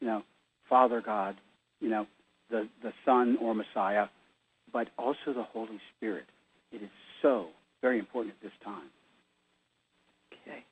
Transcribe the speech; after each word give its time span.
you 0.00 0.08
know, 0.08 0.22
Father 0.68 1.00
God, 1.00 1.36
you 1.78 1.88
know, 1.88 2.08
the 2.50 2.68
the 2.82 2.92
Son 3.04 3.38
or 3.40 3.54
Messiah, 3.54 4.06
but 4.72 4.88
also 4.98 5.32
the 5.32 5.44
Holy 5.44 5.78
Spirit. 5.96 6.24
It 6.72 6.82
is 6.82 6.90
so 7.22 7.46
very 7.80 8.00
important 8.00 8.34
at 8.34 8.42
this 8.42 8.58
time. 8.64 8.90
Okay. 10.46 10.64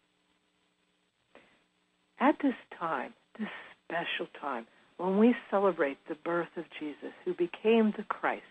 At 2.19 2.37
this 2.43 2.55
time, 2.79 3.13
this 3.39 3.49
special 3.85 4.27
time, 4.41 4.67
when 4.97 5.19
we 5.19 5.35
celebrate 5.51 5.99
the 6.09 6.15
birth 6.15 6.49
of 6.57 6.65
Jesus, 6.81 7.13
who 7.25 7.35
became 7.35 7.93
the 7.97 8.05
Christ, 8.09 8.43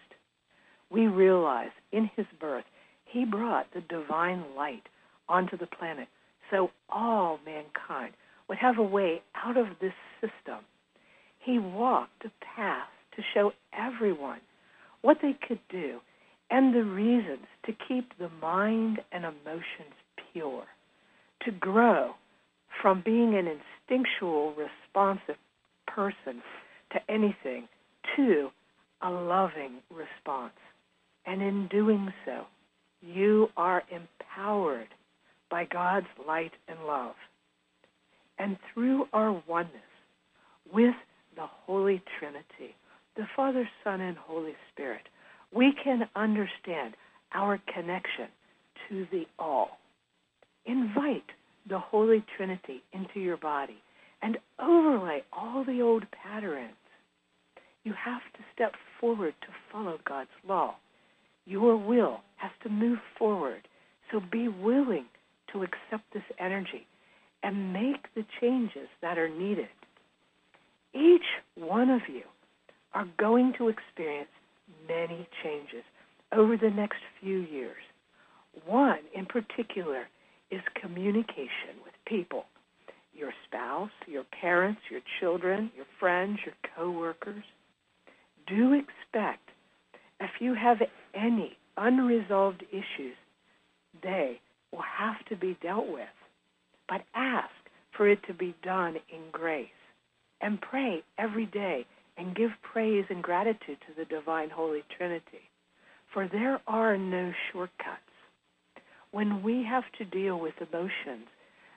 we 0.90 1.08
realize 1.08 1.72
in 1.92 2.10
his 2.16 2.28
birth, 2.40 2.66
he 3.06 3.26
brought 3.26 3.74
the 3.74 3.82
divine 3.82 4.44
light 4.56 4.84
onto 5.28 5.58
the 5.58 5.68
planet 5.68 6.08
so 6.52 6.70
all 6.90 7.40
mankind 7.46 8.14
would 8.48 8.60
have 8.60 8.78
a 8.78 8.84
way 8.84 9.22
out 9.36 9.58
of 9.58 9.68
this 9.82 9.94
system. 10.22 10.64
He 11.40 11.58
walked 11.58 12.26
a 12.26 12.32
path 12.56 12.88
to 13.16 13.24
show 13.34 13.54
everyone 13.74 14.42
what 15.02 15.18
they 15.22 15.34
could 15.48 15.60
do 15.70 16.00
and 16.52 16.74
the 16.74 16.84
reasons 16.84 17.48
to 17.66 17.74
keep 17.88 18.18
the 18.18 18.30
mind 18.42 19.00
and 19.12 19.26
emotions 19.26 19.96
pure, 20.32 20.66
to 21.44 21.52
grow 21.52 22.14
from 22.82 23.02
being 23.04 23.36
an 23.36 23.48
instinctual, 23.48 24.54
responsive 24.56 25.36
person 25.88 26.42
to 26.92 27.00
anything 27.10 27.68
to 28.16 28.50
a 29.02 29.10
loving 29.10 29.82
response. 29.90 30.54
And 31.26 31.42
in 31.42 31.68
doing 31.68 32.14
so, 32.26 32.44
you 33.02 33.50
are 33.58 33.84
empowered 33.90 34.88
by 35.50 35.66
God's 35.66 36.08
light 36.28 36.52
and 36.68 36.80
love. 36.86 37.16
And 38.38 38.58
through 38.74 39.06
our 39.14 39.42
oneness 39.48 39.82
with 40.72 40.96
the 41.36 41.46
Holy 41.46 42.02
Trinity, 42.20 42.76
the 43.16 43.26
Father, 43.36 43.68
Son, 43.84 44.02
and 44.02 44.18
Holy 44.18 44.56
Spirit, 44.74 45.04
we 45.54 45.74
can 45.84 46.08
understand 46.16 46.96
our 47.34 47.60
connection 47.74 48.28
to 48.90 49.08
the 49.12 49.26
all. 49.40 49.78
Invite 50.66 51.24
the 51.68 51.80
Holy 51.80 52.24
Trinity 52.36 52.82
into 52.94 53.20
your 53.20 53.38
body 53.38 53.78
and 54.22 54.38
overlay 54.60 55.24
all 55.34 55.64
the 55.64 55.82
old 55.82 56.04
patterns. 56.12 56.74
You 57.84 57.94
have 57.94 58.22
to 58.34 58.40
step 58.54 58.74
forward 59.00 59.34
to 59.42 59.48
follow 59.72 60.00
God's 60.08 60.30
law. 60.48 60.76
Your 61.46 61.78
will 61.78 62.22
has 62.38 62.52
to 62.64 62.70
move 62.70 63.00
forward. 63.18 63.68
So 64.12 64.20
be 64.32 64.48
willing 64.48 65.06
to 65.54 65.64
accept 65.64 66.12
this 66.14 66.24
energy 66.40 66.88
and 67.44 67.74
make 67.74 68.14
the 68.16 68.26
changes 68.42 68.88
that 69.02 69.18
are 69.18 69.30
needed. 69.30 69.68
Each 70.94 71.26
one 71.56 71.90
of 71.90 72.02
you 72.08 72.24
are 72.94 73.08
going 73.18 73.54
to 73.58 73.68
experience 73.68 74.30
many 74.88 75.28
changes 75.44 75.84
over 76.32 76.58
the 76.58 76.70
next 76.70 77.00
few 77.22 77.40
years. 77.40 77.84
One 78.66 79.00
in 79.14 79.26
particular 79.26 80.08
is 80.56 80.62
communication 80.82 81.84
with 81.84 81.94
people 82.08 82.46
your 83.14 83.32
spouse, 83.48 83.92
your 84.08 84.26
parents, 84.42 84.82
your 84.92 85.00
children, 85.22 85.72
your 85.74 85.86
friends, 86.02 86.38
your 86.46 86.54
coworkers. 86.76 87.46
Do 88.46 88.74
expect 88.74 89.50
if 90.20 90.32
you 90.40 90.54
have 90.54 90.80
any 91.14 91.58
unresolved 91.78 92.64
issues, 92.72 93.16
they 94.04 94.40
will 94.72 94.84
have 95.00 95.24
to 95.30 95.36
be 95.38 95.58
dealt 95.62 95.88
with. 95.88 96.10
But 96.90 97.04
ask 97.16 97.50
for 97.96 98.10
it 98.10 98.20
to 98.28 98.34
be 98.34 98.54
done 98.64 98.96
in 99.10 99.22
grace. 99.32 99.68
And 100.42 100.60
pray 100.60 101.02
every 101.18 101.46
day 101.46 101.86
and 102.18 102.36
give 102.36 102.52
praise 102.62 103.06
and 103.10 103.24
gratitude 103.24 103.78
to 103.88 103.94
the 103.98 104.06
divine 104.06 104.50
Holy 104.50 104.84
Trinity. 104.98 105.50
For 106.14 106.28
there 106.28 106.62
are 106.68 106.98
no 106.98 107.32
shortcuts. 107.52 108.05
When 109.16 109.44
we 109.44 109.64
have 109.64 109.86
to 109.98 110.04
deal 110.04 110.38
with 110.42 110.56
emotions 110.60 111.28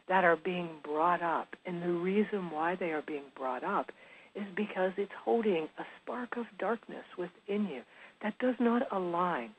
that 0.08 0.24
are 0.24 0.34
being 0.34 0.70
brought 0.82 1.22
up, 1.22 1.46
and 1.64 1.80
the 1.80 1.92
reason 1.92 2.50
why 2.50 2.74
they 2.74 2.90
are 2.90 3.04
being 3.06 3.30
brought 3.36 3.62
up 3.62 3.92
is 4.34 4.42
because 4.56 4.90
it's 4.96 5.12
holding 5.24 5.68
a 5.78 5.84
spark 6.02 6.36
of 6.36 6.46
darkness 6.58 7.04
within 7.16 7.68
you 7.68 7.82
that 8.24 8.36
does 8.40 8.56
not 8.58 8.90
align 8.90 9.50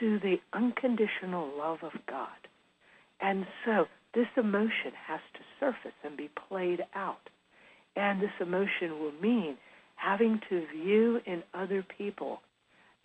to 0.00 0.18
the 0.18 0.38
unconditional 0.52 1.48
love 1.56 1.78
of 1.82 1.92
God. 2.08 2.48
And 3.20 3.46
so 3.64 3.86
this 4.16 4.26
emotion 4.36 4.90
has 5.06 5.20
to 5.34 5.40
surface 5.60 5.96
and 6.02 6.16
be 6.16 6.30
played 6.48 6.80
out. 6.96 7.30
And 7.94 8.20
this 8.20 8.34
emotion 8.40 8.98
will 8.98 9.14
mean 9.22 9.58
having 9.94 10.40
to 10.50 10.66
view 10.74 11.20
in 11.24 11.44
other 11.54 11.86
people 11.96 12.40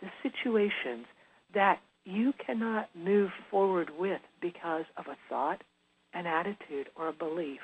the 0.00 0.08
situations 0.24 1.06
that 1.54 1.78
you 2.04 2.32
cannot 2.44 2.88
move 2.94 3.30
forward 3.50 3.90
with 3.98 4.20
because 4.40 4.84
of 4.96 5.06
a 5.06 5.16
thought, 5.28 5.62
an 6.12 6.26
attitude, 6.26 6.88
or 6.96 7.08
a 7.08 7.12
belief 7.12 7.60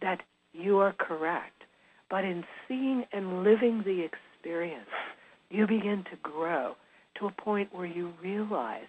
that 0.00 0.20
you 0.52 0.78
are 0.78 0.94
correct. 0.98 1.64
But 2.10 2.24
in 2.24 2.44
seeing 2.68 3.04
and 3.12 3.42
living 3.42 3.82
the 3.84 4.04
experience, 4.04 4.88
you 5.50 5.66
begin 5.66 6.04
to 6.10 6.16
grow 6.22 6.74
to 7.18 7.26
a 7.26 7.42
point 7.42 7.74
where 7.74 7.86
you 7.86 8.12
realize 8.22 8.86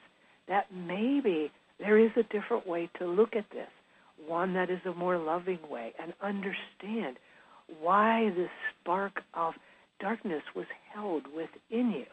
that 0.47 0.68
maybe 0.74 1.51
there 1.79 1.97
is 1.97 2.12
a 2.16 2.24
different 2.24 2.68
way 2.68 2.90
to 3.00 3.06
look 3.06 3.35
at 3.35 3.50
this, 3.51 3.69
one 4.28 4.53
that 4.53 4.69
is 4.69 4.79
a 4.85 4.94
more 4.94 5.18
loving 5.18 5.59
way, 5.69 5.94
and 6.01 6.13
understand 6.22 7.18
why 7.81 8.30
this 8.36 8.50
spark 8.81 9.21
of 9.33 9.54
darkness 10.00 10.44
was 10.56 10.65
held 10.94 11.24
within 11.27 11.92
you. 11.92 12.06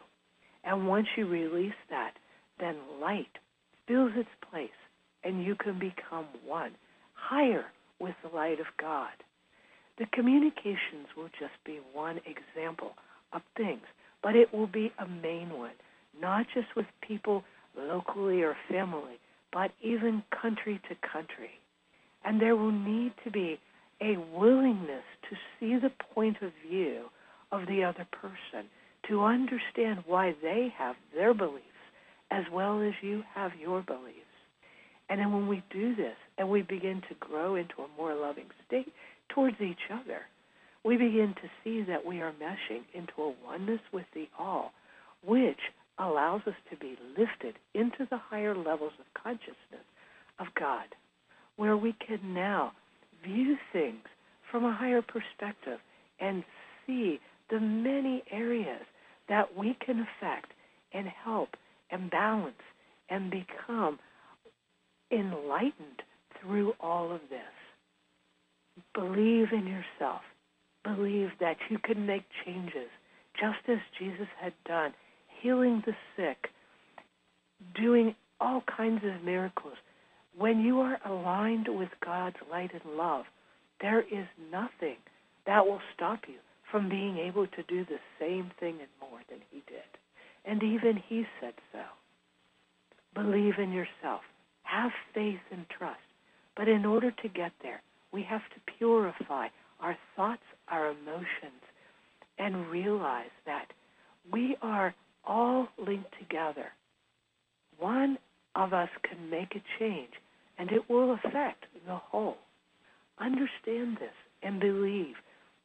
And 0.63 0.87
once 0.87 1.07
you 1.15 1.27
release 1.27 1.73
that, 1.89 2.13
then 2.59 2.75
light 3.01 3.37
fills 3.87 4.11
its 4.15 4.29
place, 4.49 4.69
and 5.23 5.43
you 5.43 5.55
can 5.55 5.79
become 5.79 6.25
one, 6.45 6.71
higher 7.13 7.65
with 7.99 8.15
the 8.23 8.35
light 8.35 8.59
of 8.59 8.67
God. 8.79 9.11
The 9.97 10.05
communications 10.07 11.07
will 11.15 11.29
just 11.39 11.53
be 11.65 11.79
one 11.93 12.19
example 12.25 12.93
of 13.31 13.41
things, 13.55 13.83
but 14.21 14.35
it 14.35 14.53
will 14.53 14.67
be 14.67 14.91
a 14.99 15.07
main 15.07 15.57
one, 15.57 15.75
not 16.19 16.45
just 16.53 16.75
with 16.75 16.85
people 17.01 17.43
locally 17.77 18.41
or 18.41 18.55
family, 18.69 19.19
but 19.51 19.71
even 19.81 20.23
country 20.41 20.81
to 20.89 20.95
country. 21.07 21.59
And 22.25 22.41
there 22.41 22.55
will 22.55 22.71
need 22.71 23.13
to 23.23 23.31
be 23.31 23.59
a 24.01 24.17
willingness 24.35 25.03
to 25.29 25.35
see 25.59 25.77
the 25.77 25.91
point 26.13 26.37
of 26.41 26.51
view 26.67 27.03
of 27.51 27.67
the 27.67 27.83
other 27.83 28.07
person, 28.11 28.67
to 29.07 29.23
understand 29.23 30.03
why 30.07 30.33
they 30.41 30.73
have 30.77 30.95
their 31.13 31.33
beliefs 31.33 31.72
as 32.33 32.45
well 32.51 32.81
as 32.81 32.93
you 33.01 33.21
have 33.35 33.51
your 33.61 33.83
beliefs. 33.83 34.17
And 35.07 35.19
then 35.19 35.31
when 35.31 35.47
we 35.47 35.61
do 35.71 35.95
this 35.95 36.15
and 36.39 36.49
we 36.49 36.63
begin 36.63 37.01
to 37.07 37.15
grow 37.19 37.55
into 37.55 37.75
a 37.83 37.97
more 37.97 38.15
loving 38.15 38.47
state 38.65 38.91
towards 39.29 39.57
each 39.61 39.91
other. 39.91 40.21
We 40.83 40.97
begin 40.97 41.35
to 41.41 41.49
see 41.63 41.83
that 41.83 42.03
we 42.03 42.21
are 42.21 42.33
meshing 42.33 42.81
into 42.93 43.13
a 43.21 43.33
oneness 43.45 43.79
with 43.93 44.05
the 44.15 44.27
all, 44.37 44.71
which 45.23 45.59
allows 45.99 46.41
us 46.47 46.55
to 46.71 46.77
be 46.77 46.97
lifted 47.17 47.55
into 47.75 48.07
the 48.09 48.17
higher 48.17 48.55
levels 48.55 48.93
of 48.99 49.21
consciousness 49.21 49.85
of 50.39 50.47
God, 50.59 50.85
where 51.55 51.77
we 51.77 51.93
can 52.05 52.33
now 52.33 52.71
view 53.23 53.55
things 53.71 54.03
from 54.49 54.65
a 54.65 54.73
higher 54.73 55.03
perspective 55.03 55.79
and 56.19 56.43
see 56.87 57.19
the 57.51 57.59
many 57.59 58.23
areas 58.31 58.81
that 59.29 59.55
we 59.55 59.77
can 59.85 59.99
affect 59.99 60.51
and 60.93 61.07
help 61.07 61.49
and 61.93 62.09
balance 62.09 62.55
and 63.09 63.31
become 63.31 63.99
enlightened 65.11 66.01
through 66.41 66.73
all 66.79 67.11
of 67.11 67.21
this. 67.29 67.39
Believe 68.95 69.47
in 69.53 69.67
yourself. 69.67 70.21
Believe 70.83 71.29
that 71.39 71.57
you 71.69 71.77
can 71.77 72.05
make 72.05 72.23
changes, 72.45 72.89
just 73.39 73.59
as 73.69 73.77
Jesus 73.97 74.27
had 74.41 74.53
done, 74.65 74.93
healing 75.41 75.83
the 75.85 75.93
sick, 76.17 76.49
doing 77.75 78.15
all 78.41 78.63
kinds 78.75 79.01
of 79.05 79.23
miracles. 79.23 79.75
When 80.37 80.61
you 80.61 80.79
are 80.81 80.99
aligned 81.05 81.67
with 81.69 81.89
God's 82.03 82.35
light 82.51 82.71
and 82.73 82.97
love, 82.97 83.25
there 83.81 84.01
is 84.01 84.25
nothing 84.51 84.97
that 85.45 85.65
will 85.65 85.81
stop 85.95 86.21
you 86.27 86.39
from 86.71 86.89
being 86.89 87.17
able 87.17 87.45
to 87.47 87.63
do 87.67 87.85
the 87.85 87.99
same 88.19 88.51
thing 88.59 88.77
and 88.79 88.89
more 88.99 89.21
than 89.29 89.39
He 89.51 89.61
did. 89.67 90.02
And 90.45 90.61
even 90.63 91.01
He 91.07 91.25
said 91.39 91.53
so. 91.71 91.83
Believe 93.13 93.59
in 93.59 93.71
yourself. 93.71 94.21
Have 94.63 94.91
faith 95.13 95.39
and 95.51 95.65
trust. 95.69 95.99
But 96.55 96.67
in 96.67 96.85
order 96.85 97.11
to 97.11 97.27
get 97.29 97.51
there, 97.61 97.81
we 98.11 98.23
have 98.23 98.41
to 98.41 98.73
purify 98.77 99.47
our 99.79 99.97
thoughts, 100.15 100.43
our 100.67 100.89
emotions, 100.91 101.61
and 102.37 102.67
realize 102.67 103.31
that 103.45 103.67
we 104.31 104.55
are 104.61 104.93
all 105.25 105.67
linked 105.77 106.13
together. 106.19 106.67
One 107.79 108.17
of 108.55 108.73
us 108.73 108.89
can 109.03 109.29
make 109.29 109.55
a 109.55 109.63
change, 109.79 110.13
and 110.57 110.71
it 110.71 110.89
will 110.89 111.13
affect 111.13 111.65
the 111.85 111.95
whole. 111.95 112.37
Understand 113.19 113.97
this 113.99 114.13
and 114.41 114.59
believe 114.59 115.15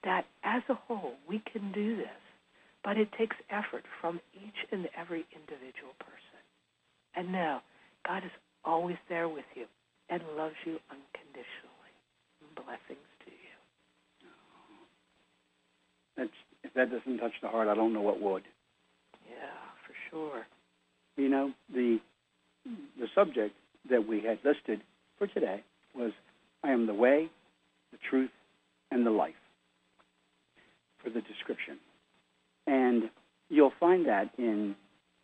that 0.04 0.24
as 0.44 0.62
a 0.68 0.74
whole 0.74 1.14
we 1.28 1.42
can 1.52 1.72
do 1.72 1.96
this, 1.96 2.06
but 2.84 2.96
it 2.96 3.08
takes 3.18 3.36
effort 3.50 3.84
from 4.00 4.20
each 4.34 4.66
and 4.72 4.88
every 4.96 5.26
individual 5.34 5.94
person. 5.98 6.42
And 7.14 7.32
now, 7.32 7.62
God 8.06 8.24
is 8.24 8.30
always 8.64 8.96
there 9.08 9.28
with 9.28 9.44
you 9.54 9.66
and 10.08 10.22
loves 10.36 10.54
you 10.64 10.78
unconditionally. 10.90 11.92
Blessings 12.54 13.08
to 13.24 13.30
you. 13.30 13.56
That's, 16.16 16.30
if 16.64 16.74
that 16.74 16.90
doesn't 16.90 17.18
touch 17.18 17.34
the 17.42 17.48
heart, 17.48 17.68
I 17.68 17.74
don't 17.74 17.92
know 17.92 18.00
what 18.00 18.20
would. 18.20 18.42
Yeah, 19.28 19.36
for 19.86 19.94
sure. 20.10 20.46
You 21.16 21.28
know, 21.28 21.52
the 21.72 21.98
the 22.98 23.06
subject 23.14 23.54
that 23.90 24.06
we 24.06 24.20
had 24.20 24.38
listed 24.44 24.82
for 25.16 25.26
today 25.26 25.62
was 25.94 26.12
I 26.62 26.70
am 26.70 26.86
the 26.86 26.94
way, 26.94 27.28
the 27.92 27.98
truth, 28.10 28.30
and 28.90 29.06
the 29.06 29.10
life 29.10 29.34
for 31.02 31.10
the 31.10 31.20
description. 31.20 31.78
And 32.68 33.04
you'll 33.48 33.72
find 33.80 34.06
that 34.06 34.28
in 34.36 34.76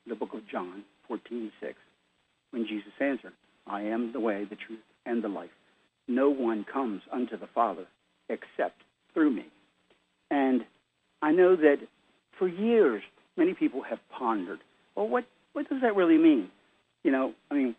the 0.07 0.15
book 0.15 0.33
of 0.33 0.49
John 0.51 0.83
14, 1.07 1.53
6, 1.61 1.75
when 2.51 2.67
Jesus 2.67 2.93
answered, 2.99 3.35
I 3.67 3.83
am 3.83 4.13
the 4.13 4.21
way, 4.21 4.47
the 4.49 4.57
truth, 4.57 4.81
and 5.05 5.23
the 5.23 5.29
life. 5.29 5.51
No 6.09 6.31
one 6.31 6.65
comes 6.65 7.03
unto 7.13 7.39
the 7.39 7.47
Father 7.55 7.85
except 8.31 8.81
through 9.13 9.31
me. 9.31 9.45
And 10.31 10.65
I 11.21 11.33
know 11.33 11.55
that 11.55 11.77
for 12.39 12.49
years, 12.49 13.03
many 13.37 13.53
people 13.53 13.83
have 13.83 13.99
pondered, 14.11 14.61
well, 14.97 15.07
what, 15.07 15.27
what 15.53 15.69
does 15.69 15.83
that 15.83 15.95
really 15.95 16.19
mean? 16.19 16.49
You 17.03 17.11
know, 17.11 17.35
I 17.51 17.55
mean, 17.55 17.77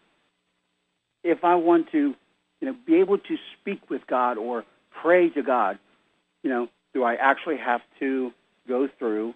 if 1.24 1.44
I 1.44 1.56
want 1.56 1.92
to, 1.92 2.14
you 2.62 2.68
know, 2.68 2.76
be 2.86 2.98
able 2.98 3.18
to 3.18 3.36
speak 3.60 3.90
with 3.90 4.02
God 4.08 4.38
or 4.38 4.64
pray 5.02 5.30
to 5.32 5.42
God, 5.42 5.80
you 6.44 6.52
know, 6.52 6.68
do 6.94 7.04
I 7.04 7.16
actually 7.16 7.58
have 7.58 7.82
to 8.00 8.32
go 8.68 8.88
through, 9.00 9.34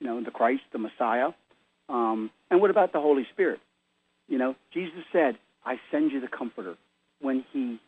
you 0.00 0.06
know, 0.06 0.22
the 0.22 0.30
Christ, 0.30 0.62
the 0.72 0.78
Messiah? 0.78 1.28
Um, 1.88 2.30
and 2.50 2.60
what 2.60 2.70
about 2.70 2.92
the 2.92 3.00
Holy 3.00 3.26
Spirit? 3.32 3.60
You 4.28 4.38
know, 4.38 4.54
Jesus 4.72 5.04
said, 5.12 5.36
I 5.64 5.76
send 5.90 6.12
you 6.12 6.20
the 6.20 6.28
Comforter. 6.28 6.76
When 7.20 7.44
he 7.52 7.78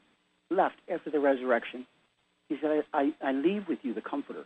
left 0.50 0.76
after 0.92 1.10
the 1.10 1.20
resurrection, 1.20 1.86
he 2.48 2.56
said, 2.60 2.82
I, 2.92 3.12
I, 3.22 3.28
I 3.28 3.32
leave 3.32 3.68
with 3.68 3.78
you 3.82 3.94
the 3.94 4.02
Comforter. 4.02 4.44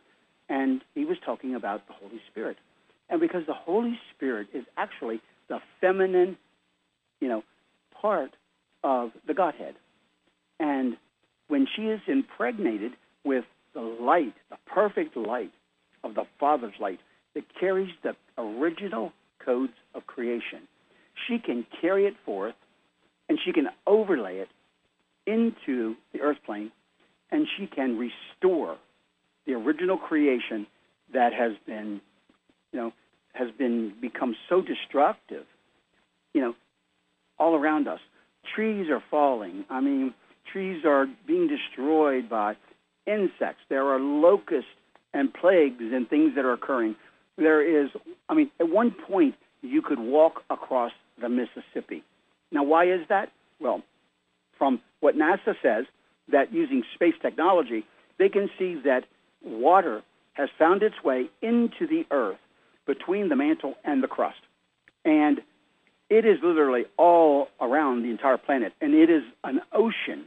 And 0.49 0.83
he 0.95 1.05
was 1.05 1.17
talking 1.25 1.55
about 1.55 1.87
the 1.89 1.95
Holy 1.95 2.21
Spirit. 2.31 2.57
And 3.11 3.21
because 3.21 3.43
the 3.47 3.55
Holy 3.55 3.99
Spirit 4.15 4.49
is 4.55 4.65
actually 4.77 5.21
the 5.49 5.59
feminine, 5.81 6.37
you 7.21 7.29
know, 7.29 7.43
part 8.01 8.31
of 8.85 9.11
the 9.27 9.35
Godhead. 9.35 9.75
And 10.61 10.97
when 11.49 11.67
she 11.75 11.83
is 11.83 12.01
impregnated 12.07 12.93
with 13.25 13.45
the 13.75 13.81
light, 13.81 14.35
the 14.51 14.57
perfect 14.67 15.17
light 15.17 15.53
of 16.05 16.15
the 16.15 16.25
Father's 16.39 16.75
light 16.81 17.01
that 17.37 17.45
carries 17.61 17.91
the 18.03 18.17
original 18.39 19.13
codes 19.45 19.75
of 19.95 20.07
creation, 20.07 20.67
she 21.29 21.39
can 21.39 21.65
carry 21.81 22.07
it 22.07 22.15
forth 22.25 22.55
and 23.29 23.39
she 23.45 23.53
can 23.53 23.69
overlay 23.87 24.39
it 24.39 24.49
into 25.27 25.95
the 26.13 26.21
earth 26.21 26.39
plane 26.45 26.73
and 27.31 27.47
she 27.57 27.67
can 27.67 27.99
restore 27.99 28.79
the 29.47 29.53
original 29.53 29.99
creation 29.99 30.67
that 31.13 31.33
has 31.33 31.53
been, 31.67 32.01
you 32.73 32.81
know, 32.81 32.93
has 33.35 33.49
been 33.59 33.93
become 34.01 34.35
so 34.49 34.63
destructive, 34.63 35.45
you 36.33 36.41
know, 36.41 36.55
all 37.39 37.55
around 37.55 37.87
us. 37.87 38.01
Trees 38.55 38.89
are 38.91 39.03
falling. 39.11 39.65
I 39.69 39.81
mean, 39.81 40.15
trees 40.51 40.85
are 40.87 41.07
being 41.27 41.49
destroyed 41.49 42.31
by 42.31 42.57
insects. 43.07 43.63
There 43.69 43.85
are 43.85 44.01
locusts 44.01 44.71
and 45.13 45.33
plagues 45.33 45.81
and 45.81 46.09
things 46.09 46.35
that 46.37 46.45
are 46.45 46.53
occurring. 46.53 46.97
There 47.37 47.63
is, 47.63 47.91
I 48.29 48.35
mean, 48.35 48.51
at 48.61 48.69
one 48.69 48.91
point 48.91 49.35
you 49.63 49.83
could 49.83 49.99
walk 49.99 50.43
across 50.51 50.93
the 51.21 51.29
Mississippi. 51.29 52.03
Now, 52.53 52.63
why 52.63 52.87
is 52.87 53.01
that? 53.09 53.31
Well, 53.61 53.83
from 54.59 54.81
what 55.01 55.17
NASA 55.17 55.55
says, 55.63 55.87
that 56.29 56.53
using 56.53 56.83
space 56.95 57.15
technology, 57.21 57.85
they 58.19 58.29
can 58.29 58.51
see 58.59 58.75
that 58.85 59.05
water 59.45 60.03
has 60.35 60.49
found 60.59 60.83
its 60.83 61.03
way 61.05 61.27
into 61.43 61.87
the 61.87 62.05
earth 62.11 62.39
between 62.87 63.29
the 63.29 63.37
mantle 63.37 63.75
and 63.85 64.03
the 64.03 64.09
crust. 64.09 64.41
And 65.05 65.41
it 66.09 66.25
is 66.25 66.39
literally 66.43 66.85
all 66.97 67.49
around 67.61 68.03
the 68.03 68.11
entire 68.11 68.37
planet, 68.37 68.73
and 68.81 68.95
it 68.95 69.11
is 69.11 69.23
an 69.45 69.61
ocean 69.73 70.25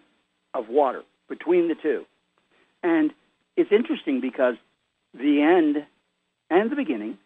of 0.53 0.69
water 0.69 1.03
between 1.27 1.67
the 1.67 1.75
two. 1.75 2.05
And 2.84 3.12
it's 3.55 3.72
interesting 3.72 4.22
because 4.22 4.55
the 5.13 5.41
end 5.41 5.86
and 6.50 6.72
the 6.72 6.75
beginning 6.75 7.18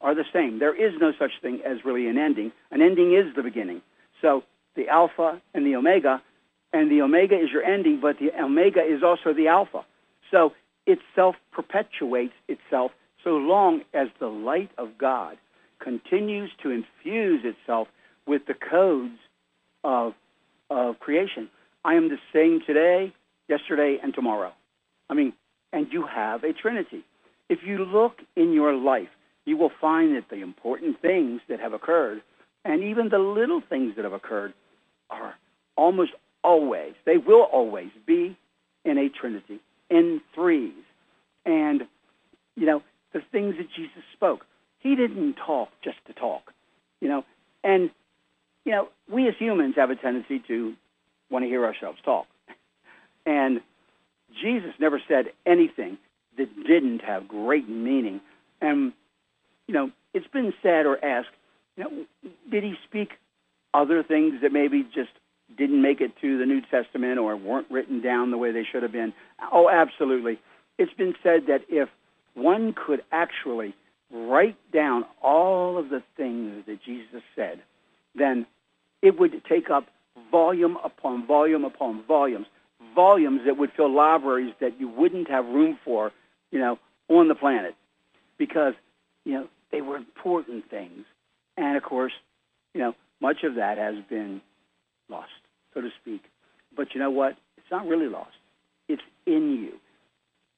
are 0.00 0.14
the 0.14 0.24
same. 0.32 0.58
There 0.58 0.74
is 0.74 0.94
no 1.00 1.12
such 1.18 1.32
thing 1.42 1.60
as 1.66 1.84
really 1.84 2.06
an 2.08 2.18
ending. 2.18 2.52
An 2.70 2.82
ending 2.82 3.14
is 3.14 3.34
the 3.34 3.42
beginning. 3.42 3.82
So 4.22 4.44
the 4.76 4.88
alpha 4.88 5.40
and 5.54 5.66
the 5.66 5.76
omega, 5.76 6.22
and 6.72 6.90
the 6.90 7.02
omega 7.02 7.34
is 7.34 7.50
your 7.52 7.64
ending, 7.64 8.00
but 8.00 8.18
the 8.18 8.30
omega 8.40 8.80
is 8.80 9.02
also 9.02 9.32
the 9.32 9.48
alpha. 9.48 9.84
So 10.30 10.52
it 10.86 10.98
self 11.14 11.36
perpetuates 11.52 12.34
itself 12.46 12.92
so 13.24 13.30
long 13.30 13.82
as 13.92 14.08
the 14.20 14.28
light 14.28 14.70
of 14.78 14.96
God 14.98 15.36
continues 15.80 16.50
to 16.62 16.70
infuse 16.70 17.44
itself 17.44 17.88
with 18.26 18.42
the 18.46 18.54
codes 18.54 19.18
of, 19.84 20.14
of 20.70 20.98
creation. 21.00 21.48
I 21.84 21.94
am 21.94 22.08
the 22.08 22.18
same 22.32 22.60
today, 22.66 23.12
yesterday, 23.48 23.98
and 24.02 24.14
tomorrow. 24.14 24.52
I 25.08 25.14
mean, 25.14 25.32
and 25.72 25.86
you 25.90 26.06
have 26.06 26.44
a 26.44 26.52
Trinity. 26.52 27.04
If 27.48 27.60
you 27.64 27.84
look 27.84 28.18
in 28.36 28.52
your 28.52 28.74
life, 28.74 29.08
you 29.44 29.56
will 29.56 29.72
find 29.80 30.16
that 30.16 30.28
the 30.30 30.42
important 30.42 31.00
things 31.00 31.40
that 31.48 31.60
have 31.60 31.72
occurred, 31.72 32.20
and 32.64 32.82
even 32.82 33.08
the 33.08 33.18
little 33.18 33.62
things 33.66 33.94
that 33.96 34.04
have 34.04 34.12
occurred, 34.12 34.52
are 35.08 35.34
almost 35.76 36.12
always, 36.44 36.92
they 37.06 37.16
will 37.16 37.42
always 37.42 37.90
be 38.06 38.36
in 38.84 38.98
a 38.98 39.08
Trinity, 39.08 39.60
in 39.90 40.20
threes. 40.34 40.84
And, 41.46 41.82
you 42.56 42.66
know, 42.66 42.82
the 43.12 43.20
things 43.32 43.56
that 43.56 43.68
Jesus 43.74 44.02
spoke, 44.12 44.44
he 44.78 44.94
didn't 44.94 45.34
talk 45.34 45.70
just 45.82 45.96
to 46.06 46.12
talk, 46.12 46.52
you 47.00 47.08
know. 47.08 47.24
And, 47.64 47.90
you 48.64 48.72
know, 48.72 48.88
we 49.10 49.28
as 49.28 49.34
humans 49.38 49.74
have 49.76 49.90
a 49.90 49.96
tendency 49.96 50.42
to 50.48 50.74
want 51.30 51.44
to 51.44 51.48
hear 51.48 51.64
ourselves 51.64 51.98
talk. 52.04 52.26
And 53.26 53.60
Jesus 54.42 54.72
never 54.80 55.02
said 55.06 55.26
anything 55.44 55.98
that 56.38 56.48
didn't 56.66 57.00
have 57.00 57.28
great 57.28 57.68
meaning. 57.68 58.20
And, 58.60 58.92
you 59.66 59.74
know, 59.74 59.90
it's 60.14 60.26
been 60.28 60.52
said 60.62 60.86
or 60.86 61.02
asked, 61.04 61.28
you 61.76 61.84
know, 61.84 62.30
did 62.50 62.64
he 62.64 62.74
speak 62.88 63.10
other 63.74 64.02
things 64.02 64.40
that 64.42 64.52
maybe 64.52 64.82
just 64.82 65.10
didn't 65.56 65.80
make 65.80 66.00
it 66.00 66.12
to 66.20 66.38
the 66.38 66.46
New 66.46 66.60
Testament 66.60 67.18
or 67.18 67.36
weren't 67.36 67.70
written 67.70 68.02
down 68.02 68.30
the 68.30 68.38
way 68.38 68.52
they 68.52 68.64
should 68.70 68.82
have 68.82 68.92
been. 68.92 69.12
Oh, 69.52 69.68
absolutely. 69.70 70.38
It's 70.78 70.92
been 70.92 71.14
said 71.22 71.46
that 71.48 71.62
if 71.68 71.88
one 72.34 72.74
could 72.74 73.02
actually 73.12 73.74
write 74.12 74.56
down 74.72 75.04
all 75.22 75.78
of 75.78 75.90
the 75.90 76.02
things 76.16 76.64
that 76.66 76.82
Jesus 76.84 77.22
said, 77.34 77.60
then 78.14 78.46
it 79.02 79.18
would 79.18 79.42
take 79.48 79.70
up 79.70 79.86
volume 80.30 80.76
upon 80.84 81.26
volume 81.26 81.64
upon 81.64 82.04
volumes, 82.06 82.46
volumes 82.94 83.42
that 83.46 83.56
would 83.56 83.70
fill 83.76 83.94
libraries 83.94 84.54
that 84.60 84.78
you 84.78 84.88
wouldn't 84.88 85.28
have 85.30 85.46
room 85.46 85.78
for, 85.84 86.12
you 86.50 86.58
know, 86.58 86.78
on 87.08 87.28
the 87.28 87.34
planet, 87.34 87.74
because 88.38 88.74
you 89.24 89.34
know 89.34 89.48
they 89.72 89.80
were 89.80 89.96
important 89.96 90.68
things, 90.70 91.04
and 91.56 91.76
of 91.76 91.82
course, 91.82 92.12
you 92.74 92.80
know, 92.80 92.94
much 93.20 93.42
of 93.44 93.56
that 93.56 93.78
has 93.78 93.96
been 94.08 94.40
lost, 95.08 95.30
so 95.74 95.80
to 95.80 95.88
speak. 96.00 96.22
But 96.76 96.94
you 96.94 97.00
know 97.00 97.10
what? 97.10 97.36
It's 97.56 97.70
not 97.70 97.86
really 97.86 98.08
lost. 98.08 98.36
It's 98.88 99.02
in 99.26 99.58
you. 99.62 99.72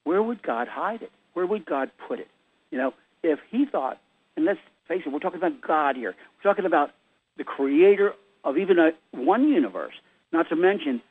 Where 0.05 0.23
would 0.23 0.43
God 0.43 0.69
hide 0.69 1.03
it? 1.03 1.11
Where 1.35 1.47
would 1.47 1.65
God 1.65 1.91
put 2.09 2.19
it? 2.19 2.29
You 2.71 2.79
know, 2.79 2.95
if 3.23 3.39
He 3.51 3.67
thought, 3.67 3.99
and 4.37 4.45
let's 4.45 4.61
face 4.89 5.03
it, 5.07 5.13
we're 5.13 5.19
talking 5.19 5.39
about 5.39 5.61
God 5.61 5.97
here. 5.97 6.15
We're 6.37 6.51
talking 6.51 6.67
about 6.67 6.91
the 7.37 7.45
creator 7.45 8.13
of 8.45 8.59
even 8.59 8.79
a, 8.79 8.91
one 9.13 9.49
universe, 9.49 9.95
not 10.33 10.49
to 10.49 10.57
mention 10.57 11.03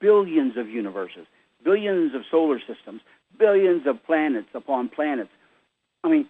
billions 0.00 0.56
of 0.56 0.68
universes, 0.68 1.26
billions 1.64 2.14
of 2.14 2.22
solar 2.30 2.58
systems, 2.58 3.02
billions 3.40 3.86
of 3.86 4.04
planets 4.04 4.48
upon 4.54 4.90
planets. 4.90 5.30
I 6.04 6.08
mean, 6.08 6.28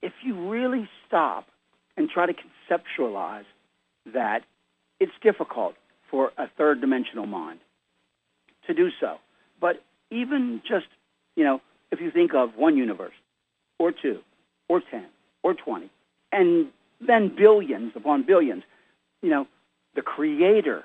if 0.00 0.12
you 0.24 0.48
really 0.48 0.88
stop 1.06 1.46
and 1.96 2.08
try 2.08 2.26
to 2.26 2.32
conceptualize 2.32 3.44
that, 4.14 4.44
it's 5.00 5.12
difficult 5.22 5.74
for 6.10 6.32
a 6.38 6.48
third 6.56 6.80
dimensional 6.80 7.26
mind 7.26 7.58
to 8.66 8.72
do 8.72 8.88
so. 9.00 9.16
But 9.60 9.82
even 10.10 10.62
just, 10.66 10.86
you 11.36 11.44
know, 11.44 11.60
if 11.90 12.00
you 12.00 12.10
think 12.10 12.32
of 12.34 12.56
one 12.56 12.76
universe, 12.76 13.14
or 13.78 13.92
two, 13.92 14.20
or 14.68 14.80
10, 14.90 15.04
or 15.42 15.54
20, 15.54 15.90
and 16.32 16.68
then 17.00 17.34
billions 17.36 17.92
upon 17.94 18.24
billions, 18.24 18.62
you 19.22 19.30
know, 19.30 19.46
the 19.94 20.02
creator 20.02 20.84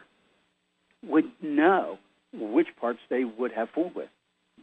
would 1.07 1.25
know 1.41 1.97
which 2.33 2.67
parts 2.79 2.99
they 3.09 3.23
would 3.23 3.51
have 3.51 3.69
fooled 3.69 3.95
with 3.95 4.09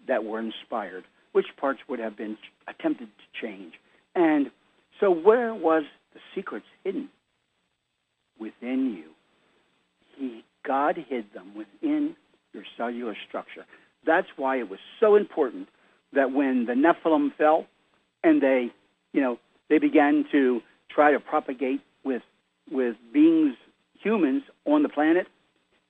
that 0.09 0.25
were 0.25 0.39
inspired, 0.41 1.05
which 1.33 1.47
parts 1.59 1.81
would 1.89 1.99
have 1.99 2.17
been 2.17 2.37
attempted 2.69 3.09
to 3.09 3.47
change. 3.47 3.75
And 4.15 4.51
so 4.99 5.11
where 5.11 5.55
was 5.55 5.85
the 6.15 6.21
secrets 6.35 6.67
hidden? 6.85 7.09
Within 8.39 8.95
you. 8.97 9.11
He, 10.17 10.45
God 10.67 10.97
hid 11.09 11.27
them 11.35 11.55
within 11.57 12.17
your 12.53 12.65
cellular 12.77 13.17
structure. 13.29 13.67
That's 14.07 14.27
why 14.37 14.59
it 14.59 14.69
was 14.71 14.81
so 14.99 15.15
important 15.15 15.69
that 16.13 16.33
when 16.33 16.67
the 16.67 16.73
Nephilim 16.73 17.35
fell 17.37 17.67
and 18.25 18.43
they, 18.43 18.69
you 19.13 19.21
know, 19.21 19.39
they 19.69 19.79
began 19.79 20.25
to 20.33 20.61
try 20.91 21.13
to 21.13 21.21
propagate 21.21 21.81
with 22.05 22.23
with 22.71 22.97
beings, 23.13 23.57
humans 24.03 24.43
on 24.65 24.83
the 24.83 24.89
planet, 24.89 25.27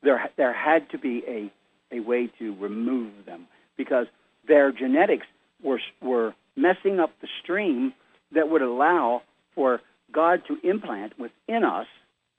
there 0.02 0.31
there 0.37 0.52
had 0.52 0.90
to 0.90 0.99
be 0.99 1.23
a 1.26 1.52
a 1.95 2.00
way 2.00 2.31
to 2.38 2.55
remove 2.57 3.12
them 3.26 3.47
because 3.81 4.09
their 4.47 4.73
genetics 4.73 5.27
were 5.63 5.81
were 6.03 6.35
messing 6.55 7.01
up 7.01 7.13
the 7.23 7.29
stream 7.43 7.95
that 8.33 8.51
would 8.51 8.61
allow 8.61 9.23
for 9.55 9.81
God 10.13 10.43
to 10.49 10.59
implant 10.69 11.19
within 11.19 11.65
us, 11.65 11.87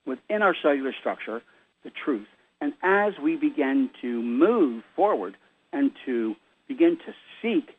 within 0.05 0.43
our 0.43 0.55
cellular 0.61 0.93
structure, 0.99 1.41
the 1.83 1.89
truth. 1.89 2.27
And 2.59 2.73
as 2.83 3.13
we 3.17 3.37
begin 3.37 3.89
to 4.01 4.21
move 4.21 4.83
forward 4.95 5.35
and 5.73 5.89
to 6.05 6.35
begin 6.67 6.97
to 7.07 7.13
seek 7.41 7.75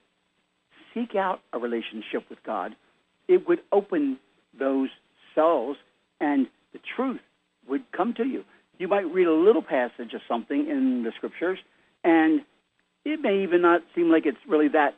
seek 0.93 1.15
out 1.15 1.41
a 1.53 1.59
relationship 1.59 2.29
with 2.29 2.43
God, 2.45 2.75
it 3.29 3.47
would 3.49 3.61
open 3.71 4.19
those 4.59 4.91
cells 5.37 5.77
and 6.21 6.49
the 6.73 6.81
truth 6.97 7.21
would 7.69 7.85
come 7.93 8.13
to 8.15 8.25
you. 8.25 8.45
You 8.79 8.89
might 8.89 9.07
read 9.07 9.29
a 9.29 9.33
little 9.33 9.63
passage 9.63 10.13
of 10.15 10.21
something 10.27 10.69
in 10.69 11.05
the 11.05 11.13
scriptures, 11.17 11.59
may 13.23 13.43
even 13.43 13.63
not 13.63 13.83
seem 13.95 14.11
like 14.11 14.27
it's 14.27 14.39
really 14.49 14.69
that, 14.69 14.95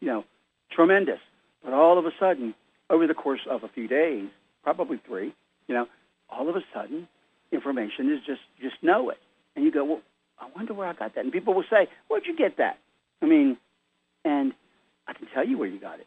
you 0.00 0.08
know, 0.08 0.24
tremendous. 0.72 1.20
But 1.62 1.72
all 1.72 1.98
of 1.98 2.06
a 2.06 2.10
sudden, 2.18 2.54
over 2.90 3.06
the 3.06 3.14
course 3.14 3.40
of 3.48 3.64
a 3.64 3.68
few 3.68 3.88
days, 3.88 4.28
probably 4.62 5.00
three, 5.06 5.34
you 5.66 5.74
know, 5.74 5.86
all 6.30 6.48
of 6.48 6.56
a 6.56 6.62
sudden, 6.74 7.08
information 7.52 8.12
is 8.12 8.20
just 8.26 8.40
just 8.60 8.76
know 8.82 9.10
it, 9.10 9.18
and 9.56 9.64
you 9.64 9.72
go, 9.72 9.84
well, 9.84 10.02
I 10.38 10.48
wonder 10.54 10.74
where 10.74 10.86
I 10.86 10.92
got 10.92 11.14
that. 11.14 11.24
And 11.24 11.32
people 11.32 11.54
will 11.54 11.64
say, 11.70 11.88
where'd 12.08 12.26
you 12.26 12.36
get 12.36 12.58
that? 12.58 12.78
I 13.22 13.26
mean, 13.26 13.56
and 14.24 14.52
I 15.06 15.14
can 15.14 15.26
tell 15.34 15.46
you 15.46 15.58
where 15.58 15.68
you 15.68 15.80
got 15.80 16.00
it. 16.00 16.06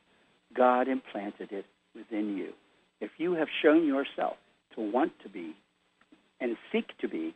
God 0.55 0.87
implanted 0.87 1.51
it 1.51 1.65
within 1.95 2.37
you. 2.37 2.53
If 2.99 3.11
you 3.17 3.33
have 3.33 3.47
shown 3.61 3.85
yourself 3.85 4.37
to 4.75 4.81
want 4.81 5.11
to 5.23 5.29
be 5.29 5.55
and 6.39 6.55
seek 6.71 6.97
to 6.99 7.07
be, 7.07 7.33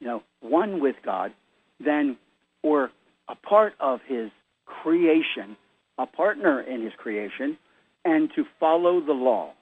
you 0.00 0.06
know, 0.06 0.22
one 0.40 0.80
with 0.80 0.96
God, 1.04 1.32
then 1.80 2.16
part 3.48 3.74
of 3.80 4.00
his 4.06 4.30
creation, 4.66 5.56
a 5.98 6.06
partner 6.06 6.60
in 6.60 6.82
his 6.82 6.92
creation, 6.96 7.56
and 8.04 8.30
to 8.34 8.44
follow 8.60 9.00
the 9.00 9.12
law, 9.12 9.52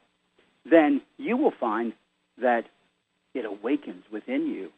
then 0.68 1.00
you 1.18 1.36
will 1.36 1.52
find 1.58 1.92
that 2.40 2.64
it 3.34 3.44
awakens 3.44 4.04
within 4.12 4.46
you 4.46 4.70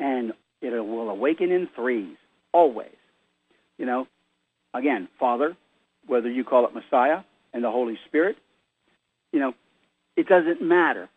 and 0.00 0.32
it 0.60 0.70
will 0.70 1.10
awaken 1.10 1.52
in 1.52 1.68
threes, 1.74 2.16
always. 2.52 2.96
You 3.78 3.86
know, 3.86 4.06
again, 4.72 5.08
Father, 5.18 5.56
whether 6.06 6.30
you 6.30 6.44
call 6.44 6.66
it 6.66 6.74
Messiah 6.74 7.20
and 7.52 7.62
the 7.62 7.70
Holy 7.70 7.98
Spirit, 8.06 8.36
you 9.32 9.40
know, 9.40 9.52
it 10.16 10.26
doesn't 10.26 10.62
matter. 10.62 11.08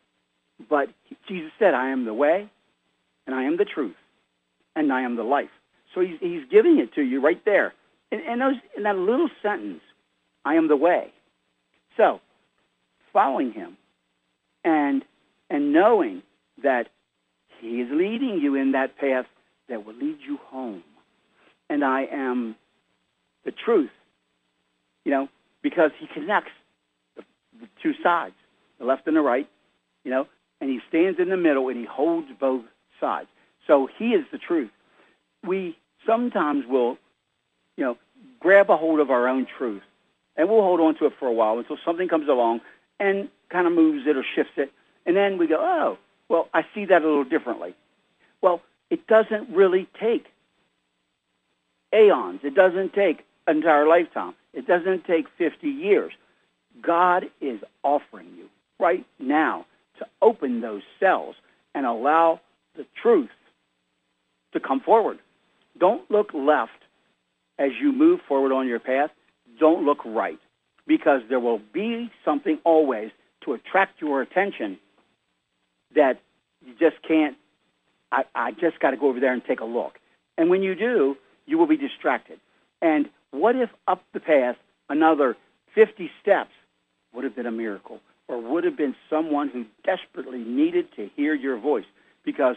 But 0.70 0.89
Jesus 1.27 1.51
said, 1.60 1.74
I 1.74 1.89
am 1.89 2.06
the 2.06 2.13
way, 2.13 2.50
and 3.25 3.36
I 3.36 3.44
am 3.44 3.58
the 3.58 3.66
truth, 3.66 3.96
and 4.75 4.92
I 4.92 5.01
am 5.01 5.16
the 5.16 5.24
life. 5.24 5.50
So 5.98 6.04
he's, 6.04 6.20
he's 6.20 6.44
giving 6.51 6.77
it 6.77 6.94
to 6.94 7.01
you 7.01 7.20
right 7.20 7.44
there. 7.44 7.74
And, 8.12 8.22
and 8.22 8.39
those, 8.39 8.56
in 8.75 8.84
that 8.84 8.98
little 8.98 9.30
sentence, 9.42 9.82
I 10.46 10.54
am 10.54 10.68
the 10.68 10.75
way. 10.75 11.12
So, 11.98 12.22
following 13.12 13.51
him 13.51 13.77
and, 14.63 15.04
and 15.50 15.74
knowing 15.74 16.22
that 16.62 16.89
he 17.60 17.82
is 17.82 17.89
leading 17.92 18.38
you 18.39 18.54
in 18.54 18.74
that 18.74 18.96
path 19.00 19.25
that 19.70 19.88
will 19.88 19.96
lead 19.96 20.20
you 20.24 20.38
home. 20.46 20.84
And 21.68 21.84
I 21.84 22.06
am 22.12 22.56
the 23.44 23.51
truth, 23.51 23.89
you 25.04 25.12
know, 25.12 25.30
because 25.63 25.89
he 26.00 26.06
connects 26.13 26.51
the, 27.16 27.24
the 27.60 27.68
two 27.82 27.94
sides, 28.04 28.36
the 28.77 28.86
left 28.86 29.08
and 29.08 29.16
the 29.16 29.22
right, 29.22 29.50
you 30.04 30.12
know, 30.12 30.27
and 30.62 30.70
he 30.70 30.80
stands 30.88 31.20
in 31.20 31.30
the 31.30 31.38
middle 31.38 31.70
and 31.70 31.77
he 31.77 31.86
holds 31.86 32.27
both 32.39 32.66
sides. 33.00 33.30
So 33.66 33.89
he 33.98 34.10
is 34.10 34.25
the 34.32 34.38
truth. 34.38 34.70
We 35.44 35.75
sometimes 36.08 36.66
we'll, 36.68 36.98
you 37.76 37.84
know, 37.84 37.98
grab 38.40 38.72
a 38.72 38.78
hold 38.78 39.00
of 39.00 39.12
our 39.12 39.28
own 39.28 39.46
truth 39.58 39.84
and 40.36 40.50
we'll 40.50 40.62
hold 40.62 40.80
on 40.80 40.96
to 40.98 41.06
it 41.06 41.14
for 41.20 41.28
a 41.28 41.34
while 41.34 41.60
until 41.60 41.78
something 41.86 42.08
comes 42.08 42.28
along 42.28 42.62
and 43.00 43.30
kind 43.50 43.68
of 43.68 43.74
moves 43.74 44.08
it 44.08 44.18
or 44.18 44.24
shifts 44.36 44.54
it. 44.58 44.72
And 45.06 45.16
then 45.16 45.38
we 45.38 45.48
go, 45.48 45.58
oh, 45.60 45.98
well, 46.30 46.50
I 46.54 46.66
see 46.74 46.86
that 46.86 47.02
a 47.04 47.06
little 47.08 47.24
differently. 47.24 47.76
Well, 48.42 48.62
it 48.90 49.06
doesn't 49.08 49.50
really 49.50 49.88
take 50.00 50.26
aeons. 51.94 52.42
It 52.44 52.56
doesn't 52.56 52.94
take 52.94 53.26
an 53.48 53.58
entire 53.58 53.88
lifetime. 53.88 54.34
It 54.54 54.68
doesn't 54.68 55.06
take 55.06 55.28
50 55.38 55.68
years. 55.68 56.14
God 56.82 57.26
is 57.42 57.60
offering 57.84 58.28
you 58.38 58.50
right 58.80 59.06
now 59.20 59.66
to 60.00 60.08
open 60.22 60.62
those 60.62 60.84
cells 61.00 61.36
and 61.74 61.86
allow 61.86 62.40
the 62.76 62.86
truth 63.02 63.30
to 64.54 64.60
come 64.60 64.80
forward. 64.80 65.20
Don't 65.79 66.10
look 66.10 66.34
left 66.34 66.72
as 67.60 67.72
you 67.81 67.91
move 67.91 68.19
forward 68.27 68.51
on 68.51 68.67
your 68.67 68.79
path. 68.79 69.12
Don't 69.60 69.86
look 69.86 70.03
right 70.05 70.39
because 70.88 71.22
there 71.29 71.39
will 71.39 71.62
be 71.74 72.12
something 72.24 72.60
always 72.63 73.12
to 73.43 73.53
attract 73.53 74.01
your 74.01 74.22
attention 74.22 74.77
that 75.96 76.19
you 76.65 76.74
just 76.79 77.01
can't. 77.07 77.36
I, 78.12 78.24
I 78.34 78.51
just 78.51 78.79
got 78.79 78.91
to 78.91 78.98
go 78.98 79.10
over 79.10 79.19
there 79.19 79.34
and 79.34 79.43
take 79.43 79.60
a 79.60 79.65
look. 79.65 80.00
And 80.38 80.50
when 80.50 80.63
you 80.63 80.75
do, 80.75 81.15
you 81.46 81.57
will 81.57 81.67
be 81.67 81.77
distracted. 81.77 82.39
And 82.81 83.10
what 83.31 83.55
if 83.55 83.69
up 83.88 84.03
the 84.13 84.19
path 84.19 84.55
another 84.89 85.36
50 85.75 86.10
steps 86.22 86.51
would 87.13 87.24
have 87.24 87.36
been 87.36 87.46
a 87.46 87.51
miracle 87.51 88.00
or 88.27 88.41
would 88.41 88.63
have 88.63 88.77
been 88.77 88.96
someone 89.10 89.50
who 89.50 89.65
desperately 89.84 90.39
needed 90.39 90.88
to 90.96 91.10
hear 91.15 91.34
your 91.34 91.57
voice? 91.57 91.86
Because 92.24 92.55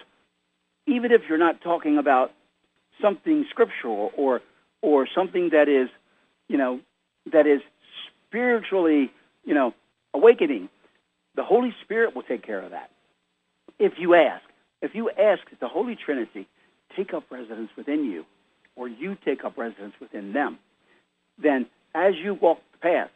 even 0.86 1.12
if 1.12 1.22
you're 1.28 1.38
not 1.38 1.60
talking 1.60 1.98
about 1.98 2.32
something 3.00 3.47
scriptural 3.50 4.12
or 4.16 4.40
or 4.83 5.07
something 5.14 5.50
that 5.50 5.69
is, 5.69 5.88
you 6.49 6.57
know, 6.57 6.80
that 7.33 7.47
is 7.47 7.61
spiritually, 8.26 9.11
you 9.45 9.54
know, 9.54 9.75
awakening, 10.14 10.69
the 11.35 11.45
Holy 11.45 11.75
Spirit 11.83 12.14
will 12.14 12.23
take 12.23 12.42
care 12.42 12.61
of 12.61 12.71
that. 12.71 12.90
If 13.78 13.95
you 13.99 14.14
ask, 14.14 14.42
if 14.83 14.95
you 14.95 15.11
ask 15.11 15.42
the 15.61 15.69
Holy 15.69 15.97
Trinity 15.97 16.49
take 16.97 17.14
up 17.14 17.25
residence 17.30 17.71
within 17.76 18.04
you, 18.04 18.25
or 18.76 18.88
you 18.88 19.16
take 19.25 19.45
up 19.45 19.57
residence 19.59 19.95
within 20.00 20.33
them, 20.33 20.59
then 21.42 21.66
as 21.95 22.14
you 22.16 22.35
walk 22.35 22.59
the 22.73 22.78
path, 22.78 23.11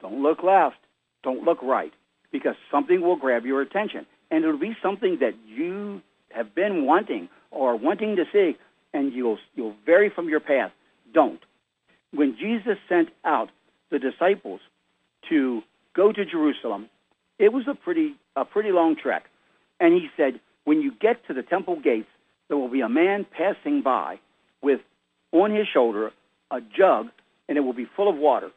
don't 0.00 0.22
look 0.22 0.42
left, 0.42 0.76
don't 1.22 1.42
look 1.44 1.62
right, 1.62 1.92
because 2.30 2.54
something 2.70 3.00
will 3.00 3.16
grab 3.16 3.44
your 3.44 3.62
attention. 3.62 4.06
And 4.30 4.44
it'll 4.44 4.58
be 4.58 4.76
something 4.82 5.18
that 5.20 5.34
you 5.46 6.02
have 6.30 6.54
been 6.54 6.84
wanting 6.84 7.28
or 7.50 7.76
wanting 7.76 8.16
to 8.16 8.24
see, 8.32 8.56
and 8.92 9.12
you'll, 9.12 9.38
you'll 9.54 9.74
vary 9.84 10.10
from 10.10 10.28
your 10.28 10.40
path. 10.40 10.72
Don't. 11.12 11.40
When 12.12 12.36
Jesus 12.38 12.78
sent 12.88 13.08
out 13.24 13.50
the 13.90 13.98
disciples 13.98 14.60
to 15.28 15.62
go 15.94 16.12
to 16.12 16.24
Jerusalem, 16.24 16.88
it 17.38 17.52
was 17.52 17.64
a 17.68 17.74
pretty, 17.74 18.14
a 18.36 18.44
pretty 18.44 18.72
long 18.72 18.96
trek. 18.96 19.24
And 19.80 19.94
he 19.94 20.08
said, 20.16 20.40
when 20.64 20.80
you 20.80 20.92
get 21.00 21.26
to 21.26 21.34
the 21.34 21.42
temple 21.42 21.78
gates, 21.80 22.08
there 22.48 22.56
will 22.56 22.70
be 22.70 22.80
a 22.80 22.88
man 22.88 23.26
passing 23.36 23.82
by 23.82 24.18
with 24.62 24.80
on 25.32 25.54
his 25.54 25.66
shoulder 25.72 26.12
a 26.50 26.60
jug, 26.60 27.08
and 27.48 27.58
it 27.58 27.60
will 27.60 27.72
be 27.72 27.86
full 27.96 28.08
of 28.08 28.16
water. 28.16 28.50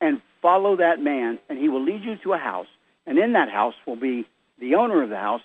And 0.00 0.20
follow 0.42 0.76
that 0.76 1.00
man, 1.00 1.38
and 1.48 1.58
he 1.58 1.68
will 1.68 1.82
lead 1.82 2.04
you 2.04 2.16
to 2.22 2.32
a 2.34 2.38
house, 2.38 2.66
and 3.06 3.18
in 3.18 3.32
that 3.32 3.50
house 3.50 3.74
will 3.86 3.96
be 3.96 4.26
the 4.58 4.74
owner 4.74 5.02
of 5.02 5.10
the 5.10 5.16
house, 5.16 5.40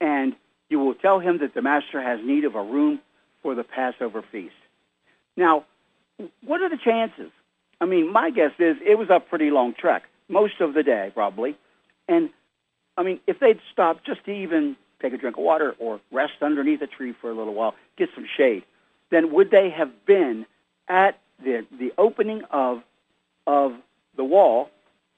and 0.00 0.34
you 0.68 0.78
will 0.78 0.94
tell 0.94 1.20
him 1.20 1.38
that 1.40 1.54
the 1.54 1.62
master 1.62 2.02
has 2.02 2.18
need 2.24 2.44
of 2.44 2.54
a 2.54 2.62
room 2.62 3.00
for 3.42 3.54
the 3.54 3.64
Passover 3.64 4.22
feast. 4.30 4.54
Now, 5.36 5.64
what 6.44 6.60
are 6.60 6.68
the 6.68 6.78
chances? 6.78 7.30
I 7.80 7.84
mean, 7.86 8.12
my 8.12 8.30
guess 8.30 8.52
is 8.58 8.76
it 8.84 8.98
was 8.98 9.08
a 9.10 9.20
pretty 9.20 9.50
long 9.50 9.74
trek, 9.74 10.04
most 10.28 10.60
of 10.60 10.74
the 10.74 10.82
day 10.82 11.10
probably. 11.14 11.56
And 12.08 12.30
I 12.96 13.02
mean, 13.02 13.20
if 13.26 13.38
they'd 13.38 13.60
stopped 13.72 14.04
just 14.04 14.24
to 14.24 14.32
even 14.32 14.76
take 15.00 15.12
a 15.12 15.16
drink 15.16 15.36
of 15.36 15.44
water 15.44 15.74
or 15.78 16.00
rest 16.10 16.34
underneath 16.42 16.82
a 16.82 16.86
tree 16.86 17.14
for 17.20 17.30
a 17.30 17.34
little 17.34 17.54
while, 17.54 17.74
get 17.96 18.08
some 18.14 18.26
shade, 18.36 18.64
then 19.10 19.32
would 19.32 19.50
they 19.50 19.70
have 19.70 20.04
been 20.06 20.44
at 20.88 21.18
the 21.42 21.64
the 21.78 21.92
opening 21.98 22.42
of 22.50 22.82
of 23.46 23.74
the 24.16 24.24
wall 24.24 24.70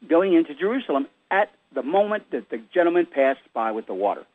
going 0.06 0.34
into 0.34 0.54
Jerusalem 0.54 1.06
at 1.30 1.50
the 1.72 1.82
moment 1.82 2.30
that 2.32 2.50
the 2.50 2.60
gentleman 2.74 3.06
passed 3.06 3.40
by 3.54 3.72
with 3.72 3.86
the 3.86 3.94
water? 3.94 4.26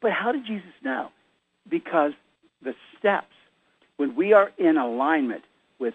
But 0.00 0.12
how 0.12 0.32
did 0.32 0.46
Jesus 0.46 0.72
know? 0.82 1.10
Because 1.68 2.12
the 2.62 2.74
steps, 2.98 3.34
when 3.96 4.14
we 4.14 4.32
are 4.32 4.50
in 4.58 4.76
alignment 4.76 5.42
with 5.78 5.94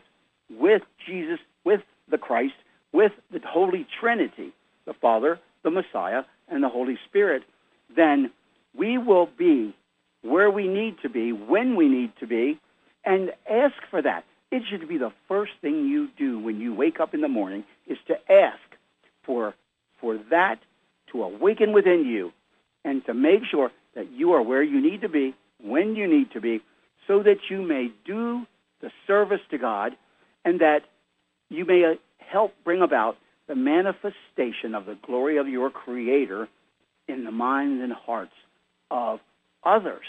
with 0.49 0.81
Jesus, 1.07 1.39
with 1.63 1.81
the 2.09 2.17
Christ, 2.17 2.53
with 2.91 3.11
the 3.31 3.39
Holy 3.45 3.87
Trinity, 3.99 4.53
the 4.85 4.93
Father, 4.93 5.39
the 5.63 5.71
Messiah, 5.71 6.23
and 6.49 6.63
the 6.63 6.69
Holy 6.69 6.97
Spirit, 7.07 7.43
then 7.95 8.31
we 8.75 8.97
will 8.97 9.29
be 9.37 9.75
where 10.23 10.49
we 10.49 10.67
need 10.67 10.95
to 11.01 11.09
be, 11.09 11.31
when 11.31 11.75
we 11.75 11.87
need 11.87 12.11
to 12.19 12.27
be, 12.27 12.59
and 13.05 13.31
ask 13.49 13.75
for 13.89 14.01
that. 14.01 14.23
It 14.51 14.63
should 14.69 14.87
be 14.87 14.97
the 14.97 15.13
first 15.27 15.53
thing 15.61 15.87
you 15.87 16.09
do 16.17 16.37
when 16.39 16.59
you 16.59 16.73
wake 16.73 16.99
up 16.99 17.13
in 17.13 17.21
the 17.21 17.27
morning 17.27 17.63
is 17.87 17.97
to 18.07 18.15
ask 18.31 18.59
for 19.23 19.53
for 19.99 20.17
that 20.31 20.57
to 21.11 21.23
awaken 21.23 21.73
within 21.73 22.05
you 22.05 22.31
and 22.83 23.05
to 23.05 23.13
make 23.13 23.41
sure 23.49 23.71
that 23.95 24.11
you 24.11 24.33
are 24.33 24.41
where 24.41 24.63
you 24.63 24.81
need 24.81 25.01
to 25.01 25.09
be, 25.09 25.35
when 25.63 25.95
you 25.95 26.07
need 26.07 26.31
to 26.31 26.41
be, 26.41 26.61
so 27.07 27.23
that 27.23 27.37
you 27.49 27.61
may 27.61 27.91
do 28.05 28.45
the 28.81 28.91
service 29.07 29.41
to 29.51 29.57
God 29.57 29.95
and 30.45 30.59
that 30.59 30.81
you 31.49 31.65
may 31.65 31.83
uh, 31.83 31.95
help 32.17 32.53
bring 32.63 32.81
about 32.81 33.17
the 33.47 33.55
manifestation 33.55 34.73
of 34.73 34.85
the 34.85 34.97
glory 35.05 35.37
of 35.37 35.47
your 35.47 35.69
Creator 35.69 36.47
in 37.07 37.25
the 37.25 37.31
minds 37.31 37.81
and 37.83 37.91
hearts 37.91 38.33
of 38.89 39.19
others. 39.63 40.05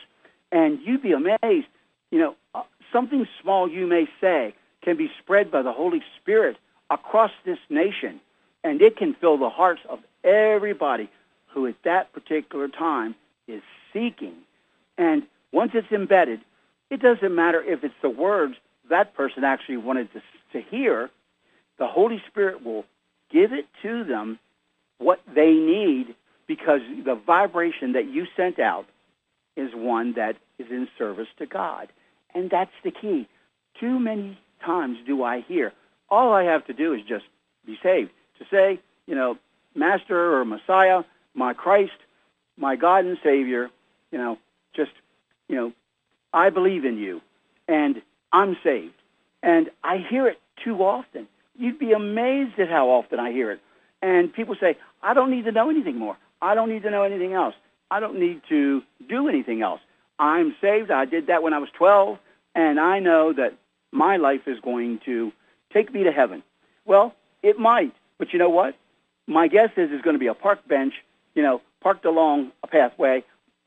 And 0.51 0.79
you'd 0.85 1.03
be 1.03 1.13
amazed, 1.13 1.67
you 2.11 2.19
know, 2.19 2.37
uh, 2.55 2.63
something 2.93 3.27
small 3.43 3.69
you 3.69 3.87
may 3.87 4.07
say 4.21 4.55
can 4.83 4.97
be 4.97 5.09
spread 5.23 5.51
by 5.51 5.63
the 5.63 5.73
Holy 5.73 6.03
Spirit 6.21 6.57
across 6.91 7.31
this 7.45 7.59
nation, 7.71 8.21
and 8.63 8.81
it 8.83 8.97
can 8.97 9.15
fill 9.21 9.39
the 9.39 9.51
hearts 9.51 9.81
of 9.89 9.99
everybody 10.23 11.11
who 11.53 11.67
at 11.67 11.75
that 11.85 12.13
particular 12.13 12.69
time 12.69 13.15
is 13.49 13.63
seeking. 13.93 14.35
And 14.99 15.25
once 15.53 15.73
it's 15.75 15.91
embedded, 15.93 16.41
it 16.91 17.01
doesn't 17.01 17.35
matter 17.35 17.63
if 17.63 17.85
it's 17.85 17.95
the 18.03 18.11
words 18.11 18.55
that 18.91 19.15
person 19.15 19.45
actually 19.45 19.77
wanted 19.77 20.09
to, 20.13 20.23
to 20.53 20.61
hear, 20.71 21.11
the 21.79 21.87
Holy 21.87 22.23
Spirit 22.29 22.65
will 22.65 22.85
give 23.31 23.53
it 23.53 23.67
to 23.83 24.05
them 24.05 24.39
what 24.99 25.21
they 25.35 25.53
need 25.53 26.15
because 26.47 26.81
the 27.05 27.15
vibration 27.15 27.93
that 27.93 28.07
you 28.07 28.27
sent 28.37 28.59
out 28.59 28.87
is 29.57 29.71
one 29.75 30.15
that 30.15 30.37
is 30.59 30.67
in 30.71 30.89
service 30.99 31.29
to 31.39 31.47
God. 31.47 31.89
And 32.35 32.51
that's 32.51 32.73
the 32.85 32.91
key. 32.91 33.29
Too 33.81 33.99
many 33.99 34.39
times 34.65 34.99
do 35.07 35.23
I 35.23 35.41
hear, 35.41 35.73
all 36.09 36.33
I 36.33 36.45
have 36.45 36.67
to 36.67 36.73
do 36.73 36.93
is 36.93 37.01
just 37.09 37.25
be 37.65 37.79
saved. 37.83 38.11
To 38.39 38.45
say, 38.51 38.81
you 39.07 39.15
know, 39.15 39.39
Master 39.75 40.37
or 40.37 40.45
Messiah, 40.45 41.05
my 41.35 41.55
Christ, 41.55 41.93
my 42.57 42.77
God 42.77 43.05
and 43.05 43.19
Savior, 43.23 43.71
you 44.11 44.19
know, 44.19 44.39
just, 44.75 44.91
you 45.49 45.57
know, 45.57 45.73
I 46.33 46.51
believe 46.51 46.85
in 46.85 46.99
you 46.99 47.21
and 47.69 48.03
I'm 48.33 48.57
saved. 48.63 48.95
And 49.43 49.71
I 49.83 49.99
hear 49.99 50.27
it 50.29 50.41
too 50.65 50.79
often. 50.79 51.29
You'd 51.57 51.79
be 51.79 51.93
amazed 51.93 52.59
at 52.59 52.69
how 52.69 52.89
often 52.89 53.19
I 53.19 53.33
hear 53.33 53.51
it. 53.51 53.61
And 54.01 54.33
people 54.33 54.57
say, 54.61 54.77
I 55.03 55.15
don't 55.15 55.31
need 55.31 55.45
to 55.45 55.53
know 55.53 55.71
anything 55.71 55.97
more. 55.97 56.17
I 56.41 56.55
don't 56.55 56.69
need 56.69 56.83
to 56.83 56.91
know 56.91 57.03
anything 57.03 57.35
else. 57.35 57.55
I 57.91 58.01
don't 58.01 58.19
need 58.19 58.41
to 58.49 58.83
do 59.09 59.29
anything 59.29 59.63
else. 59.63 59.81
I'm 60.19 60.55
saved. 60.61 60.91
I 60.91 61.05
did 61.05 61.27
that 61.27 61.43
when 61.43 61.53
I 61.53 61.59
was 61.59 61.69
12, 61.77 62.19
and 62.55 62.81
I 62.81 62.99
know 63.01 63.33
that 63.33 63.55
my 63.93 64.17
life 64.17 64.43
is 64.47 64.59
going 64.61 65.01
to 65.05 65.33
take 65.73 65.93
me 65.93 66.05
to 66.05 66.13
heaven. 66.13 66.43
Well, 66.85 67.15
it 67.43 67.59
might, 67.59 67.93
but 68.19 68.33
you 68.33 68.39
know 68.39 68.49
what? 68.49 68.77
My 69.27 69.49
guess 69.49 69.71
is 69.77 69.91
it's 69.93 70.03
going 70.03 70.15
to 70.15 70.21
be 70.21 70.27
a 70.27 70.35
park 70.35 70.67
bench, 70.67 70.95
you 71.35 71.43
know, 71.43 71.61
parked 71.81 72.05
along 72.05 72.53
a 72.63 72.67
pathway 72.67 73.25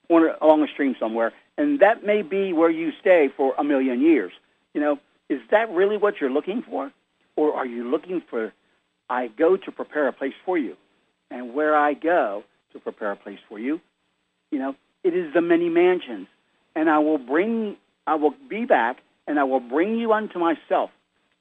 or 0.10 0.36
along 0.42 0.64
a 0.64 0.68
stream 0.68 0.96
somewhere, 1.00 1.34
and 1.58 1.80
that 1.80 2.04
may 2.06 2.22
be 2.22 2.54
where 2.54 2.70
you 2.70 2.92
stay 3.00 3.30
for 3.36 3.54
a 3.58 3.64
million 3.64 4.02
years. 4.02 4.32
You 4.74 4.82
know, 4.82 5.00
is 5.30 5.40
that 5.52 5.70
really 5.72 5.98
what 5.98 6.20
you're 6.20 6.32
looking 6.32 6.62
for? 6.62 6.92
Or 7.36 7.54
are 7.54 7.66
you 7.66 7.90
looking 7.90 8.22
for, 8.30 8.54
I 9.10 9.28
go 9.28 9.58
to 9.58 9.72
prepare 9.72 10.08
a 10.08 10.14
place 10.14 10.34
for 10.46 10.58
you, 10.58 10.76
and 11.30 11.54
where 11.54 11.76
I 11.76 11.94
go 11.94 12.44
to 12.74 12.80
prepare 12.80 13.12
a 13.12 13.16
place 13.16 13.40
for 13.50 13.60
you, 13.60 13.82
you 14.52 14.60
know, 14.60 14.76
it 15.04 15.14
is 15.14 15.34
the 15.34 15.42
many 15.42 15.70
mansions, 15.70 16.28
and 16.76 16.90
I 16.90 17.00
will 17.00 17.18
bring, 17.18 17.78
I 18.08 18.16
will 18.16 18.34
be 18.50 18.66
back, 18.66 18.98
and 19.28 19.40
I 19.40 19.44
will 19.44 19.60
bring 19.60 19.98
you 19.98 20.14
unto 20.14 20.40
myself, 20.40 20.92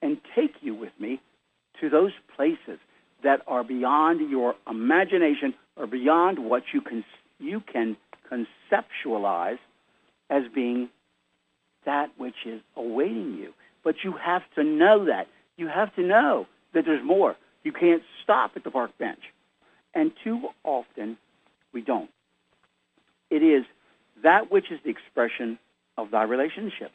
and 0.03 0.19
take 0.35 0.55
you 0.61 0.75
with 0.75 0.93
me 0.99 1.21
to 1.81 1.89
those 1.89 2.13
places 2.37 2.79
that 3.23 3.41
are 3.47 3.65
beyond 3.65 4.31
your 4.31 4.55
imagination 4.69 5.55
or 5.77 5.87
beyond 5.87 6.39
what 6.39 6.63
you 6.73 6.81
can 6.81 7.05
you 7.41 7.61
can 7.61 7.97
conceptualize 8.31 9.59
as 10.31 10.45
being 10.55 10.89
that 11.85 12.11
which 12.17 12.47
is 12.47 12.61
awaiting 12.77 13.35
you. 13.35 13.53
But 13.83 13.97
you 14.03 14.13
have 14.13 14.43
to 14.55 14.65
know 14.65 15.07
that. 15.07 15.27
You 15.57 15.69
have 15.69 15.95
to 15.97 16.03
know 16.03 16.47
that 16.73 16.85
there's 16.85 17.05
more. 17.05 17.37
You 17.63 17.73
can't 17.73 18.03
stop 18.23 18.53
at 18.57 18.65
the 18.65 18.71
park 18.71 18.97
bench. 18.99 19.21
And 19.95 20.13
too 20.25 20.49
often, 20.65 21.17
we 21.73 21.83
don't. 21.83 22.11
It 23.31 23.43
is 23.43 23.65
that 24.23 24.51
which 24.51 24.71
is 24.71 24.81
the 24.85 24.91
expression 24.91 25.59
of 25.97 26.11
thy 26.11 26.23
relationships. 26.25 26.95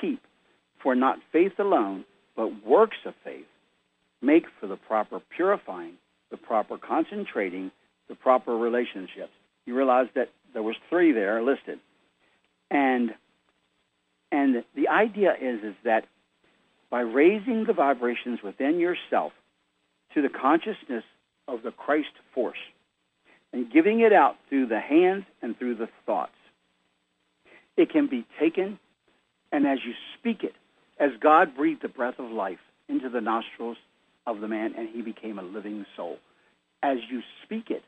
Keep, 0.00 0.20
for 0.82 0.94
not 0.94 1.18
faith 1.32 1.58
alone, 1.58 2.04
but 2.36 2.64
works 2.64 2.98
of 3.04 3.14
faith, 3.24 3.46
make 4.22 4.46
for 4.60 4.66
the 4.66 4.76
proper 4.76 5.20
purifying, 5.34 5.94
the 6.30 6.36
proper 6.36 6.78
concentrating, 6.78 7.70
the 8.08 8.14
proper 8.14 8.56
relationships. 8.56 9.32
You 9.66 9.76
realize 9.76 10.06
that 10.14 10.30
there 10.52 10.62
was 10.62 10.76
three 10.88 11.12
there 11.12 11.42
listed. 11.42 11.78
And 12.70 13.14
and 14.30 14.62
the 14.74 14.88
idea 14.88 15.32
is, 15.40 15.62
is 15.62 15.74
that 15.84 16.04
by 16.90 17.00
raising 17.00 17.64
the 17.66 17.72
vibrations 17.72 18.40
within 18.42 18.78
yourself 18.78 19.32
to 20.14 20.22
the 20.22 20.28
consciousness 20.28 21.04
of 21.46 21.62
the 21.62 21.70
Christ 21.70 22.12
force 22.34 22.58
and 23.52 23.72
giving 23.72 24.00
it 24.00 24.12
out 24.12 24.36
through 24.48 24.66
the 24.66 24.80
hands 24.80 25.24
and 25.40 25.58
through 25.58 25.76
the 25.76 25.88
thoughts, 26.04 26.32
it 27.76 27.90
can 27.90 28.06
be 28.06 28.26
taken 28.38 28.78
and 29.50 29.66
as 29.66 29.78
you 29.84 29.94
speak 30.18 30.42
it, 30.42 30.54
as 31.00 31.10
God 31.20 31.56
breathed 31.56 31.82
the 31.82 31.88
breath 31.88 32.18
of 32.18 32.30
life 32.30 32.58
into 32.88 33.08
the 33.08 33.20
nostrils 33.20 33.78
of 34.26 34.40
the 34.40 34.48
man 34.48 34.74
and 34.76 34.88
he 34.88 35.00
became 35.00 35.38
a 35.38 35.42
living 35.42 35.86
soul, 35.96 36.18
as 36.82 36.98
you 37.10 37.22
speak 37.44 37.70
it 37.70 37.82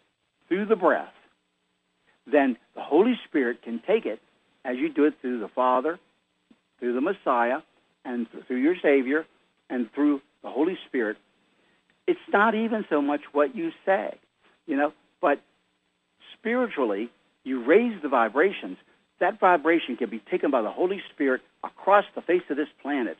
through 0.48 0.66
the 0.66 0.76
breath, 0.76 1.12
then 2.30 2.56
the 2.74 2.82
Holy 2.82 3.18
Spirit 3.28 3.62
can 3.62 3.80
take 3.86 4.06
it 4.06 4.20
as 4.64 4.76
you 4.76 4.92
do 4.92 5.04
it 5.04 5.14
through 5.20 5.40
the 5.40 5.48
Father, 5.48 5.98
through 6.78 6.94
the 6.94 7.00
Messiah 7.00 7.58
and 8.04 8.26
through 8.46 8.58
your 8.60 8.76
Savior 8.82 9.26
and 9.68 9.92
through 9.92 10.20
the 10.42 10.50
Holy 10.50 10.78
Spirit, 10.86 11.16
it's 12.06 12.20
not 12.32 12.54
even 12.54 12.84
so 12.90 13.00
much 13.00 13.20
what 13.32 13.54
you 13.54 13.70
say, 13.84 14.18
you 14.66 14.76
know, 14.76 14.92
but 15.20 15.40
spiritually, 16.38 17.10
you 17.44 17.64
raise 17.64 18.00
the 18.02 18.08
vibrations, 18.08 18.78
that 19.20 19.38
vibration 19.38 19.96
can 19.96 20.10
be 20.10 20.20
taken 20.30 20.50
by 20.50 20.62
the 20.62 20.70
Holy 20.70 21.02
Spirit 21.12 21.42
across 21.62 22.04
the 22.14 22.22
face 22.22 22.42
of 22.50 22.56
this 22.56 22.68
planet, 22.82 23.16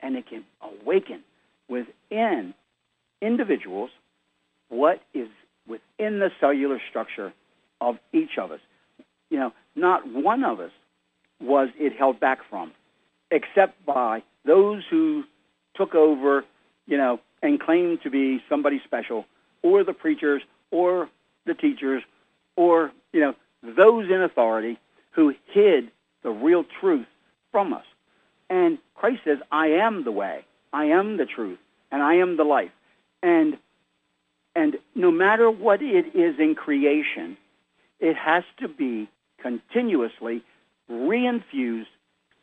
and 0.00 0.16
it 0.16 0.26
can 0.28 0.44
awaken 0.62 1.22
within 1.68 2.54
individuals 3.20 3.90
what 4.68 5.00
is 5.12 5.28
within 5.66 6.18
the 6.18 6.30
cellular 6.40 6.80
structure 6.88 7.32
of 7.80 7.96
each 8.12 8.38
of 8.38 8.50
us. 8.50 8.60
You 9.32 9.38
know, 9.38 9.52
not 9.74 10.06
one 10.06 10.44
of 10.44 10.60
us 10.60 10.72
was 11.40 11.70
it 11.78 11.96
held 11.96 12.20
back 12.20 12.40
from, 12.50 12.70
except 13.30 13.82
by 13.86 14.22
those 14.44 14.82
who 14.90 15.24
took 15.74 15.94
over, 15.94 16.44
you 16.86 16.98
know, 16.98 17.18
and 17.42 17.58
claimed 17.58 18.02
to 18.02 18.10
be 18.10 18.42
somebody 18.46 18.78
special, 18.84 19.24
or 19.62 19.84
the 19.84 19.94
preachers, 19.94 20.42
or 20.70 21.08
the 21.46 21.54
teachers, 21.54 22.02
or, 22.56 22.92
you 23.14 23.20
know, 23.20 23.34
those 23.62 24.10
in 24.10 24.20
authority 24.20 24.78
who 25.12 25.34
hid 25.46 25.90
the 26.22 26.30
real 26.30 26.66
truth 26.78 27.06
from 27.50 27.72
us. 27.72 27.86
And 28.50 28.76
Christ 28.94 29.22
says, 29.24 29.38
I 29.50 29.68
am 29.68 30.04
the 30.04 30.12
way, 30.12 30.44
I 30.74 30.84
am 30.84 31.16
the 31.16 31.24
truth, 31.24 31.58
and 31.90 32.02
I 32.02 32.16
am 32.16 32.36
the 32.36 32.44
life. 32.44 32.72
And 33.22 33.56
and 34.54 34.76
no 34.94 35.10
matter 35.10 35.50
what 35.50 35.80
it 35.80 36.14
is 36.14 36.38
in 36.38 36.54
creation, 36.54 37.38
it 37.98 38.14
has 38.14 38.44
to 38.58 38.68
be 38.68 39.08
continuously 39.42 40.42
reinfused 40.90 41.86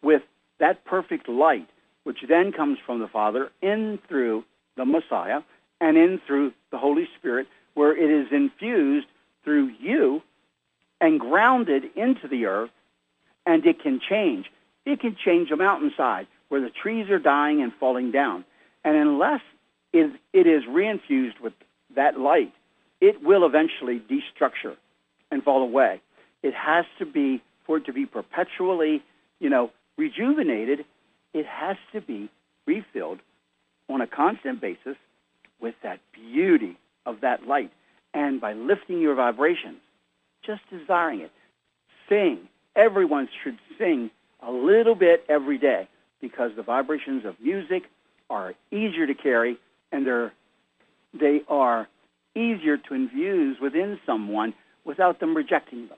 with 0.02 0.22
that 0.60 0.86
perfect 0.86 1.30
light, 1.30 1.68
which 2.04 2.20
then 2.28 2.52
comes 2.52 2.78
from 2.86 3.00
the 3.00 3.08
Father 3.08 3.50
in 3.62 4.00
through 4.08 4.44
the 4.76 4.86
Messiah 4.86 5.42
and 5.82 5.98
in 5.98 6.20
through 6.26 6.54
the 6.72 6.78
Holy 6.78 7.08
Spirit, 7.18 7.48
where 7.74 7.96
it 7.96 8.10
is 8.10 8.28
infused 8.32 9.08
through 9.44 9.72
you 9.80 10.22
and 11.02 11.20
grounded 11.20 11.84
into 11.96 12.28
the 12.28 12.46
earth, 12.46 12.72
and 13.46 13.66
it 13.66 13.82
can 13.82 14.02
change. 14.08 14.48
It 14.86 15.00
can 15.00 15.16
change 15.24 15.50
a 15.52 15.56
mountainside 15.56 16.28
where 16.50 16.62
the 16.62 16.70
trees 16.70 17.10
are 17.10 17.20
dying 17.20 17.62
and 17.62 17.72
falling 17.80 18.12
down. 18.12 18.44
And 18.84 18.96
unless 18.96 19.42
it, 19.94 20.12
is 20.34 20.64
reinfused 20.66 21.40
with 21.42 21.54
that 21.96 22.20
light, 22.20 22.54
it 23.02 23.24
will 23.24 23.46
eventually 23.46 24.00
destructure 24.00 24.76
and 25.32 25.44
fall 25.44 25.62
away. 25.62 26.02
It 26.44 26.54
has 26.54 26.86
to 27.00 27.06
be, 27.06 27.42
for 27.66 27.78
it 27.78 27.86
to 27.86 27.94
be 27.94 28.06
perpetually, 28.06 29.04
you 29.40 29.50
know, 29.50 29.72
rejuvenated, 29.98 30.86
it 31.34 31.46
has 31.46 31.78
to 31.94 32.02
be 32.02 32.30
refilled 32.66 33.20
on 33.90 34.02
a 34.02 34.08
constant 34.08 34.62
basis 34.62 34.96
with 35.60 35.76
that 35.84 36.00
beauty 36.14 36.78
of 37.06 37.22
that 37.22 37.46
light. 37.48 37.72
And 38.14 38.40
by 38.40 38.54
lifting 38.54 39.02
your 39.02 39.16
vibrations, 39.16 39.78
just 40.46 40.62
desiring 40.70 41.22
it, 41.22 41.32
sing. 42.08 42.40
Everyone 42.76 43.28
should 43.44 43.58
sing 43.78 44.10
a 44.42 44.52
little 44.52 44.96
bit 44.96 45.26
every 45.28 45.58
day 45.58 45.88
because 46.22 46.52
the 46.56 46.64
vibrations 46.64 47.26
of 47.26 47.36
music 47.42 47.84
are 48.30 48.54
easier 48.72 49.06
to 49.08 49.14
carry 49.14 49.58
and 49.92 50.06
they're 50.06 50.34
they 51.20 51.42
are 51.48 51.88
easier 52.36 52.78
to 52.78 52.94
infuse 52.94 53.58
within 53.60 54.00
someone 54.06 54.54
without 54.86 55.20
them 55.20 55.36
rejecting 55.36 55.88
them. 55.88 55.98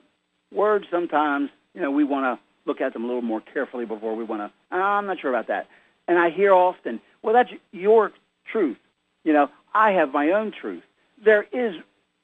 Words 0.54 0.86
sometimes, 0.90 1.50
you 1.74 1.80
know, 1.80 1.90
we 1.90 2.04
want 2.04 2.24
to 2.24 2.42
look 2.66 2.80
at 2.80 2.92
them 2.92 3.04
a 3.04 3.06
little 3.06 3.22
more 3.22 3.40
carefully 3.40 3.84
before 3.84 4.14
we 4.14 4.24
want 4.24 4.42
to. 4.42 4.52
Oh, 4.72 4.80
ah, 4.80 4.98
I'm 4.98 5.06
not 5.06 5.20
sure 5.20 5.30
about 5.30 5.48
that. 5.48 5.66
And 6.08 6.18
I 6.18 6.30
hear 6.30 6.52
often, 6.52 7.00
well, 7.22 7.34
that's 7.34 7.50
your 7.72 8.12
truth. 8.50 8.76
You 9.24 9.32
know, 9.32 9.48
I 9.74 9.92
have 9.92 10.12
my 10.12 10.30
own 10.30 10.52
truth. 10.52 10.82
There 11.24 11.44
is 11.52 11.74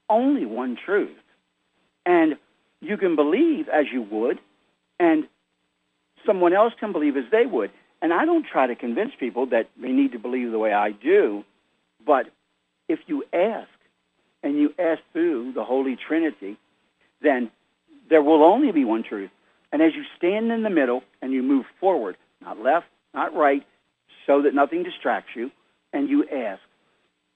only 0.08 0.44
one 0.44 0.76
truth. 0.76 1.16
And 2.06 2.36
you 2.80 2.96
can 2.96 3.16
believe 3.16 3.68
as 3.68 3.86
you 3.92 4.02
would, 4.02 4.38
and 4.98 5.24
someone 6.26 6.52
else 6.52 6.72
can 6.78 6.92
believe 6.92 7.16
as 7.16 7.24
they 7.30 7.46
would. 7.46 7.70
And 8.00 8.12
I 8.12 8.24
don't 8.24 8.46
try 8.46 8.66
to 8.66 8.76
convince 8.76 9.12
people 9.18 9.46
that 9.46 9.68
they 9.80 9.90
need 9.90 10.12
to 10.12 10.18
believe 10.18 10.50
the 10.50 10.58
way 10.58 10.72
I 10.72 10.92
do, 10.92 11.44
but 12.04 12.26
if 12.88 13.00
you 13.06 13.24
ask, 13.32 13.68
and 14.42 14.56
you 14.56 14.72
ask 14.78 15.00
through 15.12 15.52
the 15.52 15.64
Holy 15.64 15.96
Trinity, 15.96 16.56
then 17.20 17.50
there 18.08 18.22
will 18.22 18.42
only 18.44 18.72
be 18.72 18.84
one 18.84 19.02
truth. 19.02 19.30
And 19.72 19.82
as 19.82 19.94
you 19.94 20.02
stand 20.16 20.50
in 20.50 20.62
the 20.62 20.70
middle 20.70 21.02
and 21.20 21.32
you 21.32 21.42
move 21.42 21.66
forward, 21.80 22.16
not 22.40 22.58
left, 22.58 22.86
not 23.14 23.34
right, 23.34 23.64
so 24.26 24.42
that 24.42 24.54
nothing 24.54 24.82
distracts 24.82 25.30
you, 25.34 25.50
and 25.92 26.08
you 26.08 26.24
ask, 26.28 26.60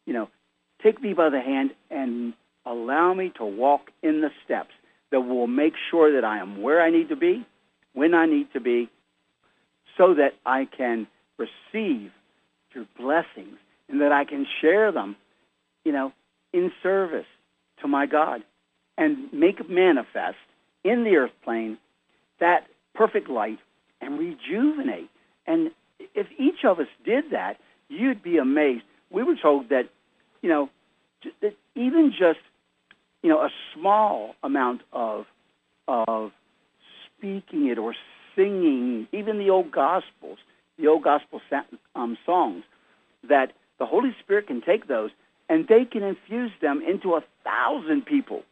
you 0.07 0.13
know, 0.13 0.29
take 0.83 1.03
me 1.03 1.15
by 1.15 1.31
the 1.31 1.41
hand 1.41 1.71
and 1.91 2.35
allow 2.67 3.15
me 3.15 3.33
to 3.37 3.45
walk 3.45 3.91
in 4.03 4.21
the 4.21 4.31
steps 4.45 4.73
that 5.11 5.21
will 5.21 5.47
make 5.47 5.75
sure 5.91 6.13
that 6.15 6.25
I 6.25 6.39
am 6.39 6.63
where 6.63 6.83
I 6.83 6.91
need 6.91 7.09
to 7.09 7.17
be, 7.17 7.47
when 7.95 8.15
I 8.15 8.27
need 8.27 8.53
to 8.53 8.61
be, 8.61 8.89
so 9.97 10.15
that 10.15 10.35
I 10.47 10.67
can 10.67 11.07
receive 11.39 12.11
your 12.75 12.87
blessings 12.99 13.59
and 13.89 14.01
that 14.01 14.13
I 14.13 14.25
can 14.25 14.47
share 14.61 14.91
them, 14.91 15.17
you 15.85 15.93
know, 15.93 16.13
in 16.53 16.73
service 16.83 17.27
to 17.81 17.89
my 17.89 18.07
God 18.07 18.43
and 18.97 19.33
make 19.33 19.69
manifest 19.69 20.37
in 20.85 21.05
the 21.05 21.17
earth 21.17 21.33
plane 21.45 21.79
that 22.41 22.67
perfect 22.95 23.29
light 23.29 23.59
and 24.01 24.19
rejuvenate. 24.19 25.09
And 25.47 25.71
if 26.15 26.27
each 26.39 26.65
of 26.65 26.81
us 26.81 26.89
did 27.05 27.25
that, 27.31 27.59
you'd 27.89 28.23
be 28.23 28.39
amazed. 28.39 28.83
We 29.11 29.23
were 29.23 29.37
told 29.41 29.69
that, 29.69 29.85
you 30.41 30.49
know, 30.49 30.71
that 31.41 31.55
even 31.77 32.11
just 32.11 32.41
you 33.23 33.31
know, 33.31 33.39
a 33.39 33.51
small 33.75 34.35
amount 34.43 34.83
of 34.93 35.25
of 35.89 36.33
speaking 37.07 37.69
it 37.69 37.79
or 37.79 37.95
singing, 38.37 39.07
even 39.13 39.39
the 39.39 39.51
old 39.51 39.71
gospels, 39.71 40.39
the 40.79 40.87
old 40.89 41.05
gospel 41.05 41.41
um, 41.95 42.17
songs, 42.27 42.65
that 43.29 43.53
the 43.79 43.87
Holy 43.87 44.15
Spirit 44.23 44.47
can 44.47 44.61
take 44.61 44.89
those 44.89 45.11
and 45.49 45.67
they 45.69 45.85
can 45.85 46.03
infuse 46.03 46.53
them 46.61 46.83
into 46.87 47.15
a 47.15 47.23
thousand 47.45 48.07
people, 48.07 48.43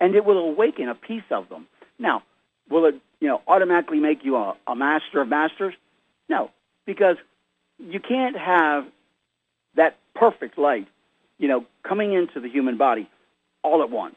and 0.00 0.14
it 0.14 0.24
will 0.24 0.38
awaken 0.38 0.88
a 0.88 0.94
piece 0.94 1.22
of 1.30 1.48
them. 1.48 1.66
Now, 1.98 2.22
will 2.70 2.86
it, 2.86 2.94
you 3.20 3.28
know, 3.28 3.42
automatically 3.46 4.00
make 4.00 4.24
you 4.24 4.36
a, 4.36 4.54
a 4.66 4.74
master 4.74 5.20
of 5.20 5.28
masters? 5.28 5.74
No, 6.28 6.50
because 6.86 7.16
you 7.78 8.00
can't 8.00 8.36
have 8.36 8.84
that 9.76 9.96
perfect 10.14 10.58
light, 10.58 10.86
you 11.38 11.48
know, 11.48 11.64
coming 11.82 12.12
into 12.12 12.40
the 12.40 12.48
human 12.48 12.78
body 12.78 13.08
all 13.62 13.82
at 13.82 13.90
once, 13.90 14.16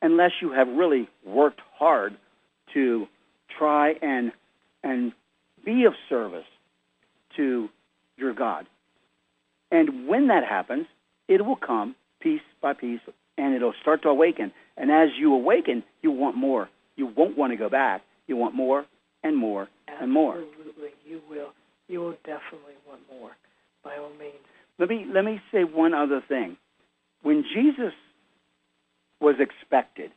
unless 0.00 0.32
you 0.40 0.52
have 0.52 0.68
really 0.68 1.08
worked 1.24 1.60
hard 1.78 2.16
to 2.74 3.06
try 3.58 3.94
and 4.02 4.32
and 4.82 5.12
be 5.64 5.84
of 5.84 5.94
service 6.08 6.46
to 7.36 7.68
your 8.16 8.34
God. 8.34 8.66
And 9.70 10.08
when 10.08 10.28
that 10.28 10.44
happens, 10.44 10.86
it 11.28 11.44
will 11.44 11.56
come 11.56 11.94
piece 12.20 12.40
by 12.60 12.72
piece 12.72 13.00
and 13.38 13.54
it'll 13.54 13.74
start 13.80 14.02
to 14.02 14.08
awaken. 14.08 14.52
And 14.76 14.90
as 14.90 15.10
you 15.18 15.34
awaken, 15.34 15.82
you 16.02 16.10
want 16.10 16.36
more. 16.36 16.68
You 16.96 17.06
won't 17.06 17.36
want 17.36 17.52
to 17.52 17.56
go 17.56 17.68
back. 17.68 18.02
You 18.26 18.36
want 18.36 18.54
more 18.54 18.86
and 19.22 19.36
more 19.36 19.68
Absolutely. 19.88 20.04
and 20.04 20.12
more. 20.12 20.38
Absolutely, 20.38 20.90
you 21.06 21.20
will. 21.28 21.50
You 21.88 22.00
will 22.00 22.16
definitely 22.24 22.74
want 22.88 23.00
more, 23.10 23.32
by 23.84 23.96
all 23.96 24.10
means. 24.18 24.34
Let 24.78 24.88
me 24.88 25.06
let 25.12 25.24
me 25.24 25.40
say 25.52 25.64
one 25.64 25.94
other 25.94 26.22
thing. 26.26 26.56
When 27.22 27.44
Jesus 27.54 27.92
was 29.22 29.36
expected. 29.38 30.10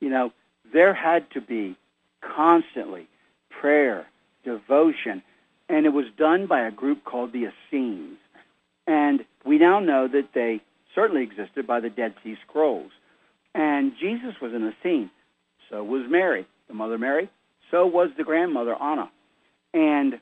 You 0.00 0.08
know, 0.08 0.32
there 0.72 0.94
had 0.94 1.30
to 1.32 1.40
be 1.40 1.76
constantly 2.22 3.08
prayer, 3.50 4.06
devotion, 4.44 5.22
and 5.68 5.84
it 5.84 5.92
was 5.92 6.06
done 6.16 6.46
by 6.46 6.60
a 6.66 6.70
group 6.70 7.04
called 7.04 7.32
the 7.32 7.48
Essenes. 7.50 8.18
And 8.86 9.24
we 9.44 9.58
now 9.58 9.80
know 9.80 10.08
that 10.08 10.28
they 10.34 10.60
certainly 10.94 11.22
existed 11.22 11.66
by 11.66 11.80
the 11.80 11.90
Dead 11.90 12.14
Sea 12.22 12.36
Scrolls. 12.48 12.92
And 13.54 13.92
Jesus 14.00 14.34
was 14.42 14.52
in 14.52 14.62
the 14.62 14.72
scene. 14.82 15.10
So 15.70 15.82
was 15.82 16.06
Mary, 16.08 16.46
the 16.68 16.74
mother 16.74 16.98
Mary. 16.98 17.30
So 17.70 17.86
was 17.86 18.10
the 18.16 18.24
grandmother 18.24 18.74
Anna. 18.80 19.10
And 19.72 20.20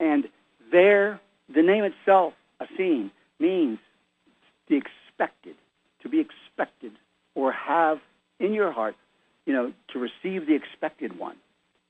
and 0.00 0.24
there, 0.72 1.20
the 1.54 1.62
name 1.62 1.84
itself, 1.84 2.32
Essene, 2.60 3.12
means 3.38 3.78
the 4.68 4.76
expected, 4.76 5.54
to 6.02 6.08
be 6.08 6.20
expected 6.20 6.92
or 7.34 7.52
have 7.52 7.98
in 8.40 8.52
your 8.52 8.72
heart, 8.72 8.96
you 9.46 9.52
know, 9.52 9.72
to 9.92 9.98
receive 9.98 10.46
the 10.46 10.54
expected 10.54 11.18
one. 11.18 11.36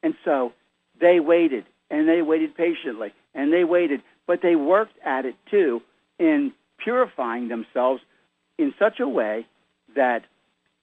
And 0.02 0.14
so 0.24 0.52
they 1.00 1.20
waited 1.20 1.64
and 1.90 2.08
they 2.08 2.22
waited 2.22 2.54
patiently 2.54 3.12
and 3.34 3.52
they 3.52 3.64
waited, 3.64 4.02
but 4.26 4.40
they 4.42 4.56
worked 4.56 4.98
at 5.04 5.24
it 5.24 5.36
too 5.50 5.80
in 6.18 6.52
purifying 6.78 7.48
themselves 7.48 8.02
in 8.58 8.74
such 8.78 9.00
a 9.00 9.08
way 9.08 9.46
that 9.94 10.24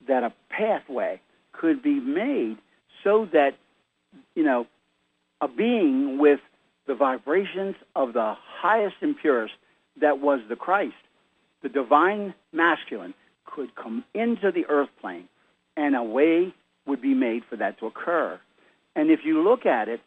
that 0.09 0.23
a 0.23 0.33
pathway 0.49 1.21
could 1.53 1.81
be 1.81 1.99
made 2.01 2.57
so 3.03 3.27
that 3.31 3.51
you 4.35 4.43
know 4.43 4.67
a 5.39 5.47
being 5.47 6.17
with 6.19 6.41
the 6.87 6.95
vibrations 6.95 7.75
of 7.95 8.13
the 8.13 8.33
highest 8.61 8.95
and 9.01 9.15
purest 9.17 9.53
that 10.01 10.19
was 10.19 10.41
the 10.49 10.55
Christ, 10.55 10.95
the 11.63 11.69
divine 11.69 12.33
masculine, 12.51 13.13
could 13.45 13.73
come 13.75 14.03
into 14.13 14.51
the 14.51 14.65
earth 14.67 14.89
plane 14.99 15.29
and 15.77 15.95
a 15.95 16.03
way 16.03 16.53
would 16.85 17.01
be 17.01 17.13
made 17.13 17.43
for 17.49 17.55
that 17.55 17.79
to 17.79 17.85
occur. 17.85 18.39
And 18.95 19.11
if 19.11 19.21
you 19.23 19.43
look 19.43 19.65
at 19.65 19.87
it, 19.87 20.01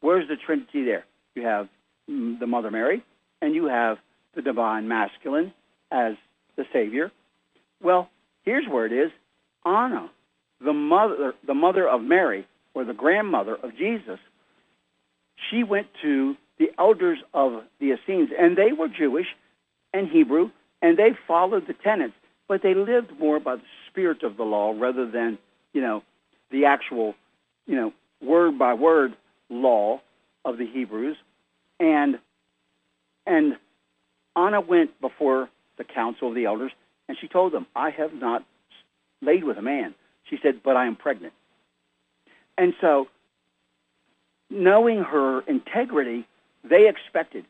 where's 0.00 0.28
the 0.28 0.36
Trinity 0.36 0.84
there? 0.84 1.04
You 1.34 1.42
have 1.42 1.68
mm, 2.08 2.38
the 2.38 2.46
Mother 2.46 2.70
Mary, 2.70 3.02
and 3.42 3.54
you 3.54 3.66
have 3.66 3.98
the 4.34 4.42
divine 4.42 4.88
masculine 4.88 5.52
as 5.90 6.14
the 6.56 6.64
Savior. 6.72 7.10
Well, 7.82 8.08
here's 8.44 8.66
where 8.68 8.86
it 8.86 8.92
is. 8.92 9.10
Anna, 9.68 10.10
the 10.64 10.72
mother, 10.72 11.34
the 11.46 11.54
mother 11.54 11.88
of 11.88 12.02
Mary, 12.02 12.46
or 12.74 12.84
the 12.84 12.94
grandmother 12.94 13.54
of 13.54 13.76
Jesus, 13.76 14.18
she 15.50 15.62
went 15.62 15.86
to 16.02 16.36
the 16.58 16.70
elders 16.78 17.18
of 17.34 17.62
the 17.80 17.92
Essenes, 17.92 18.30
and 18.36 18.56
they 18.56 18.72
were 18.72 18.88
Jewish 18.88 19.26
and 19.92 20.08
Hebrew, 20.08 20.50
and 20.82 20.96
they 20.96 21.10
followed 21.26 21.66
the 21.66 21.74
tenets, 21.74 22.14
but 22.48 22.62
they 22.62 22.74
lived 22.74 23.18
more 23.18 23.38
by 23.40 23.56
the 23.56 23.62
spirit 23.90 24.22
of 24.22 24.36
the 24.36 24.42
law 24.42 24.74
rather 24.76 25.08
than, 25.08 25.38
you 25.72 25.80
know, 25.80 26.02
the 26.50 26.64
actual, 26.64 27.14
you 27.66 27.76
know, 27.76 27.92
word 28.20 28.58
by 28.58 28.74
word 28.74 29.14
law 29.50 30.00
of 30.44 30.58
the 30.58 30.66
Hebrews. 30.66 31.16
And 31.78 32.18
and 33.26 33.56
Anna 34.34 34.60
went 34.60 34.98
before 35.00 35.50
the 35.76 35.84
council 35.84 36.28
of 36.28 36.34
the 36.34 36.46
elders, 36.46 36.72
and 37.08 37.18
she 37.20 37.28
told 37.28 37.52
them, 37.52 37.66
I 37.76 37.90
have 37.90 38.14
not 38.14 38.44
laid 39.22 39.44
with 39.44 39.58
a 39.58 39.62
man. 39.62 39.94
She 40.28 40.38
said, 40.42 40.60
but 40.62 40.76
I 40.76 40.86
am 40.86 40.96
pregnant. 40.96 41.32
And 42.56 42.74
so, 42.80 43.08
knowing 44.50 45.02
her 45.02 45.40
integrity, 45.42 46.26
they 46.68 46.88
expected, 46.88 47.44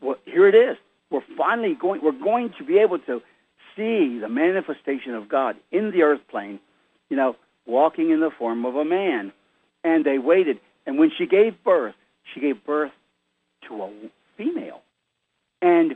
well, 0.00 0.16
here 0.24 0.48
it 0.48 0.54
is. 0.54 0.76
We're 1.10 1.22
finally 1.36 1.74
going, 1.74 2.02
we're 2.02 2.12
going 2.12 2.52
to 2.58 2.64
be 2.64 2.78
able 2.78 2.98
to 3.00 3.20
see 3.76 4.18
the 4.18 4.28
manifestation 4.28 5.14
of 5.14 5.28
God 5.28 5.56
in 5.70 5.90
the 5.90 6.02
earth 6.02 6.20
plane, 6.30 6.60
you 7.10 7.16
know, 7.16 7.36
walking 7.66 8.10
in 8.10 8.20
the 8.20 8.30
form 8.30 8.64
of 8.64 8.76
a 8.76 8.84
man. 8.84 9.32
And 9.82 10.04
they 10.04 10.18
waited. 10.18 10.60
And 10.86 10.98
when 10.98 11.10
she 11.16 11.26
gave 11.26 11.62
birth, 11.62 11.94
she 12.32 12.40
gave 12.40 12.64
birth 12.64 12.92
to 13.68 13.82
a 13.82 13.90
female. 14.36 14.82
And 15.60 15.92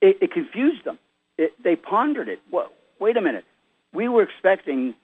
it, 0.00 0.18
it 0.20 0.32
confused 0.32 0.84
them. 0.84 0.98
It, 1.38 1.52
they 1.62 1.76
pondered 1.76 2.28
it. 2.28 2.40
Well, 2.50 2.70
wait 2.98 3.16
a 3.16 3.20
minute. 3.20 3.44
We 3.96 4.08
were 4.08 4.22
expecting, 4.22 4.94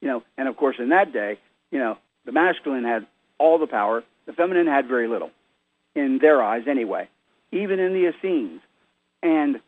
you 0.00 0.08
know, 0.08 0.22
and 0.38 0.46
of 0.46 0.56
course 0.56 0.76
in 0.78 0.90
that 0.90 1.12
day, 1.12 1.38
you 1.72 1.80
know, 1.80 1.98
the 2.24 2.32
masculine 2.32 2.84
had 2.84 3.04
all 3.38 3.58
the 3.58 3.66
power, 3.66 4.04
the 4.26 4.32
feminine 4.32 4.68
had 4.68 4.86
very 4.86 5.08
little, 5.08 5.30
in 5.96 6.18
their 6.20 6.40
eyes 6.42 6.62
anyway, 6.68 7.08
even 7.50 7.80
in 7.80 7.92
the 7.92 8.08
Essenes. 8.08 8.60
And 9.20 9.60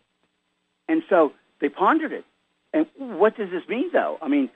and 0.89 1.03
so 1.11 1.33
they 1.61 1.69
pondered 1.69 2.13
it. 2.13 2.25
And 2.73 2.87
what 2.97 3.37
does 3.37 3.51
this 3.51 3.67
mean, 3.69 3.91
though? 3.93 4.17
I 4.23 4.29
mean, 4.29 4.49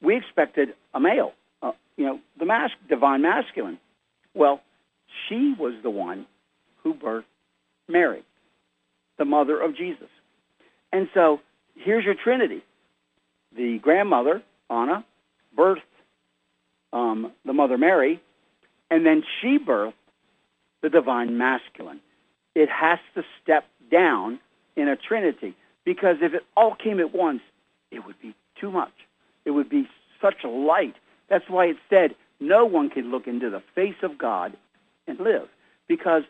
we 0.00 0.16
expected 0.16 0.68
a 0.94 1.00
male, 1.00 1.32
uh, 1.60 1.72
you 1.96 2.04
know, 2.04 2.20
the 2.38 2.44
mas- 2.44 2.70
divine 2.88 3.22
masculine. 3.22 3.78
Well, 4.34 4.60
she 5.28 5.54
was 5.58 5.74
the 5.82 5.90
one 5.90 6.26
who 6.82 6.94
birthed 6.94 7.24
Mary, 7.88 8.22
the 9.18 9.24
mother 9.24 9.60
of 9.60 9.76
Jesus. 9.76 10.08
And 10.92 11.08
so 11.14 11.40
here's 11.74 12.04
your 12.04 12.14
Trinity. 12.14 12.62
The 13.56 13.78
grandmother, 13.78 14.42
Anna, 14.68 15.04
birthed 15.56 15.80
um, 16.92 17.32
the 17.44 17.52
mother 17.52 17.78
Mary, 17.78 18.20
and 18.90 19.06
then 19.06 19.22
she 19.40 19.58
birthed 19.58 19.94
the 20.82 20.90
divine 20.90 21.38
masculine. 21.38 22.00
It 22.54 22.68
has 22.68 22.98
to 23.14 23.24
step 23.42 23.64
down 23.90 24.38
in 24.76 24.88
a 24.88 24.96
Trinity 24.96 25.54
because 25.84 26.16
if 26.20 26.34
it 26.34 26.44
all 26.56 26.74
came 26.74 27.00
at 27.00 27.14
once, 27.14 27.40
it 27.90 28.04
would 28.04 28.20
be 28.20 28.34
too 28.60 28.70
much. 28.70 28.92
It 29.44 29.52
would 29.52 29.68
be 29.68 29.88
such 30.20 30.44
a 30.44 30.48
light. 30.48 30.94
That's 31.28 31.48
why 31.48 31.66
it 31.66 31.76
said 31.88 32.14
no 32.40 32.66
one 32.66 32.90
can 32.90 33.10
look 33.10 33.26
into 33.26 33.50
the 33.50 33.62
face 33.74 33.96
of 34.02 34.18
God 34.18 34.56
and 35.06 35.18
live 35.18 35.48
because 35.88 36.22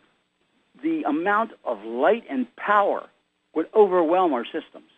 the 0.82 1.02
amount 1.02 1.52
of 1.64 1.82
light 1.84 2.24
and 2.28 2.46
power 2.56 3.08
would 3.54 3.68
overwhelm 3.74 4.32
our 4.32 4.44
systems. 4.44 4.90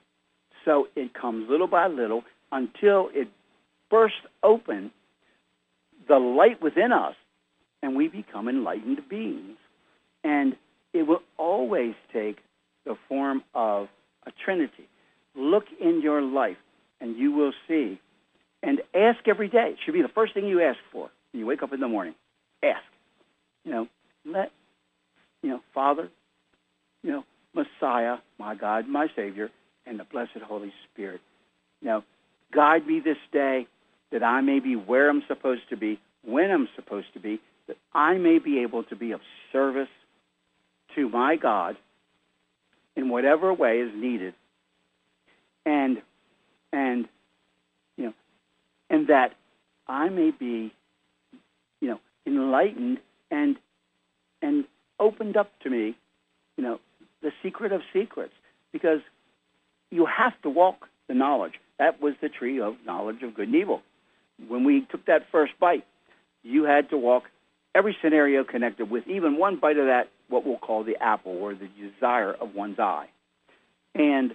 So 0.69 0.87
it 0.95 1.15
comes 1.15 1.49
little 1.49 1.67
by 1.67 1.87
little 1.87 2.25
until 2.53 3.09
it 3.15 3.29
bursts 3.91 4.19
open 4.43 4.91
the 6.07 6.19
light 6.19 6.61
within 6.61 6.93
us 6.93 7.15
and 7.83 7.97
we 7.97 8.09
become 8.09 8.51
enlightened 8.51 9.01
beings. 9.09 9.57
And 10.25 10.57
it 10.93 11.05
will 11.05 11.23
always 11.39 11.95
take 12.13 12.41
the 12.85 12.97
form 13.09 13.43
of 13.55 13.89
a 14.27 14.31
trinity. 14.45 14.91
Look 15.35 15.65
in 15.81 16.03
your 16.03 16.21
life 16.21 16.59
and 17.01 17.17
you 17.17 17.33
will 17.33 17.55
see. 17.67 17.99
And 18.63 18.83
ask 18.95 19.27
every 19.27 19.49
day. 19.49 19.71
It 19.71 19.79
should 19.83 19.95
be 19.95 20.03
the 20.03 20.09
first 20.09 20.35
thing 20.35 20.47
you 20.47 20.61
ask 20.61 20.79
for 20.93 21.09
when 21.33 21.41
you 21.41 21.47
wake 21.47 21.63
up 21.63 21.73
in 21.73 21.81
the 21.81 21.89
morning. 21.89 22.15
Ask. 22.63 22.83
You 23.65 23.71
know, 23.71 23.89
let, 24.27 24.53
you 25.43 25.49
know, 25.49 25.61
Father, 25.73 26.11
you 27.03 27.11
know, 27.11 27.25
Messiah, 27.55 28.17
my 28.39 28.55
God, 28.55 28.87
my 28.87 29.07
Savior, 29.17 29.51
and 29.89 29.99
the 29.99 30.05
blessed 30.05 30.43
Holy 30.47 30.73
Spirit. 30.93 31.21
Now, 31.83 32.05
guide 32.55 32.87
me 32.87 33.01
this 33.01 33.17
day 33.33 33.67
that 34.13 34.23
I 34.23 34.41
may 34.41 34.61
be 34.61 34.75
where 34.75 35.09
I'm 35.11 35.23
supposed 35.29 35.69
to 35.71 35.77
be, 35.77 36.01
when 36.25 36.51
I'm 36.51 36.69
supposed 36.77 37.13
to 37.15 37.21
be, 37.21 37.41
that 37.67 37.77
I 37.95 38.15
may 38.15 38.39
be 38.39 38.61
able 38.63 38.83
to 38.85 38.97
be 38.97 39.13
of 39.13 39.21
service 39.53 39.89
to 40.95 41.09
my 41.09 41.37
God 41.37 41.77
in 42.97 43.09
whatever 43.09 43.53
way 43.53 43.79
is 43.79 43.93
needed. 43.95 44.35
And 45.65 45.99
and 46.73 47.07
you 47.97 48.07
know 48.07 48.15
and 48.91 49.09
that 49.09 49.35
I 49.87 50.09
may 50.09 50.31
be 50.31 50.73
you 51.81 51.89
know 51.89 52.01
enlightened 52.27 52.99
and 53.31 53.57
and 54.41 54.65
opened 54.99 55.37
up 55.37 55.51
to 55.63 55.71
me, 55.71 55.97
you 56.57 56.65
know, 56.65 56.79
the 57.23 57.31
secret 57.43 57.73
of 57.73 57.83
secrets 57.93 58.33
because 58.73 59.01
you 59.91 60.07
have 60.07 60.41
to 60.43 60.51
walk 60.51 60.89
the 61.09 61.15
knowledge. 61.15 61.55
That 61.79 62.01
was 62.01 62.15
the 62.21 62.29
tree 62.29 62.61
of 62.61 62.77
knowledge 62.85 63.23
of 63.23 63.35
good 63.35 63.49
and 63.49 63.57
evil. 63.57 63.83
When 64.47 64.65
we 64.65 64.87
took 64.91 65.07
that 65.07 65.27
first 65.33 65.53
bite, 65.59 65.87
you 66.43 66.65
had 66.65 66.91
to 66.91 66.97
walk 66.97 67.25
every 67.75 67.97
scenario 68.03 68.45
connected 68.45 68.91
with 68.91 69.07
even 69.07 69.39
one 69.39 69.59
bite 69.59 69.79
of 69.79 69.87
that, 69.87 70.09
what 70.29 70.45
we'll 70.45 70.59
call 70.59 70.85
the 70.85 70.97
apple 71.03 71.33
or 71.33 71.55
the 71.55 71.69
desire 71.81 72.33
of 72.33 72.55
one's 72.55 72.79
eye. 72.79 73.09
And 73.95 74.35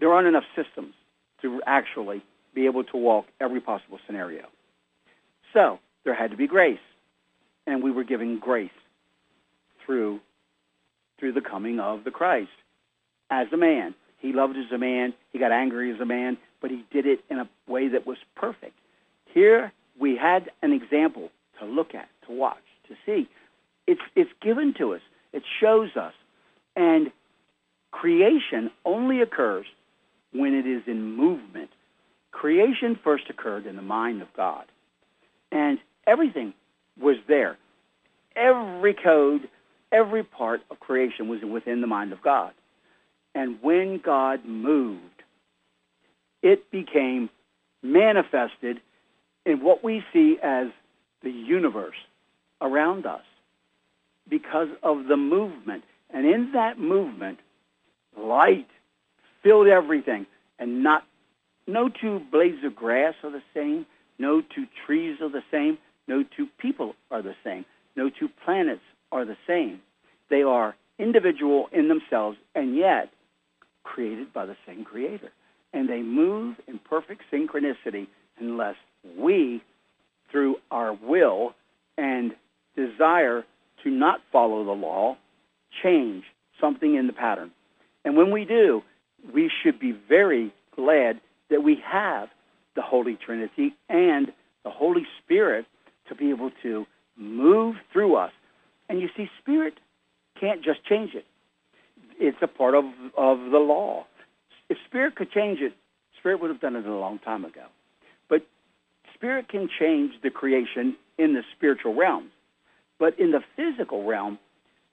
there 0.00 0.12
aren't 0.12 0.28
enough 0.28 0.44
systems 0.54 0.94
to 1.42 1.60
actually 1.66 2.22
be 2.54 2.66
able 2.66 2.84
to 2.84 2.96
walk 2.96 3.26
every 3.40 3.60
possible 3.60 3.98
scenario. 4.06 4.46
So 5.52 5.78
there 6.04 6.14
had 6.14 6.30
to 6.30 6.36
be 6.36 6.46
grace. 6.46 6.78
And 7.66 7.82
we 7.82 7.90
were 7.90 8.04
given 8.04 8.38
grace 8.38 8.70
through 9.84 10.20
through 11.18 11.32
the 11.32 11.40
coming 11.40 11.78
of 11.78 12.04
the 12.04 12.10
Christ 12.10 12.50
as 13.30 13.46
a 13.52 13.56
man. 13.56 13.94
He 14.24 14.32
loved 14.32 14.56
as 14.56 14.72
a 14.72 14.78
man, 14.78 15.12
he 15.34 15.38
got 15.38 15.52
angry 15.52 15.92
as 15.92 16.00
a 16.00 16.06
man, 16.06 16.38
but 16.62 16.70
he 16.70 16.82
did 16.90 17.04
it 17.04 17.20
in 17.28 17.38
a 17.40 17.48
way 17.68 17.88
that 17.88 18.06
was 18.06 18.16
perfect. 18.34 18.72
Here 19.26 19.70
we 20.00 20.16
had 20.16 20.50
an 20.62 20.72
example 20.72 21.28
to 21.60 21.66
look 21.66 21.94
at, 21.94 22.08
to 22.26 22.32
watch, 22.32 22.56
to 22.88 22.94
see. 23.04 23.28
It's, 23.86 24.00
it's 24.16 24.30
given 24.40 24.72
to 24.78 24.94
us. 24.94 25.02
It 25.34 25.42
shows 25.60 25.90
us. 25.94 26.14
And 26.74 27.12
creation 27.90 28.70
only 28.86 29.20
occurs 29.20 29.66
when 30.32 30.54
it 30.54 30.66
is 30.66 30.84
in 30.86 31.02
movement. 31.02 31.68
Creation 32.32 32.98
first 33.04 33.24
occurred 33.28 33.66
in 33.66 33.76
the 33.76 33.82
mind 33.82 34.22
of 34.22 34.28
God. 34.34 34.64
And 35.52 35.78
everything 36.06 36.54
was 36.98 37.16
there. 37.28 37.58
Every 38.36 38.94
code, 38.94 39.50
every 39.92 40.22
part 40.22 40.62
of 40.70 40.80
creation 40.80 41.28
was 41.28 41.40
within 41.42 41.82
the 41.82 41.86
mind 41.86 42.14
of 42.14 42.22
God. 42.22 42.54
And 43.34 43.58
when 43.62 43.98
God 43.98 44.44
moved, 44.44 45.22
it 46.42 46.70
became 46.70 47.30
manifested 47.82 48.80
in 49.44 49.62
what 49.62 49.82
we 49.84 50.04
see 50.12 50.38
as 50.42 50.68
the 51.22 51.30
universe 51.30 51.96
around 52.60 53.06
us 53.06 53.22
because 54.28 54.68
of 54.82 55.06
the 55.06 55.16
movement. 55.16 55.84
And 56.10 56.26
in 56.26 56.52
that 56.52 56.78
movement, 56.78 57.38
light 58.16 58.68
filled 59.42 59.66
everything. 59.66 60.26
And 60.58 60.82
not 60.82 61.04
no 61.66 61.88
two 61.88 62.20
blades 62.30 62.64
of 62.64 62.76
grass 62.76 63.14
are 63.22 63.30
the 63.30 63.42
same, 63.52 63.86
no 64.18 64.40
two 64.40 64.66
trees 64.86 65.20
are 65.20 65.28
the 65.28 65.42
same, 65.50 65.78
no 66.06 66.22
two 66.36 66.46
people 66.58 66.94
are 67.10 67.22
the 67.22 67.34
same, 67.42 67.64
no 67.96 68.10
two 68.10 68.28
planets 68.44 68.82
are 69.10 69.24
the 69.24 69.36
same. 69.46 69.80
They 70.30 70.42
are 70.42 70.76
individual 70.98 71.68
in 71.72 71.88
themselves 71.88 72.38
and 72.54 72.76
yet 72.76 73.10
created 73.84 74.32
by 74.32 74.46
the 74.46 74.56
same 74.66 74.84
creator. 74.84 75.30
And 75.72 75.88
they 75.88 76.02
move 76.02 76.56
in 76.66 76.78
perfect 76.78 77.22
synchronicity 77.32 78.06
unless 78.38 78.76
we, 79.18 79.62
through 80.30 80.56
our 80.70 80.92
will 80.92 81.54
and 81.96 82.32
desire 82.76 83.44
to 83.82 83.90
not 83.90 84.20
follow 84.32 84.64
the 84.64 84.72
law, 84.72 85.16
change 85.82 86.24
something 86.60 86.94
in 86.94 87.06
the 87.06 87.12
pattern. 87.12 87.50
And 88.04 88.16
when 88.16 88.30
we 88.30 88.44
do, 88.44 88.82
we 89.32 89.50
should 89.62 89.78
be 89.78 89.92
very 90.08 90.52
glad 90.74 91.20
that 91.50 91.62
we 91.62 91.78
have 91.84 92.28
the 92.76 92.82
Holy 92.82 93.16
Trinity 93.24 93.74
and 93.88 94.32
the 94.64 94.70
Holy 94.70 95.06
Spirit 95.22 95.66
to 96.08 96.14
be 96.14 96.30
able 96.30 96.50
to 96.62 96.86
move 97.16 97.76
through 97.92 98.16
us. 98.16 98.32
And 98.88 99.00
you 99.00 99.08
see, 99.16 99.28
Spirit 99.40 99.74
can't 100.38 100.62
just 100.62 100.84
change 100.84 101.14
it. 101.14 101.24
It's 102.18 102.38
a 102.42 102.46
part 102.46 102.74
of, 102.74 102.84
of 103.16 103.38
the 103.50 103.58
law. 103.58 104.06
If 104.68 104.78
Spirit 104.86 105.16
could 105.16 105.30
change 105.30 105.60
it, 105.60 105.72
Spirit 106.18 106.40
would 106.40 106.50
have 106.50 106.60
done 106.60 106.76
it 106.76 106.86
a 106.86 106.94
long 106.94 107.18
time 107.18 107.44
ago. 107.44 107.66
But 108.28 108.46
Spirit 109.14 109.48
can 109.48 109.68
change 109.78 110.12
the 110.22 110.30
creation 110.30 110.96
in 111.18 111.34
the 111.34 111.42
spiritual 111.56 111.94
realm. 111.94 112.30
But 112.98 113.18
in 113.18 113.32
the 113.32 113.40
physical 113.56 114.04
realm, 114.04 114.38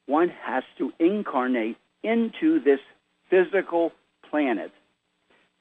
one 0.07 0.29
has 0.29 0.63
to 0.77 0.91
incarnate 0.99 1.77
into 2.03 2.59
this 2.63 2.79
physical 3.29 3.91
planet. 4.29 4.71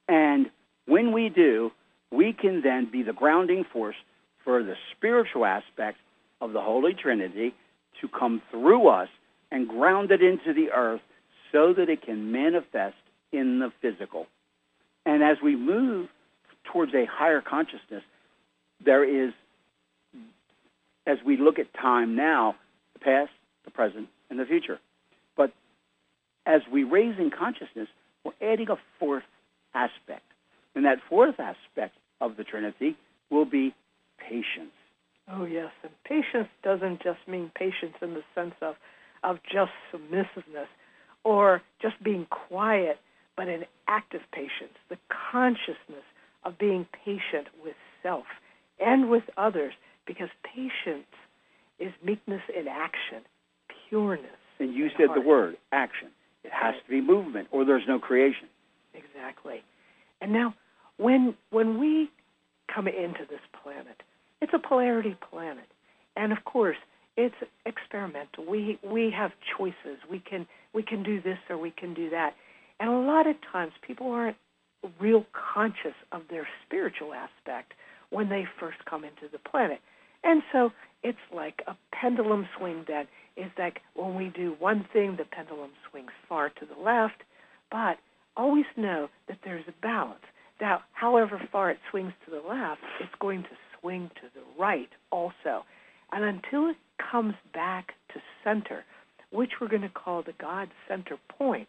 And 0.08 0.50
when 0.86 1.12
we 1.12 1.28
do, 1.28 1.70
we 2.10 2.32
can 2.32 2.62
then 2.62 2.88
be 2.90 3.02
the 3.02 3.12
grounding 3.12 3.64
force 3.72 3.96
for 4.44 4.62
the 4.62 4.74
spiritual 4.96 5.44
aspect 5.44 5.98
of 6.40 6.52
the 6.52 6.60
Holy 6.60 6.94
Trinity 6.94 7.54
to 8.00 8.08
come 8.08 8.42
through 8.50 8.88
us 8.88 9.08
and 9.52 9.68
ground 9.68 10.10
it 10.10 10.22
into 10.22 10.52
the 10.52 10.70
earth 10.72 11.00
so 11.52 11.72
that 11.72 11.88
it 11.88 12.02
can 12.02 12.32
manifest 12.32 12.96
in 13.32 13.58
the 13.58 13.72
physical. 13.80 14.26
And 15.06 15.22
as 15.22 15.38
we 15.42 15.56
move 15.56 16.08
towards 16.64 16.94
a 16.94 17.06
higher 17.06 17.40
consciousness, 17.40 18.02
there 18.84 19.04
is, 19.04 19.32
as 21.06 21.18
we 21.24 21.36
look 21.36 21.58
at 21.58 21.72
time 21.74 22.16
now, 22.16 22.56
the 22.94 23.00
past, 23.00 23.30
the 23.64 23.70
present, 23.70 24.08
and 24.28 24.38
the 24.38 24.44
future. 24.44 24.78
But 25.36 25.52
as 26.46 26.62
we 26.70 26.84
raise 26.84 27.18
in 27.18 27.30
consciousness, 27.30 27.88
we're 28.24 28.52
adding 28.52 28.68
a 28.70 28.76
fourth 28.98 29.24
aspect. 29.74 30.22
And 30.74 30.84
that 30.84 30.98
fourth 31.08 31.40
aspect 31.40 31.96
of 32.20 32.36
the 32.36 32.44
Trinity 32.44 32.96
will 33.30 33.44
be 33.44 33.74
patience. 34.18 34.72
Oh, 35.32 35.44
yes. 35.44 35.70
And 35.82 35.92
patience 36.04 36.48
doesn't 36.62 37.02
just 37.02 37.20
mean 37.26 37.50
patience 37.54 37.96
in 38.02 38.14
the 38.14 38.22
sense 38.34 38.54
of, 38.60 38.74
of 39.22 39.38
just 39.42 39.72
submissiveness 39.90 40.68
or 41.24 41.62
just 41.80 42.02
being 42.02 42.26
quiet, 42.30 42.98
but 43.36 43.48
an 43.48 43.64
active 43.88 44.22
patience, 44.32 44.76
the 44.88 44.98
consciousness 45.32 46.04
of 46.44 46.58
being 46.58 46.86
patient 47.04 47.48
with 47.62 47.74
self 48.02 48.24
and 48.78 49.10
with 49.10 49.24
others, 49.36 49.74
because 50.06 50.28
patience 50.42 51.06
is 51.78 51.92
meekness 52.04 52.42
in 52.56 52.66
action, 52.68 53.22
pureness. 53.88 54.26
And 54.58 54.74
you 54.74 54.88
said 54.96 55.08
heart. 55.08 55.20
the 55.20 55.26
word 55.26 55.56
action. 55.72 56.08
It 56.44 56.52
has 56.52 56.74
to 56.84 56.90
be 56.90 57.00
movement, 57.00 57.48
or 57.50 57.64
there's 57.64 57.86
no 57.86 57.98
creation. 57.98 58.48
Exactly. 58.94 59.62
And 60.20 60.32
now, 60.32 60.54
when 60.96 61.34
when 61.50 61.78
we 61.78 62.10
come 62.74 62.86
into 62.88 63.24
this 63.28 63.40
planet, 63.62 64.02
it's 64.40 64.52
a 64.54 64.58
polarity 64.58 65.16
planet, 65.30 65.66
and 66.16 66.32
of 66.32 66.44
course, 66.44 66.76
it's 67.16 67.34
experimental. 67.66 68.44
We 68.48 68.78
we 68.82 69.12
have 69.16 69.32
choices. 69.56 69.98
We 70.10 70.20
can 70.20 70.46
we 70.74 70.82
can 70.82 71.02
do 71.02 71.20
this 71.20 71.38
or 71.48 71.58
we 71.58 71.70
can 71.70 71.94
do 71.94 72.10
that, 72.10 72.34
and 72.78 72.88
a 72.88 72.98
lot 72.98 73.26
of 73.26 73.36
times 73.52 73.72
people 73.86 74.10
aren't 74.10 74.36
real 74.98 75.26
conscious 75.54 75.96
of 76.12 76.22
their 76.30 76.48
spiritual 76.66 77.12
aspect 77.12 77.72
when 78.10 78.28
they 78.28 78.46
first 78.58 78.78
come 78.88 79.04
into 79.04 79.28
the 79.30 79.38
planet, 79.38 79.80
and 80.24 80.42
so 80.52 80.70
it's 81.02 81.18
like 81.34 81.62
a 81.66 81.76
pendulum 81.92 82.48
swing. 82.56 82.84
Then 82.86 83.06
is 83.36 83.50
like 83.58 83.80
when 83.94 84.14
we 84.14 84.28
do 84.34 84.56
one 84.58 84.86
thing, 84.92 85.16
the 85.16 85.24
pendulum 85.24 85.70
swings 85.90 86.12
far 86.28 86.48
to 86.48 86.66
the 86.66 86.80
left, 86.80 87.22
but 87.70 87.96
always 88.36 88.66
know 88.76 89.08
that 89.28 89.38
there's 89.44 89.64
a 89.68 89.82
balance. 89.82 90.20
Now, 90.60 90.82
however 90.92 91.40
far 91.50 91.70
it 91.70 91.78
swings 91.90 92.12
to 92.24 92.30
the 92.30 92.46
left, 92.46 92.80
it's 93.00 93.14
going 93.18 93.42
to 93.44 93.48
swing 93.80 94.10
to 94.16 94.28
the 94.34 94.44
right 94.60 94.90
also. 95.10 95.64
And 96.12 96.24
until 96.24 96.74
comes 97.10 97.34
back 97.52 97.92
to 98.12 98.20
center, 98.44 98.84
which 99.30 99.52
we're 99.60 99.68
going 99.68 99.82
to 99.82 99.88
call 99.88 100.22
the 100.22 100.34
God 100.40 100.68
center 100.88 101.16
point, 101.28 101.68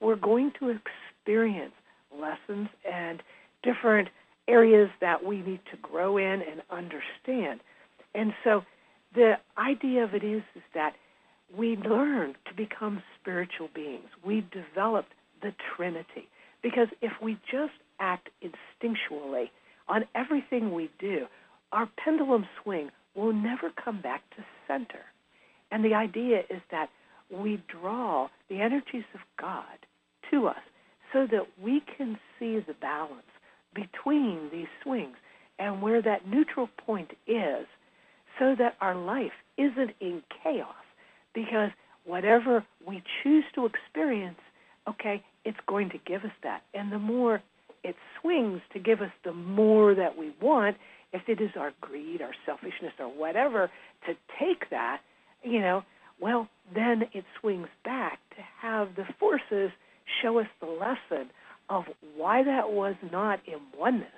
we're 0.00 0.16
going 0.16 0.52
to 0.58 0.70
experience 0.70 1.74
lessons 2.12 2.68
and 2.90 3.22
different 3.62 4.08
areas 4.48 4.90
that 5.00 5.24
we 5.24 5.42
need 5.42 5.60
to 5.70 5.76
grow 5.80 6.16
in 6.16 6.42
and 6.42 6.62
understand. 6.70 7.60
And 8.14 8.32
so 8.44 8.62
the 9.14 9.34
idea 9.56 10.04
of 10.04 10.14
it 10.14 10.24
is, 10.24 10.42
is 10.54 10.62
that 10.74 10.94
we 11.56 11.76
learn 11.76 12.34
to 12.48 12.54
become 12.56 13.02
spiritual 13.20 13.68
beings. 13.74 14.08
We 14.24 14.46
develop 14.52 15.06
the 15.42 15.52
Trinity. 15.76 16.28
Because 16.62 16.88
if 17.00 17.12
we 17.22 17.34
just 17.50 17.72
act 18.00 18.28
instinctually 18.42 19.50
on 19.88 20.04
everything 20.14 20.72
we 20.72 20.90
do, 20.98 21.26
our 21.72 21.88
pendulum 22.02 22.46
swing 22.62 22.90
will 23.14 23.32
never 23.32 23.70
come 23.70 24.00
back 24.00 24.22
to 24.36 24.44
center. 24.72 25.04
And 25.70 25.84
the 25.84 25.94
idea 25.94 26.40
is 26.50 26.60
that 26.70 26.88
we 27.30 27.62
draw 27.68 28.28
the 28.48 28.60
energies 28.60 29.04
of 29.14 29.20
God 29.40 29.64
to 30.30 30.46
us 30.48 30.56
so 31.12 31.26
that 31.30 31.46
we 31.62 31.82
can 31.96 32.18
see 32.38 32.58
the 32.58 32.74
balance 32.80 33.22
between 33.74 34.50
these 34.50 34.66
swings 34.82 35.16
and 35.58 35.80
where 35.80 36.02
that 36.02 36.26
neutral 36.26 36.68
point 36.84 37.12
is 37.26 37.66
so 38.38 38.54
that 38.58 38.76
our 38.80 38.94
life 38.94 39.32
isn't 39.56 39.92
in 40.00 40.22
chaos 40.42 40.74
because 41.34 41.70
whatever 42.04 42.64
we 42.86 43.02
choose 43.22 43.44
to 43.54 43.66
experience, 43.66 44.38
okay, 44.88 45.22
it's 45.44 45.58
going 45.66 45.90
to 45.90 45.98
give 46.06 46.24
us 46.24 46.32
that. 46.42 46.62
And 46.74 46.92
the 46.92 46.98
more 46.98 47.42
it 47.84 47.96
swings 48.20 48.60
to 48.72 48.78
give 48.78 49.00
us 49.00 49.10
the 49.24 49.32
more 49.32 49.94
that 49.94 50.16
we 50.18 50.32
want, 50.40 50.76
if 51.12 51.22
it 51.28 51.40
is 51.40 51.50
our 51.58 51.72
greed, 51.80 52.22
our 52.22 52.34
selfishness, 52.46 52.92
or 52.98 53.06
whatever, 53.08 53.70
to 54.06 54.14
take 54.40 54.70
that, 54.70 55.00
you 55.42 55.60
know, 55.60 55.82
well, 56.20 56.48
then 56.74 57.02
it 57.12 57.24
swings 57.40 57.68
back 57.84 58.18
to 58.36 58.42
have 58.60 58.94
the 58.96 59.04
forces 59.18 59.70
show 60.22 60.38
us 60.38 60.46
the 60.60 60.66
lesson 60.66 61.30
of 61.68 61.84
why 62.16 62.42
that 62.42 62.70
was 62.70 62.94
not 63.10 63.40
in 63.46 63.58
oneness 63.78 64.08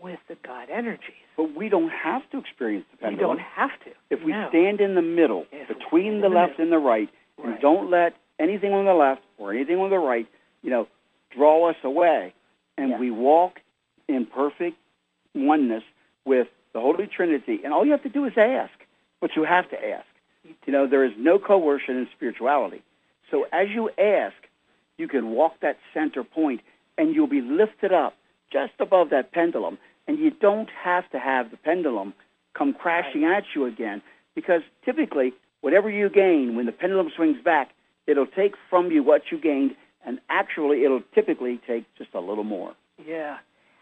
with 0.00 0.18
the 0.28 0.36
God 0.46 0.68
energies. 0.70 1.14
But 1.36 1.56
we 1.56 1.68
don't 1.68 1.90
have 1.90 2.22
to 2.32 2.38
experience 2.38 2.84
the 2.90 2.98
pendulum. 2.98 3.36
We 3.36 3.36
don't 3.38 3.46
have 3.54 3.70
to. 3.84 3.90
If 4.10 4.22
we 4.24 4.32
no. 4.32 4.48
stand 4.50 4.80
in 4.80 4.94
the 4.94 5.02
middle, 5.02 5.46
If 5.52 5.68
between 5.68 6.20
the 6.20 6.28
the 6.28 6.34
left 6.34 6.58
middle. 6.58 6.64
and 6.64 6.72
the 6.72 6.78
right, 6.86 7.08
and 7.42 7.60
don't 7.60 7.90
let 7.90 8.14
anything 8.38 8.72
on 8.72 8.84
the 8.84 8.92
left 8.92 9.22
or 9.38 9.52
anything 9.54 9.76
on 9.76 9.90
the 9.90 9.98
right, 9.98 10.26
you 10.62 10.70
know, 10.70 10.86
draw 11.34 11.68
us 11.70 11.76
away, 11.84 12.34
and 12.76 12.90
Yeah. 12.90 12.98
we 12.98 13.10
walk 13.10 13.60
in 14.08 14.26
perfect 14.26 14.76
oneness 15.34 15.82
with 16.26 16.48
the 16.74 16.80
Holy 16.80 17.06
Trinity. 17.06 17.60
And 17.64 17.72
all 17.72 17.86
you 17.86 17.92
have 17.92 18.02
to 18.02 18.10
do 18.10 18.26
is 18.26 18.32
ask, 18.36 18.74
but 19.20 19.30
you 19.34 19.44
have 19.44 19.70
to 19.70 19.76
ask. 19.76 20.06
You 20.66 20.72
know, 20.72 20.86
there 20.86 21.04
is 21.04 21.12
no 21.16 21.38
coercion 21.38 21.96
in 21.96 22.06
spirituality. 22.14 22.82
So 23.30 23.46
as 23.52 23.68
you 23.70 23.88
ask, 23.98 24.36
you 24.98 25.08
can 25.08 25.30
walk 25.30 25.60
that 25.60 25.78
center 25.94 26.22
point, 26.22 26.60
and 26.98 27.14
you'll 27.14 27.26
be 27.26 27.40
lifted 27.40 27.92
up 27.92 28.14
just 28.52 28.72
above 28.78 29.10
that 29.10 29.32
pendulum. 29.32 29.78
And 30.06 30.18
you 30.18 30.30
don't 30.30 30.70
have 30.84 31.10
to 31.10 31.18
have 31.18 31.50
the 31.50 31.56
pendulum 31.56 32.14
come 32.54 32.72
crashing 32.74 33.24
at 33.24 33.44
you 33.54 33.64
again, 33.66 34.02
because 34.34 34.62
typically, 34.84 35.32
whatever 35.62 35.90
you 35.90 36.08
gain, 36.08 36.56
when 36.56 36.66
the 36.66 36.72
pendulum 36.72 37.10
swings 37.14 37.38
back, 37.42 37.70
it'll 38.06 38.26
take 38.26 38.54
from 38.70 38.90
you 38.90 39.02
what 39.02 39.22
you 39.30 39.38
gained, 39.38 39.74
and 40.04 40.20
actually, 40.28 40.84
it'll 40.84 41.02
typically 41.14 41.60
take 41.66 41.84
just 41.98 42.10
a 42.14 42.20
little 42.20 42.44
more. 42.44 42.74
Yeah. 43.04 43.38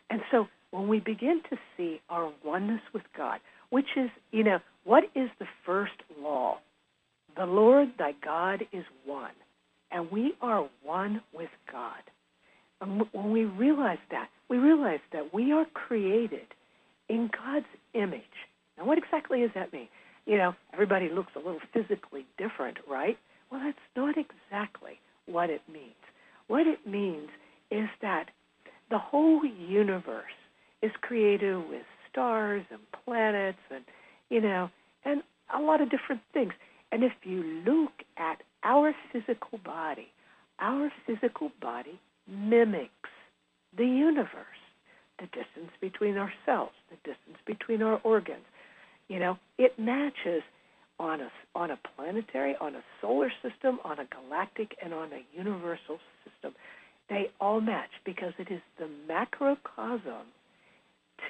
And 0.09 0.23
so 0.31 0.49
when 0.75 0.89
we 0.89 0.99
begin 0.99 1.41
to 1.49 1.57
see 1.77 2.01
our 2.11 2.33
oneness 2.45 2.81
with 2.93 3.05
God, 3.17 3.39
which 3.71 3.97
is, 3.97 4.11
you 4.33 4.43
know, 4.43 4.59
what 4.83 5.05
is 5.15 5.29
the 5.39 5.47
first 5.65 5.93
law? 6.21 6.59
The 7.37 7.47
Lord 7.47 7.91
thy 7.97 8.13
God 8.25 8.63
is 8.73 8.85
one, 9.07 9.37
and 9.93 10.11
we 10.11 10.35
are 10.43 10.69
one 10.83 11.23
with 11.33 11.51
God. 11.71 12.03
And 12.81 13.05
when 13.13 13.31
we 13.31 13.45
realize 13.45 13.99
that, 14.11 14.31
we 14.51 14.57
realize 14.57 14.99
that 15.13 15.33
we 15.33 15.53
are 15.53 15.65
created 15.75 16.47
in 17.09 17.31
God's 17.33 17.67
image. 17.95 18.23
Now, 18.77 18.85
what 18.85 18.99
exactly 18.99 19.43
does 19.43 19.51
that 19.55 19.73
mean? 19.73 19.87
You 20.27 20.39
know, 20.39 20.55
everybody 20.73 21.09
looks 21.09 21.33
a 21.37 21.39
little 21.39 21.61
physically 21.73 22.27
different, 22.37 22.79
right? 22.91 23.17
Well, 23.53 23.61
that's 23.65 23.79
not 23.95 24.17
exactly 24.19 24.99
what 25.27 25.51
it 25.51 25.63
means. 25.73 25.95
What 26.49 26.67
it 26.67 26.85
means 26.85 27.29
is 27.71 27.89
that 28.03 28.31
the 28.91 28.99
whole 28.99 29.45
universe 29.45 30.25
is 30.85 30.93
created 31.01 31.57
with 31.69 31.83
stars 32.11 32.63
and 32.71 32.81
planets 33.05 33.59
and, 33.71 33.85
you 34.29 34.41
know, 34.41 34.71
and 35.05 35.23
a 35.55 35.61
lot 35.61 35.81
of 35.81 35.91
different 35.91 36.21
things. 36.33 36.53
And 36.93 37.03
if 37.03 37.13
you 37.25 37.43
look 37.67 37.93
at 38.19 38.43
our 38.63 38.95
physical 39.13 39.59
body, 39.65 40.09
our 40.61 40.93
physical 41.07 41.51
body 41.61 41.99
mimics 42.29 43.11
the 43.77 43.87
universe, 43.87 44.63
the 45.19 45.27
distance 45.27 45.73
between 45.81 46.17
ourselves, 46.17 46.75
the 46.91 46.97
distance 46.97 47.39
between 47.47 47.83
our 47.83 48.01
organs. 48.05 48.45
You 49.09 49.19
know, 49.19 49.39
it 49.59 49.79
matches 49.79 50.43
on 50.99 51.21
a, 51.21 51.31
on 51.55 51.71
a 51.71 51.79
planetary, 51.97 52.57
on 52.61 52.75
a 52.75 52.83
solar 53.01 53.33
system, 53.43 53.81
on 53.85 53.99
a 53.99 54.07
galactic, 54.07 54.77
and 54.83 54.95
on 54.95 55.11
a 55.13 55.25
universal 55.37 55.99
system. 56.25 56.55
They 57.09 57.31
all 57.41 57.61
match 57.61 57.91
because 58.05 58.33
it 58.39 58.51
is 58.51 58.61
the 58.79 58.89
macrocosm 59.09 60.27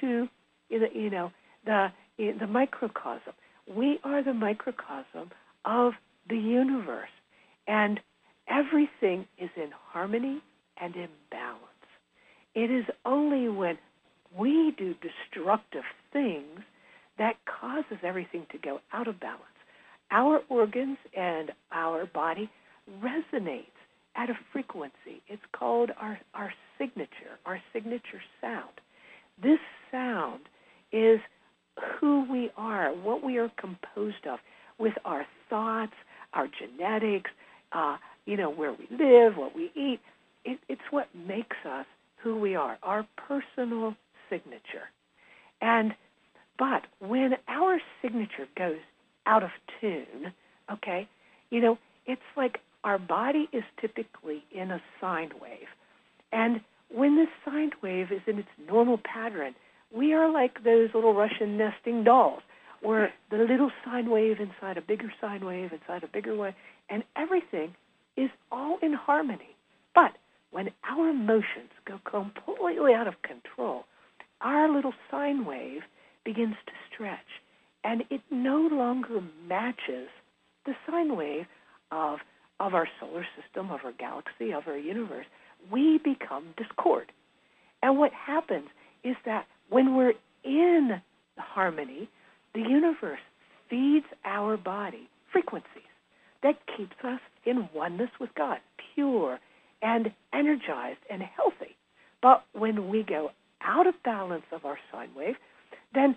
to, 0.01 0.27
you 0.69 1.09
know, 1.09 1.31
the 1.65 1.87
eh, 2.19 2.31
the 2.39 2.47
microcosm. 2.47 3.33
We 3.67 3.99
are 4.03 4.23
the 4.23 4.33
microcosm 4.33 5.31
of 5.65 5.93
the 6.29 6.37
universe, 6.37 7.09
and 7.67 7.99
everything 8.47 9.27
is 9.37 9.49
in 9.55 9.69
harmony 9.91 10.41
and 10.77 10.95
in 10.95 11.09
balance. 11.31 11.61
It 12.53 12.71
is 12.71 12.85
only 13.05 13.49
when 13.49 13.77
we 14.37 14.73
do 14.77 14.95
destructive 14.95 15.83
things 16.11 16.61
that 17.17 17.35
causes 17.45 17.97
everything 18.03 18.45
to 18.51 18.57
go 18.57 18.79
out 18.93 19.07
of 19.07 19.19
balance. 19.19 19.41
Our 20.11 20.41
organs 20.49 20.97
and 21.15 21.51
our 21.71 22.05
body 22.05 22.49
resonates 23.01 23.65
at 24.15 24.29
a 24.29 24.37
frequency. 24.51 25.21
It's 25.27 25.41
called 25.53 25.91
our, 25.99 26.19
our 26.33 26.53
signature, 26.77 27.39
our 27.45 27.59
signature 27.73 28.21
sound. 28.41 28.79
This 29.41 29.59
sound 29.91 30.41
is 30.91 31.19
who 31.99 32.25
we 32.31 32.51
are, 32.57 32.89
what 32.93 33.23
we 33.23 33.37
are 33.37 33.51
composed 33.57 34.25
of, 34.29 34.39
with 34.77 34.93
our 35.05 35.25
thoughts, 35.49 35.93
our 36.33 36.47
genetics, 36.47 37.31
uh, 37.71 37.97
you 38.25 38.37
know, 38.37 38.49
where 38.49 38.73
we 38.73 38.87
live, 38.91 39.37
what 39.37 39.55
we 39.55 39.71
eat. 39.75 39.99
It, 40.43 40.59
it's 40.67 40.81
what 40.91 41.07
makes 41.27 41.57
us 41.65 41.85
who 42.17 42.39
we 42.39 42.55
are, 42.55 42.77
our 42.83 43.07
personal 43.15 43.95
signature. 44.29 44.89
And 45.61 45.93
but 46.57 46.83
when 46.99 47.33
our 47.47 47.79
signature 48.01 48.47
goes 48.57 48.79
out 49.25 49.43
of 49.43 49.49
tune, 49.81 50.33
okay, 50.71 51.07
you 51.49 51.61
know, 51.61 51.77
it's 52.05 52.21
like 52.37 52.59
our 52.83 52.97
body 52.97 53.49
is 53.51 53.63
typically 53.81 54.43
in 54.51 54.71
a 54.71 54.81
sine 55.01 55.31
wave. 55.41 55.67
And 56.31 56.61
when 56.89 57.15
this 57.15 57.29
sine 57.43 57.71
wave 57.81 58.11
is 58.11 58.21
in 58.27 58.39
its 58.39 58.49
normal 58.67 58.99
pattern, 58.99 59.55
we 59.95 60.13
are 60.13 60.31
like 60.31 60.63
those 60.63 60.89
little 60.93 61.13
Russian 61.13 61.57
nesting 61.57 62.03
dolls, 62.03 62.41
where 62.81 63.13
the 63.31 63.37
little 63.37 63.71
sine 63.83 64.09
wave 64.09 64.37
inside 64.39 64.77
a 64.77 64.81
bigger 64.81 65.11
sine 65.19 65.45
wave 65.45 65.71
inside 65.71 66.03
a 66.03 66.07
bigger 66.07 66.35
one, 66.35 66.53
and 66.89 67.03
everything 67.15 67.75
is 68.17 68.29
all 68.51 68.77
in 68.81 68.93
harmony. 68.93 69.55
But 69.93 70.11
when 70.51 70.69
our 70.89 71.09
emotions 71.09 71.71
go 71.85 71.99
completely 72.09 72.93
out 72.93 73.07
of 73.07 73.21
control, 73.21 73.85
our 74.41 74.73
little 74.73 74.93
sine 75.09 75.45
wave 75.45 75.81
begins 76.23 76.55
to 76.65 76.73
stretch, 76.91 77.41
and 77.83 78.03
it 78.09 78.21
no 78.31 78.67
longer 78.71 79.21
matches 79.47 80.07
the 80.65 80.73
sine 80.89 81.15
wave 81.15 81.45
of 81.91 82.19
of 82.59 82.73
our 82.73 82.87
solar 83.01 83.27
system, 83.35 83.69
of 83.69 83.81
our 83.83 83.91
galaxy, 83.91 84.53
of 84.53 84.63
our 84.67 84.77
universe. 84.77 85.25
We 85.71 85.99
become 86.03 86.53
discord. 86.57 87.11
And 87.81 87.97
what 87.97 88.11
happens 88.13 88.67
is 89.03 89.15
that 89.25 89.45
when 89.69 89.95
we're 89.95 90.13
in 90.43 91.01
harmony, 91.37 92.09
the 92.53 92.61
universe 92.61 93.19
feeds 93.69 94.05
our 94.23 94.57
body 94.57 95.09
frequencies 95.31 95.69
that 96.43 96.55
keeps 96.77 96.95
us 97.03 97.19
in 97.45 97.69
oneness 97.73 98.09
with 98.19 98.29
God, 98.35 98.57
pure 98.93 99.39
and 99.81 100.11
energized 100.33 100.99
and 101.09 101.21
healthy. 101.21 101.75
But 102.21 102.45
when 102.53 102.89
we 102.89 103.03
go 103.03 103.31
out 103.61 103.87
of 103.87 103.95
balance 104.03 104.45
of 104.51 104.65
our 104.65 104.77
sine 104.91 105.09
wave, 105.15 105.35
then 105.93 106.15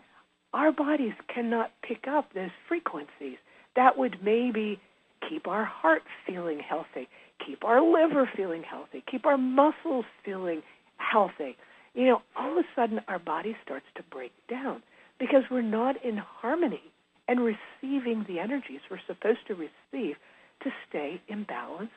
our 0.53 0.72
bodies 0.72 1.12
cannot 1.32 1.72
pick 1.82 2.07
up 2.09 2.32
those 2.34 2.51
frequencies 2.68 3.38
that 3.76 3.99
would 3.99 4.18
maybe 4.22 4.80
keep 5.28 5.46
our 5.46 5.64
heart 5.64 6.03
feeling 6.26 6.61
healthy, 6.61 7.09
keep 7.45 7.64
our 7.64 7.80
liver 7.80 8.28
feeling 8.36 8.62
healthy, 8.62 9.03
keep 9.11 9.26
our 9.26 9.39
muscles 9.39 10.05
feeling 10.24 10.62
healthy 10.99 11.57
you 11.99 12.07
know, 12.07 12.22
all 12.36 12.53
of 12.53 12.59
a 12.59 12.68
sudden 12.76 13.01
our 13.09 13.18
body 13.18 13.57
starts 13.64 13.86
to 13.97 14.05
break 14.05 14.30
down 14.49 14.82
because 15.18 15.43
we're 15.51 15.62
not 15.62 15.97
in 16.05 16.16
harmony 16.16 16.82
and 17.26 17.41
receiving 17.41 18.24
the 18.28 18.39
energies 18.39 18.80
we're 18.89 19.01
supposed 19.05 19.41
to 19.49 19.55
receive 19.55 20.14
to 20.62 20.70
stay 20.89 21.20
in 21.26 21.43
balance 21.43 21.91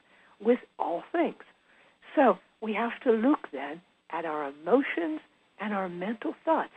with 0.43 0.57
all 0.79 1.03
things. 1.11 1.43
So 2.15 2.39
we 2.61 2.73
have 2.73 2.99
to 3.03 3.11
look 3.11 3.47
then 3.53 3.81
at 4.11 4.25
our 4.25 4.49
emotions 4.49 5.19
and 5.59 5.71
our 5.71 5.87
mental 5.87 6.33
thoughts. 6.43 6.71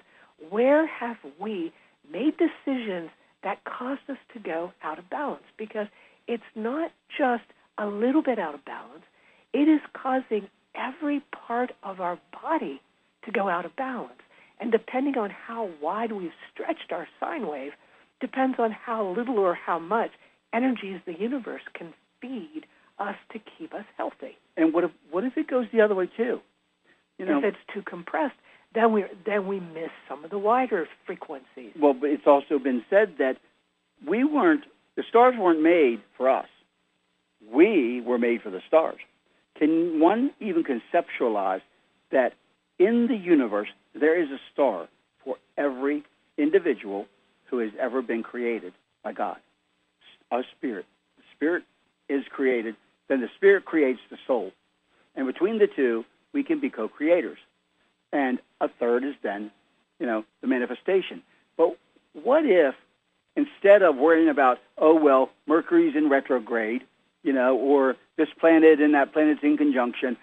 Where 0.50 0.86
have 0.86 1.16
we 1.40 1.72
made 2.12 2.34
decisions 2.36 3.08
that 3.42 3.64
caused 3.64 4.02
us 4.10 4.18
to 4.34 4.38
go 4.38 4.72
out 4.82 4.98
of 4.98 5.08
balance? 5.08 5.44
Because 5.56 5.86
it's 6.28 6.42
not 6.54 6.90
just 7.16 7.44
a 7.78 7.86
little 7.86 8.22
bit 8.22 8.38
out 8.38 8.54
of 8.54 8.64
balance, 8.64 9.04
it 9.52 9.68
is 9.68 9.80
causing 9.94 10.48
every 10.74 11.22
part 11.46 11.72
of 11.82 12.00
our 12.00 12.18
body 12.42 12.80
to 13.24 13.32
go 13.32 13.48
out 13.48 13.64
of 13.64 13.74
balance. 13.76 14.12
And 14.60 14.70
depending 14.70 15.16
on 15.18 15.30
how 15.30 15.70
wide 15.82 16.12
we've 16.12 16.30
stretched 16.52 16.92
our 16.92 17.08
sine 17.20 17.46
wave, 17.46 17.72
depends 18.20 18.56
on 18.58 18.70
how 18.70 19.14
little 19.16 19.38
or 19.38 19.54
how 19.54 19.78
much 19.78 20.10
energies 20.52 21.00
the 21.06 21.14
universe 21.14 21.62
can 21.74 21.92
feed 22.20 22.66
us 22.98 23.16
to 23.32 23.40
keep 23.58 23.74
us 23.74 23.84
healthy. 23.96 24.36
And 24.56 24.72
what 24.72 24.84
if 24.84 24.90
what 25.10 25.24
if 25.24 25.36
it 25.36 25.48
goes 25.48 25.66
the 25.72 25.80
other 25.80 25.94
way 25.94 26.08
too? 26.16 26.40
You 27.18 27.26
know, 27.26 27.38
if 27.38 27.44
it's 27.44 27.56
too 27.72 27.82
compressed, 27.82 28.36
then 28.74 28.92
we 28.92 29.04
then 29.26 29.46
we 29.46 29.60
miss 29.60 29.90
some 30.08 30.24
of 30.24 30.30
the 30.30 30.38
wider 30.38 30.86
frequencies. 31.06 31.72
Well, 31.80 31.94
but 31.94 32.10
it's 32.10 32.26
also 32.26 32.58
been 32.58 32.84
said 32.88 33.14
that 33.18 33.36
we 34.06 34.24
weren't 34.24 34.64
the 34.96 35.02
stars 35.08 35.34
weren't 35.38 35.62
made 35.62 36.00
for 36.16 36.30
us. 36.30 36.46
We 37.52 38.00
were 38.00 38.18
made 38.18 38.42
for 38.42 38.50
the 38.50 38.62
stars. 38.66 39.00
Can 39.58 40.00
one 40.00 40.30
even 40.40 40.64
conceptualize 40.64 41.62
that 42.10 42.34
in 42.78 43.06
the 43.06 43.16
universe, 43.16 43.68
there 43.94 44.20
is 44.20 44.30
a 44.30 44.40
star 44.52 44.88
for 45.24 45.36
every 45.56 46.02
individual 46.36 47.06
who 47.46 47.58
has 47.58 47.70
ever 47.80 48.02
been 48.02 48.22
created 48.22 48.72
by 49.02 49.12
God. 49.12 49.36
A 50.32 50.42
spirit. 50.56 50.86
The 51.16 51.22
spirit 51.36 51.62
is 52.08 52.24
created, 52.30 52.74
then 53.08 53.20
the 53.20 53.30
spirit 53.36 53.64
creates 53.64 54.00
the 54.10 54.16
soul. 54.26 54.52
And 55.14 55.26
between 55.26 55.58
the 55.58 55.68
two, 55.68 56.04
we 56.32 56.42
can 56.42 56.60
be 56.60 56.70
co 56.70 56.88
creators. 56.88 57.38
And 58.12 58.40
a 58.60 58.68
third 58.68 59.04
is 59.04 59.14
then, 59.22 59.50
you 59.98 60.06
know, 60.06 60.24
the 60.40 60.46
manifestation. 60.46 61.22
But 61.56 61.76
what 62.12 62.44
if 62.44 62.74
instead 63.36 63.82
of 63.82 63.96
worrying 63.96 64.28
about, 64.28 64.58
oh, 64.78 64.94
well, 64.94 65.30
Mercury's 65.46 65.96
in 65.96 66.08
retrograde, 66.08 66.82
you 67.24 67.32
know, 67.32 67.56
or 67.56 67.96
this 68.16 68.28
planet 68.38 68.80
and 68.80 68.94
that 68.94 69.12
planet's 69.12 69.40
in 69.42 69.56
conjunction, 69.56 70.16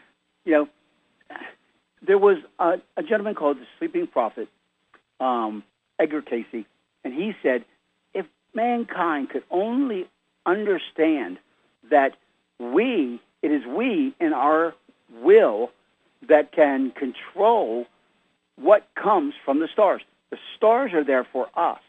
you 0.46 0.54
know, 0.54 0.70
there 2.02 2.18
was 2.18 2.38
a, 2.60 2.76
a 2.96 3.04
gentleman 3.04 3.36
called 3.36 3.58
the 3.58 3.66
Sleeping 3.78 4.08
Prophet, 4.08 4.48
um, 5.20 5.64
Edgar 6.00 6.22
Cayce, 6.22 6.66
and 7.04 7.14
he 7.14 7.34
said, 7.44 7.66
if 8.14 8.26
mankind 8.54 9.30
could 9.30 9.44
only 9.52 10.08
understand 10.46 11.38
that 11.90 12.16
we, 12.60 13.20
it 13.42 13.52
is 13.52 13.66
we 13.66 14.14
in 14.20 14.34
our 14.34 14.74
will 15.22 15.72
that 16.28 16.52
can 16.52 16.92
control 16.92 17.86
what 18.56 18.88
comes 18.96 19.34
from 19.44 19.60
the 19.60 19.68
stars. 19.68 20.02
The 20.30 20.38
stars 20.56 20.94
are 20.94 21.04
there 21.04 21.28
for 21.32 21.48
us, 21.56 21.82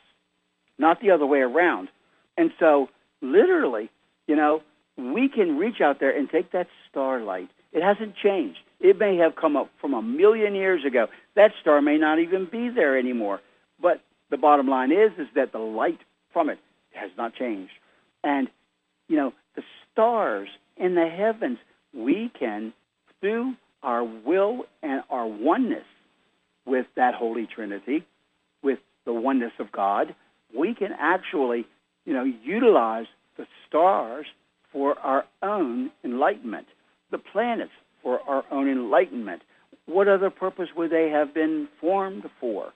not 0.78 1.00
the 1.00 1.10
other 1.10 1.26
way 1.26 1.40
around. 1.40 1.88
And 2.36 2.50
so, 2.58 2.88
literally, 3.20 3.90
you 4.26 4.36
know, 4.36 4.62
we 5.02 5.28
can 5.28 5.58
reach 5.58 5.80
out 5.80 6.00
there 6.00 6.16
and 6.16 6.30
take 6.30 6.52
that 6.52 6.68
starlight. 6.90 7.50
It 7.72 7.82
hasn't 7.82 8.14
changed. 8.16 8.60
It 8.80 8.98
may 8.98 9.16
have 9.16 9.36
come 9.36 9.56
up 9.56 9.70
from 9.80 9.94
a 9.94 10.02
million 10.02 10.54
years 10.54 10.84
ago. 10.84 11.08
That 11.34 11.52
star 11.60 11.80
may 11.80 11.98
not 11.98 12.18
even 12.18 12.46
be 12.46 12.68
there 12.68 12.98
anymore. 12.98 13.40
But 13.80 14.00
the 14.30 14.36
bottom 14.36 14.68
line 14.68 14.92
is, 14.92 15.12
is 15.18 15.28
that 15.34 15.52
the 15.52 15.58
light 15.58 16.00
from 16.32 16.50
it 16.50 16.58
has 16.92 17.10
not 17.16 17.34
changed. 17.34 17.72
And, 18.22 18.48
you 19.08 19.16
know, 19.16 19.32
the 19.56 19.62
stars 19.90 20.48
in 20.76 20.94
the 20.94 21.08
heavens, 21.08 21.58
we 21.94 22.30
can, 22.38 22.72
through 23.20 23.54
our 23.82 24.04
will 24.04 24.66
and 24.82 25.02
our 25.10 25.26
oneness 25.26 25.84
with 26.64 26.86
that 26.96 27.14
Holy 27.14 27.46
Trinity, 27.46 28.04
with 28.62 28.78
the 29.04 29.12
oneness 29.12 29.52
of 29.58 29.72
God, 29.72 30.14
we 30.56 30.74
can 30.74 30.92
actually, 30.98 31.66
you 32.04 32.12
know, 32.12 32.24
utilize 32.24 33.06
the 33.36 33.46
stars 33.66 34.26
for 34.72 34.98
our 34.98 35.24
own 35.42 35.90
enlightenment. 36.04 36.66
The 37.10 37.18
planets 37.18 37.72
for 38.02 38.20
our 38.28 38.44
own 38.50 38.70
enlightenment. 38.70 39.42
What 39.86 40.08
other 40.08 40.30
purpose 40.30 40.68
would 40.76 40.90
they 40.90 41.10
have 41.10 41.34
been 41.34 41.68
formed 41.80 42.24
for? 42.40 42.72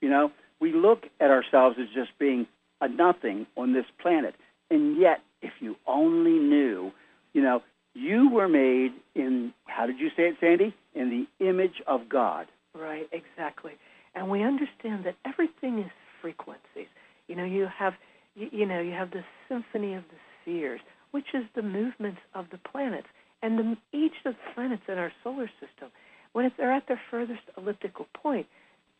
You 0.00 0.08
know, 0.08 0.32
we 0.60 0.72
look 0.72 1.04
at 1.20 1.30
ourselves 1.30 1.76
as 1.80 1.88
just 1.94 2.16
being 2.18 2.46
a 2.80 2.88
nothing 2.88 3.46
on 3.56 3.72
this 3.72 3.86
planet. 4.00 4.34
And 4.70 4.98
yet, 5.00 5.20
if 5.40 5.52
you 5.60 5.76
only 5.86 6.38
knew, 6.38 6.92
you 7.32 7.42
know, 7.42 7.62
you 7.94 8.30
were 8.30 8.48
made 8.48 8.92
in, 9.14 9.52
how 9.66 9.86
did 9.86 9.98
you 9.98 10.08
say 10.16 10.24
it, 10.24 10.36
Sandy? 10.40 10.74
In 10.94 11.10
the 11.10 11.46
image 11.46 11.82
of 11.86 12.08
God. 12.08 12.46
Right, 12.74 13.08
exactly. 13.12 13.72
And 14.14 14.30
we 14.30 14.42
understand 14.42 15.04
that 15.04 15.16
everything 15.26 15.78
is 15.78 15.90
frequencies. 16.20 16.88
You 17.28 17.36
know, 17.36 17.44
you 17.44 17.66
have, 17.76 17.94
you, 18.34 18.66
know, 18.66 18.80
you 18.80 18.92
have 18.92 19.10
the 19.10 19.24
symphony 19.48 19.94
of 19.94 20.04
the 20.04 20.16
spheres, 20.40 20.80
which 21.12 21.34
is 21.34 21.44
the 21.54 21.62
movements 21.62 22.20
of 22.34 22.46
the 22.50 22.58
planets. 22.58 23.06
And 23.42 23.58
the, 23.58 23.76
each 23.92 24.12
of 24.24 24.34
the 24.34 24.52
planets 24.54 24.82
in 24.88 24.98
our 24.98 25.12
solar 25.24 25.48
system, 25.60 25.90
when 26.32 26.50
they're 26.56 26.72
at 26.72 26.88
their 26.88 27.00
furthest 27.10 27.42
elliptical 27.56 28.06
point, 28.14 28.46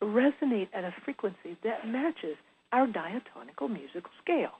resonate 0.01 0.67
at 0.73 0.83
a 0.83 0.93
frequency 1.03 1.57
that 1.63 1.87
matches 1.87 2.35
our 2.71 2.87
diatonical 2.87 3.69
musical 3.69 4.11
scale. 4.21 4.53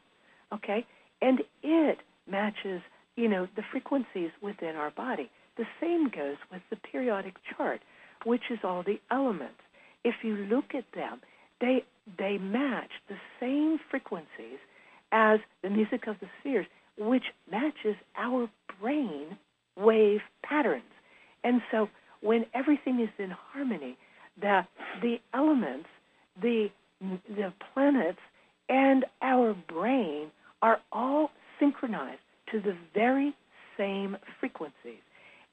Okay? 0.53 0.85
And 1.21 1.41
it 1.61 1.99
matches, 2.29 2.81
you 3.15 3.27
know, 3.27 3.47
the 3.55 3.63
frequencies 3.71 4.31
within 4.41 4.75
our 4.75 4.91
body. 4.91 5.29
The 5.57 5.65
same 5.81 6.09
goes 6.09 6.37
with 6.51 6.61
the 6.69 6.77
periodic 6.77 7.35
chart, 7.55 7.81
which 8.25 8.43
is 8.49 8.59
all 8.63 8.83
the 8.83 8.99
elements. 9.11 9.59
If 10.03 10.15
you 10.23 10.35
look 10.35 10.73
at 10.75 10.85
them, 10.93 11.21
they 11.61 11.83
they 12.17 12.37
match 12.37 12.89
the 13.07 13.15
same 13.39 13.79
frequencies 13.89 14.59
as 15.13 15.39
the 15.61 15.69
music 15.69 16.07
of 16.07 16.17
the 16.19 16.27
spheres, 16.39 16.65
which 16.97 17.23
matches 17.49 17.95
our 18.17 18.49
brain 18.79 19.37
wave 19.77 20.21
patterns. 20.43 20.83
And 21.43 21.61
so 21.71 21.89
when 22.21 22.45
everything 22.53 22.99
is 22.99 23.09
in 23.17 23.31
harmony, 23.31 23.97
the 24.39 24.61
the 25.01 25.17
elements, 25.33 25.89
the 26.41 26.69
the 27.01 27.53
planets, 27.73 28.19
and 28.69 29.05
our 29.21 29.53
brain 29.67 30.31
are 30.61 30.79
all 30.91 31.31
synchronized 31.59 32.21
to 32.51 32.59
the 32.59 32.75
very 32.93 33.33
same 33.77 34.17
frequencies. 34.39 35.01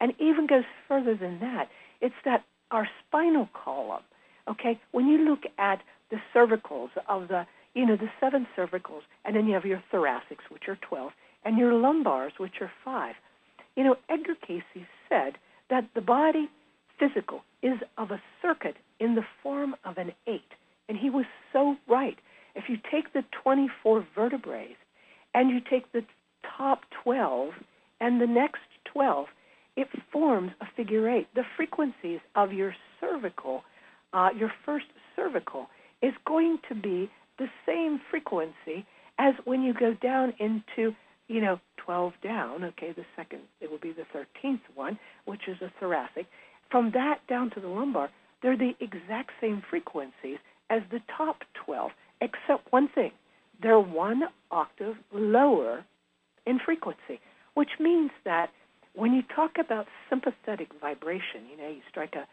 And 0.01 0.13
even 0.19 0.47
goes 0.47 0.65
further 0.89 1.15
than 1.15 1.41
that. 1.41 1.69
It's 2.01 2.15
that 2.25 2.45
our 2.71 2.89
spinal 3.07 3.49
column, 3.53 4.03
okay, 4.49 4.79
when 4.93 5.07
you 5.09 5.19
look 5.19 5.41
at 5.59 5.81
the 6.11 6.19
cervicals 6.35 6.91
of 7.09 7.29
the, 7.29 7.47
you 7.75 7.85
know, 7.87 7.97
the 7.97 8.11
seven 8.21 8.47
cervicals, 8.57 9.03
and 9.25 9.37
then 9.37 9.47
you 9.47 9.55
have 9.55 9.65
your 9.65 9.83
thoracics, 9.93 10.49
which 10.51 10.69
are 10.69 10.79
12, 10.89 11.11
and 11.45 11.59
your 11.59 11.73
lumbars, 11.73 12.33
which 12.39 12.61
are 12.61 12.71
five. 12.85 13.15
You 13.77 13.85
know, 13.85 13.97
Edgar 14.09 14.35
Cayce 14.47 14.63
said 15.09 15.35
that 15.71 15.89
the 15.95 16.01
body 16.01 16.49
physical 16.99 17.43
is 17.63 17.79
of 17.99 18.11
a 18.11 18.21
circuit 18.43 18.77
in 18.99 19.15
the 19.15 19.25
form 19.43 19.75
of 19.85 19.97
an 19.97 20.13
eight. 20.27 20.53
And 20.89 20.99
he 20.99 21.09
was 21.09 21.25
so 21.53 21.77
right. 21.89 22.19
If 22.55 22.65
you 22.69 22.77
take 22.91 23.13
the 23.13 23.25
24 23.43 24.07
vertebrae 24.15 24.77
and 25.35 25.51
you 25.51 25.61
take 25.61 25.93
the 25.93 26.05
top 26.57 26.81
12 27.03 27.51
and 28.01 28.21
the 28.21 28.27
next 28.27 28.61
12, 28.93 29.27
it 29.77 29.89
forms 30.13 30.53
a 30.61 30.67
figure 30.77 31.09
eight. 31.09 31.29
The 31.35 31.45
frequencies 31.57 32.21
of 32.35 32.53
your 32.53 32.75
cervical, 33.01 33.63
uh, 34.13 34.31
your 34.37 34.53
first 34.67 34.87
cervical, 35.17 35.69
is 36.03 36.13
going 36.27 36.59
to 36.69 36.75
be 36.75 37.11
the 37.39 37.47
same 37.67 38.01
frequency 38.11 38.85
as 39.19 39.35
when 39.45 39.63
you 39.63 39.73
go 39.73 39.95
down 39.95 40.35
into, 40.39 40.95
you 41.31 41.41
know, 41.41 41.61
12 41.77 42.13
down. 42.23 42.65
Okay, 42.65 42.93
the 42.95 43.05
second, 43.15 43.41
it 43.61 43.71
will 43.71 43.79
be 43.79 43.93
the 43.93 44.05
13th 44.15 44.61
one, 44.75 44.99
which 45.25 45.43
is 45.47 45.57
a 45.63 45.73
thoracic. 45.79 46.27
From 46.71 46.91
that 46.93 47.21
down 47.29 47.51
to 47.51 47.61
the 47.61 47.69
lumbar, 47.69 48.11
they're 48.43 48.57
the 48.57 48.73
exact 48.81 49.31
same 49.41 49.63
frequencies 49.71 50.39
as 50.71 50.83
the 50.91 51.01
top 51.17 51.43
12, 51.65 51.93
except 52.21 52.73
one 52.73 52.89
thing. 52.95 53.13
They're 53.63 53.79
one 53.79 54.23
octave 54.51 54.97
lower 55.13 55.85
in 56.47 56.59
frequency, 56.65 57.21
which 57.55 57.71
means 57.79 58.11
that 58.25 58.51
when 58.95 59.13
you 59.13 59.23
talk 59.35 59.53
about 59.59 59.87
sympathetic 60.09 60.69
vibration, 60.81 61.47
you 61.51 61.57
know, 61.57 61.69
you 61.69 61.81
strike 61.89 62.15
a 62.15 62.27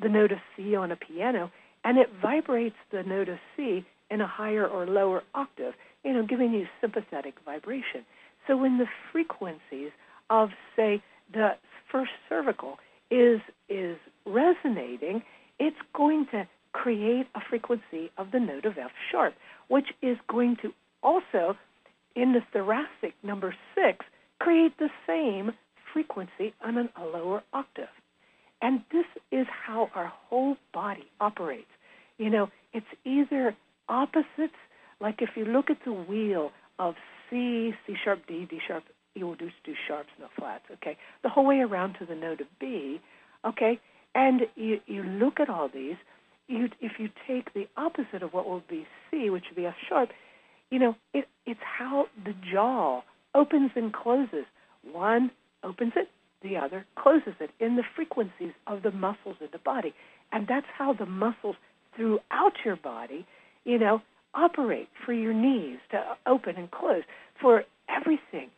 the 0.00 0.08
note 0.08 0.32
of 0.32 0.38
C 0.56 0.74
on 0.74 0.90
a 0.90 0.96
piano 0.96 1.50
and 1.84 1.98
it 1.98 2.08
vibrates 2.20 2.76
the 2.90 3.02
note 3.02 3.28
of 3.28 3.36
C 3.56 3.84
in 4.10 4.22
a 4.22 4.26
higher 4.26 4.66
or 4.66 4.86
lower 4.86 5.22
octave, 5.34 5.74
you 6.02 6.14
know, 6.14 6.24
giving 6.26 6.52
you 6.52 6.66
sympathetic 6.80 7.34
vibration. 7.44 8.06
So 8.46 8.56
when 8.56 8.78
the 8.78 8.86
frequencies 9.12 9.90
of 10.30 10.50
say 10.76 11.02
the 11.32 11.52
first 11.90 12.12
cervical 12.28 12.78
is 13.10 13.40
is 13.68 13.96
resonating, 14.24 15.22
it's 15.58 15.76
going 15.94 16.26
to 16.32 16.46
create 16.72 17.26
a 17.34 17.40
frequency 17.48 18.10
of 18.16 18.30
the 18.32 18.40
note 18.40 18.64
of 18.64 18.78
F 18.78 18.90
sharp, 19.10 19.34
which 19.68 19.88
is 20.00 20.16
going 20.28 20.56
to 20.62 20.72
also, 21.02 21.56
in 22.14 22.32
the 22.32 22.40
thoracic 22.52 23.14
number 23.22 23.54
six, 23.74 24.04
create 24.38 24.76
the 24.78 24.88
same 25.06 25.52
frequency 25.92 26.54
on 26.64 26.78
an, 26.78 26.88
a 26.96 27.04
lower 27.04 27.42
octave. 27.52 27.88
And 28.62 28.82
this 28.92 29.04
is 29.30 29.46
how 29.66 29.90
our 29.94 30.12
whole 30.28 30.56
body 30.72 31.06
operates. 31.20 31.66
You 32.18 32.30
know, 32.30 32.48
it's 32.72 32.86
either 33.04 33.54
opposites, 33.88 34.56
like 35.00 35.20
if 35.20 35.30
you 35.36 35.44
look 35.44 35.68
at 35.68 35.78
the 35.84 35.92
wheel 35.92 36.52
of 36.78 36.94
C, 37.32 37.72
C 37.86 37.94
sharp, 38.04 38.26
D, 38.28 38.46
D 38.48 38.58
sharp, 38.68 38.84
you 39.14 39.26
will 39.26 39.34
do, 39.34 39.48
do 39.64 39.72
sharps, 39.88 40.10
not 40.20 40.30
flats, 40.38 40.64
okay? 40.70 40.98
The 41.22 41.30
whole 41.30 41.46
way 41.46 41.60
around 41.60 41.94
to 41.98 42.06
the 42.06 42.14
note 42.14 42.42
of 42.42 42.46
B, 42.60 43.00
okay? 43.46 43.80
And 44.14 44.42
you, 44.54 44.80
you 44.86 45.02
look 45.02 45.40
at 45.40 45.48
all 45.48 45.70
these, 45.72 45.96
you, 46.46 46.68
if 46.80 46.92
you 46.98 47.08
take 47.26 47.54
the 47.54 47.66
opposite 47.78 48.22
of 48.22 48.34
what 48.34 48.46
will 48.46 48.62
be 48.68 48.86
C, 49.10 49.30
which 49.30 49.44
would 49.48 49.56
be 49.56 49.66
F 49.66 49.74
sharp, 49.88 50.10
you 50.70 50.78
know, 50.78 50.94
it, 51.14 51.26
it's 51.46 51.60
how 51.78 52.06
the 52.22 52.34
jaw 52.52 53.02
opens 53.34 53.70
and 53.76 53.92
closes. 53.92 54.44
One 54.90 55.30
opens 55.64 55.92
it, 55.96 56.08
the 56.42 56.56
other 56.56 56.84
closes 56.96 57.34
it 57.40 57.50
in 57.60 57.76
the 57.76 57.84
frequencies 57.96 58.52
of 58.66 58.82
the 58.82 58.90
muscles 58.90 59.36
in 59.40 59.48
the 59.52 59.58
body. 59.58 59.94
And 60.32 60.46
that's 60.46 60.66
how 60.76 60.92
the 60.92 61.06
muscles 61.06 61.56
throughout 61.96 62.54
your 62.64 62.76
body, 62.76 63.26
you 63.64 63.78
know, 63.78 64.02
operate 64.34 64.88
for 65.04 65.12
your 65.12 65.32
knees 65.32 65.78
to 65.90 66.02
open 66.26 66.56
and 66.56 66.70
close, 66.70 67.02
for 67.40 67.64
everything. 67.88 68.50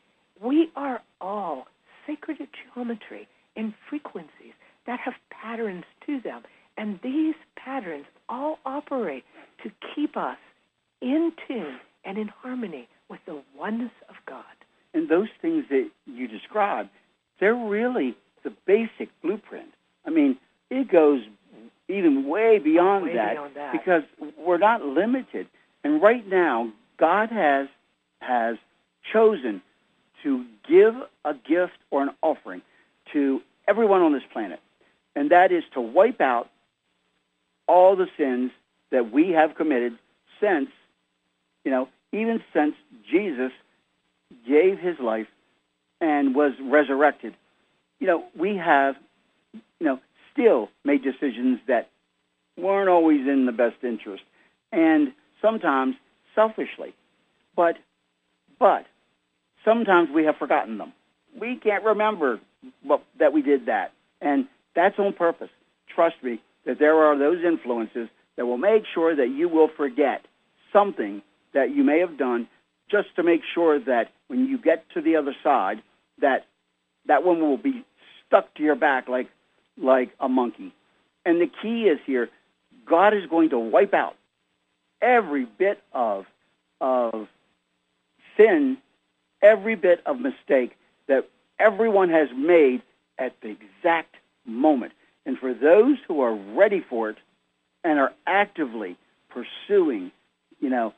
We 0.42 0.70
are 0.76 1.02
all 1.20 1.66
sacred 2.06 2.38
geometry 2.38 3.28
in 3.56 3.74
frequencies 3.88 4.54
that 4.86 5.00
have 5.00 5.14
patterns 5.30 5.84
to 6.06 6.20
them. 6.20 6.42
And 6.76 6.98
these 7.02 7.34
patterns 7.56 8.06
all 8.28 8.58
operate 8.66 9.24
to 9.62 9.70
keep 9.94 10.16
us 10.16 10.38
in 11.00 11.32
tune 11.46 11.78
and 12.04 12.18
in 12.18 12.28
harmony 12.28 12.88
with 13.08 13.20
the 13.26 13.42
oneness 13.58 13.92
of 14.08 14.16
God. 14.26 14.44
And 14.92 15.08
those 15.08 15.28
things 15.40 15.64
that 15.70 15.88
you 16.06 16.28
described, 16.28 16.90
they're 17.40 17.54
really 17.54 18.16
the 18.42 18.52
basic 18.66 19.08
blueprint. 19.22 19.68
I 20.06 20.10
mean, 20.10 20.36
it 20.70 20.90
goes 20.90 21.22
even 21.88 22.26
way 22.26 22.58
beyond, 22.58 23.04
way 23.04 23.14
that, 23.14 23.32
beyond 23.32 23.56
that 23.56 23.72
because 23.72 24.02
we're 24.38 24.58
not 24.58 24.82
limited. 24.82 25.46
And 25.84 26.02
right 26.02 26.26
now, 26.26 26.72
God 26.98 27.30
has 27.30 27.68
has 28.20 28.56
chosen 29.12 29.62
to 30.22 30.44
give 30.68 30.94
a 31.24 31.34
gift 31.34 31.78
or 31.90 32.02
an 32.02 32.10
offering 32.22 32.62
to 33.12 33.42
everyone 33.68 34.00
on 34.00 34.12
this 34.12 34.22
planet 34.32 34.60
and 35.16 35.30
that 35.30 35.52
is 35.52 35.64
to 35.74 35.80
wipe 35.80 36.20
out 36.20 36.50
all 37.66 37.96
the 37.96 38.06
sins 38.16 38.50
that 38.90 39.12
we 39.12 39.30
have 39.30 39.54
committed 39.54 39.96
since, 40.40 40.68
you 41.64 41.70
know, 41.70 41.88
even 42.12 42.42
since 42.52 42.74
Jesus 43.10 43.52
gave 44.46 44.78
his 44.78 44.98
life 44.98 45.26
and 46.00 46.34
was 46.34 46.52
resurrected. 46.62 47.34
You 48.00 48.06
know, 48.06 48.24
we 48.38 48.56
have, 48.56 48.96
you 49.52 49.86
know, 49.86 50.00
still 50.32 50.68
made 50.84 51.02
decisions 51.02 51.60
that 51.68 51.88
weren't 52.56 52.88
always 52.88 53.26
in 53.26 53.46
the 53.46 53.52
best 53.52 53.76
interest 53.82 54.22
and 54.72 55.12
sometimes 55.44 55.94
selfishly. 56.34 56.94
But, 57.54 57.76
but, 58.58 58.86
sometimes 59.64 60.08
we 60.14 60.24
have 60.24 60.36
forgotten 60.36 60.78
them. 60.78 60.92
We 61.38 61.56
can't 61.62 61.84
remember 61.84 62.40
what, 62.82 63.02
that 63.18 63.32
we 63.32 63.42
did 63.42 63.66
that. 63.66 63.92
And 64.20 64.46
that's 64.74 64.98
on 64.98 65.12
purpose. 65.12 65.50
Trust 65.94 66.16
me 66.22 66.40
that 66.64 66.78
there 66.78 66.96
are 67.04 67.18
those 67.18 67.44
influences 67.44 68.08
that 68.36 68.46
will 68.46 68.58
make 68.58 68.84
sure 68.94 69.14
that 69.14 69.28
you 69.28 69.48
will 69.48 69.68
forget 69.76 70.24
something 70.72 71.22
that 71.52 71.74
you 71.74 71.84
may 71.84 72.00
have 72.00 72.18
done 72.18 72.48
just 72.90 73.14
to 73.16 73.22
make 73.22 73.42
sure 73.54 73.78
that 73.78 74.10
when 74.28 74.46
you 74.46 74.58
get 74.58 74.84
to 74.94 75.00
the 75.00 75.16
other 75.16 75.34
side 75.42 75.82
that 76.20 76.46
that 77.06 77.24
one 77.24 77.40
will 77.40 77.56
be 77.56 77.84
stuck 78.26 78.52
to 78.54 78.62
your 78.62 78.74
back 78.74 79.08
like 79.08 79.28
like 79.76 80.10
a 80.20 80.28
monkey. 80.28 80.72
And 81.24 81.40
the 81.40 81.50
key 81.62 81.84
is 81.84 81.98
here 82.06 82.28
God 82.88 83.14
is 83.14 83.26
going 83.30 83.50
to 83.50 83.58
wipe 83.58 83.94
out 83.94 84.16
every 85.04 85.44
bit 85.44 85.80
of 85.92 86.24
of 86.80 87.28
sin, 88.36 88.78
every 89.42 89.76
bit 89.76 90.00
of 90.06 90.18
mistake 90.18 90.76
that 91.06 91.28
everyone 91.58 92.08
has 92.08 92.28
made 92.36 92.82
at 93.18 93.34
the 93.42 93.50
exact 93.50 94.16
moment. 94.44 94.92
And 95.24 95.38
for 95.38 95.54
those 95.54 95.98
who 96.08 96.20
are 96.20 96.34
ready 96.34 96.84
for 96.88 97.10
it 97.10 97.16
and 97.84 97.98
are 97.98 98.12
actively 98.26 98.96
pursuing, 99.28 100.10
you 100.60 100.68
know, 100.68 100.92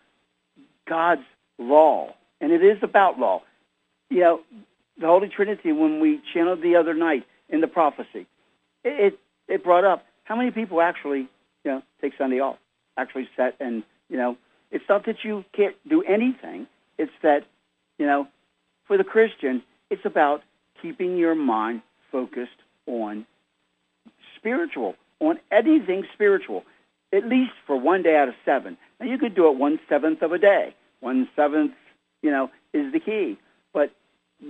God's 0.88 1.22
law, 1.58 2.14
and 2.40 2.52
it 2.52 2.62
is 2.62 2.78
about 2.82 3.18
law. 3.18 3.42
You 4.08 4.20
know, 4.20 4.40
the 4.98 5.06
Holy 5.06 5.28
Trinity, 5.28 5.72
when 5.72 6.00
we 6.00 6.20
channeled 6.32 6.62
the 6.62 6.76
other 6.76 6.94
night 6.94 7.26
in 7.48 7.60
the 7.60 7.66
prophecy, 7.66 8.26
it, 8.84 9.18
it, 9.48 9.64
brought 9.64 9.84
up 9.84 10.06
how 10.24 10.36
many 10.36 10.50
people 10.52 10.80
actually, 10.80 11.28
you 11.64 11.70
know, 11.70 11.82
take 12.00 12.12
Sunday 12.16 12.40
off, 12.40 12.56
actually 12.96 13.28
set 13.36 13.56
and, 13.60 13.82
you 14.08 14.16
know, 14.16 14.36
it's 14.70 14.84
not 14.88 15.06
that 15.06 15.24
you 15.24 15.44
can't 15.52 15.76
do 15.88 16.02
anything. 16.02 16.66
It's 16.98 17.12
that, 17.22 17.44
you 17.98 18.06
know, 18.06 18.28
for 18.86 18.96
the 18.96 19.04
Christian, 19.04 19.62
it's 19.90 20.04
about 20.04 20.42
keeping 20.80 21.16
your 21.16 21.34
mind 21.34 21.82
focused 22.12 22.60
on 22.86 23.26
spiritual, 24.36 24.94
on 25.20 25.38
anything 25.50 26.04
spiritual. 26.14 26.64
at 27.12 27.24
least 27.26 27.52
for 27.66 27.78
one 27.78 28.02
day 28.02 28.16
out 28.16 28.28
of 28.28 28.34
seven. 28.44 28.76
Now 29.00 29.06
you 29.06 29.18
could 29.18 29.34
do 29.34 29.48
it 29.48 29.56
one 29.56 29.78
seventh 29.88 30.22
of 30.22 30.32
a 30.32 30.38
day. 30.38 30.74
One 31.00 31.28
seventh, 31.36 31.72
you 32.22 32.30
know, 32.30 32.50
is 32.72 32.92
the 32.92 33.00
key. 33.00 33.38
But 33.72 33.92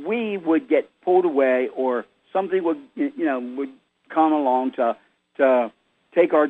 we 0.05 0.37
would 0.37 0.69
get 0.69 0.89
pulled 1.03 1.25
away, 1.25 1.69
or 1.75 2.07
something 2.33 2.63
would, 2.65 2.81
you 2.95 3.25
know, 3.25 3.41
would 3.41 3.71
come 4.09 4.33
along 4.33 4.73
to 4.73 4.97
to 5.37 5.73
take 6.15 6.33
our 6.33 6.49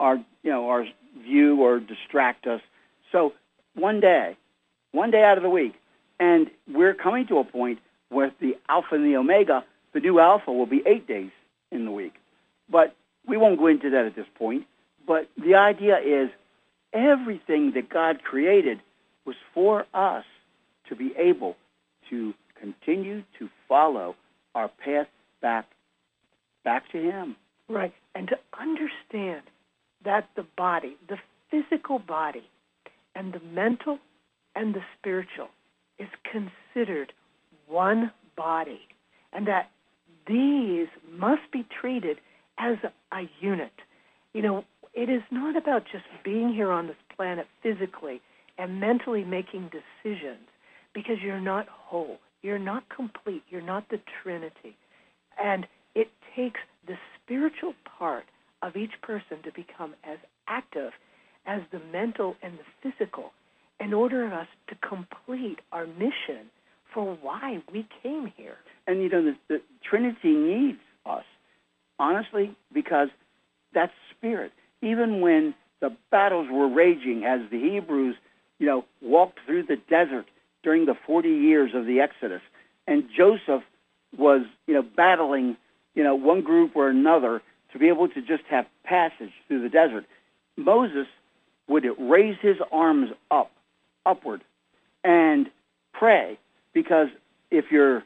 our 0.00 0.16
you 0.42 0.50
know 0.50 0.68
our 0.68 0.84
view 1.26 1.60
or 1.62 1.80
distract 1.80 2.46
us. 2.46 2.60
So 3.12 3.32
one 3.74 4.00
day, 4.00 4.36
one 4.92 5.10
day 5.10 5.22
out 5.22 5.36
of 5.36 5.42
the 5.42 5.50
week, 5.50 5.74
and 6.18 6.50
we're 6.72 6.94
coming 6.94 7.26
to 7.28 7.38
a 7.38 7.44
point 7.44 7.78
where 8.08 8.32
the 8.40 8.56
Alpha 8.68 8.94
and 8.94 9.04
the 9.04 9.16
Omega, 9.16 9.64
the 9.92 10.00
new 10.00 10.20
Alpha, 10.20 10.52
will 10.52 10.66
be 10.66 10.82
eight 10.86 11.06
days 11.06 11.30
in 11.70 11.84
the 11.84 11.90
week. 11.90 12.14
But 12.70 12.94
we 13.26 13.36
won't 13.36 13.58
go 13.58 13.66
into 13.66 13.90
that 13.90 14.06
at 14.06 14.16
this 14.16 14.26
point. 14.36 14.64
But 15.06 15.28
the 15.36 15.54
idea 15.54 15.98
is 15.98 16.30
everything 16.92 17.72
that 17.74 17.88
God 17.88 18.22
created 18.22 18.80
was 19.24 19.36
for 19.52 19.86
us 19.92 20.24
to 20.88 20.96
be 20.96 21.12
able 21.16 21.56
to 22.10 22.32
continue 22.58 23.22
to 23.38 23.48
follow 23.68 24.14
our 24.54 24.68
path 24.68 25.08
back 25.42 25.66
back 26.64 26.90
to 26.90 26.98
him. 26.98 27.36
Right. 27.68 27.92
And 28.14 28.28
to 28.28 28.38
understand 28.58 29.42
that 30.06 30.30
the 30.36 30.46
body, 30.56 30.96
the 31.08 31.18
physical 31.50 31.98
body, 31.98 32.48
and 33.14 33.34
the 33.34 33.40
mental 33.40 33.98
and 34.54 34.74
the 34.74 34.80
spiritual 34.98 35.48
is 35.98 36.08
considered 36.24 37.12
one 37.66 38.10
body, 38.36 38.80
and 39.32 39.46
that 39.46 39.70
these 40.26 40.88
must 41.10 41.42
be 41.52 41.66
treated 41.80 42.18
as 42.58 42.76
a 43.12 43.28
unit. 43.40 43.72
You 44.32 44.42
know, 44.42 44.64
it 44.94 45.10
is 45.10 45.22
not 45.30 45.56
about 45.56 45.84
just 45.90 46.04
being 46.24 46.54
here 46.54 46.70
on 46.70 46.86
this 46.86 46.96
planet 47.14 47.46
physically 47.62 48.20
and 48.58 48.80
mentally 48.80 49.24
making 49.24 49.70
decisions 49.70 50.48
because 50.94 51.16
you're 51.22 51.40
not 51.40 51.66
whole. 51.68 52.18
You're 52.42 52.58
not 52.58 52.84
complete. 52.88 53.42
You're 53.50 53.60
not 53.60 53.88
the 53.90 54.00
Trinity. 54.22 54.76
And 55.42 55.66
it 55.94 56.08
takes 56.34 56.60
the 56.86 56.96
spiritual 57.22 57.74
part 57.98 58.24
of 58.62 58.76
each 58.76 59.00
person 59.02 59.42
to 59.44 59.52
become 59.52 59.94
as 60.04 60.18
active 60.48 60.92
as 61.46 61.62
the 61.72 61.80
mental 61.92 62.36
and 62.42 62.58
the 62.58 62.90
physical 62.90 63.32
in 63.78 63.92
order 63.92 64.28
for 64.28 64.34
us 64.34 64.48
to 64.68 64.74
complete 64.86 65.58
our 65.72 65.86
mission 65.86 66.50
for 66.92 67.16
why 67.20 67.62
we 67.72 67.86
came 68.02 68.32
here. 68.36 68.56
And 68.86 69.02
you 69.02 69.08
know, 69.08 69.22
the, 69.22 69.36
the 69.48 69.60
Trinity 69.88 70.32
needs 70.32 70.78
us, 71.04 71.24
honestly, 71.98 72.56
because 72.72 73.08
that's 73.74 73.92
spirit. 74.16 74.52
Even 74.82 75.20
when 75.20 75.54
the 75.80 75.94
battles 76.10 76.48
were 76.50 76.68
raging 76.68 77.24
as 77.24 77.40
the 77.50 77.58
Hebrews, 77.58 78.16
you 78.58 78.66
know, 78.66 78.84
walked 79.02 79.40
through 79.46 79.64
the 79.64 79.76
desert 79.90 80.26
during 80.62 80.86
the 80.86 80.94
40 81.06 81.28
years 81.28 81.72
of 81.74 81.86
the 81.86 82.00
Exodus, 82.00 82.40
and 82.86 83.04
Joseph 83.14 83.62
was, 84.16 84.42
you 84.66 84.74
know, 84.74 84.82
battling, 84.82 85.56
you 85.94 86.02
know, 86.02 86.14
one 86.14 86.42
group 86.42 86.74
or 86.74 86.88
another 86.88 87.42
to 87.76 87.80
be 87.80 87.88
able 87.88 88.08
to 88.08 88.22
just 88.22 88.42
have 88.48 88.64
passage 88.84 89.32
through 89.46 89.62
the 89.62 89.68
desert. 89.68 90.06
Moses 90.56 91.06
would 91.68 91.84
raise 91.98 92.36
his 92.40 92.56
arms 92.72 93.10
up, 93.30 93.52
upward, 94.06 94.42
and 95.04 95.50
pray, 95.92 96.38
because 96.72 97.08
if 97.50 97.66
you're 97.70 98.02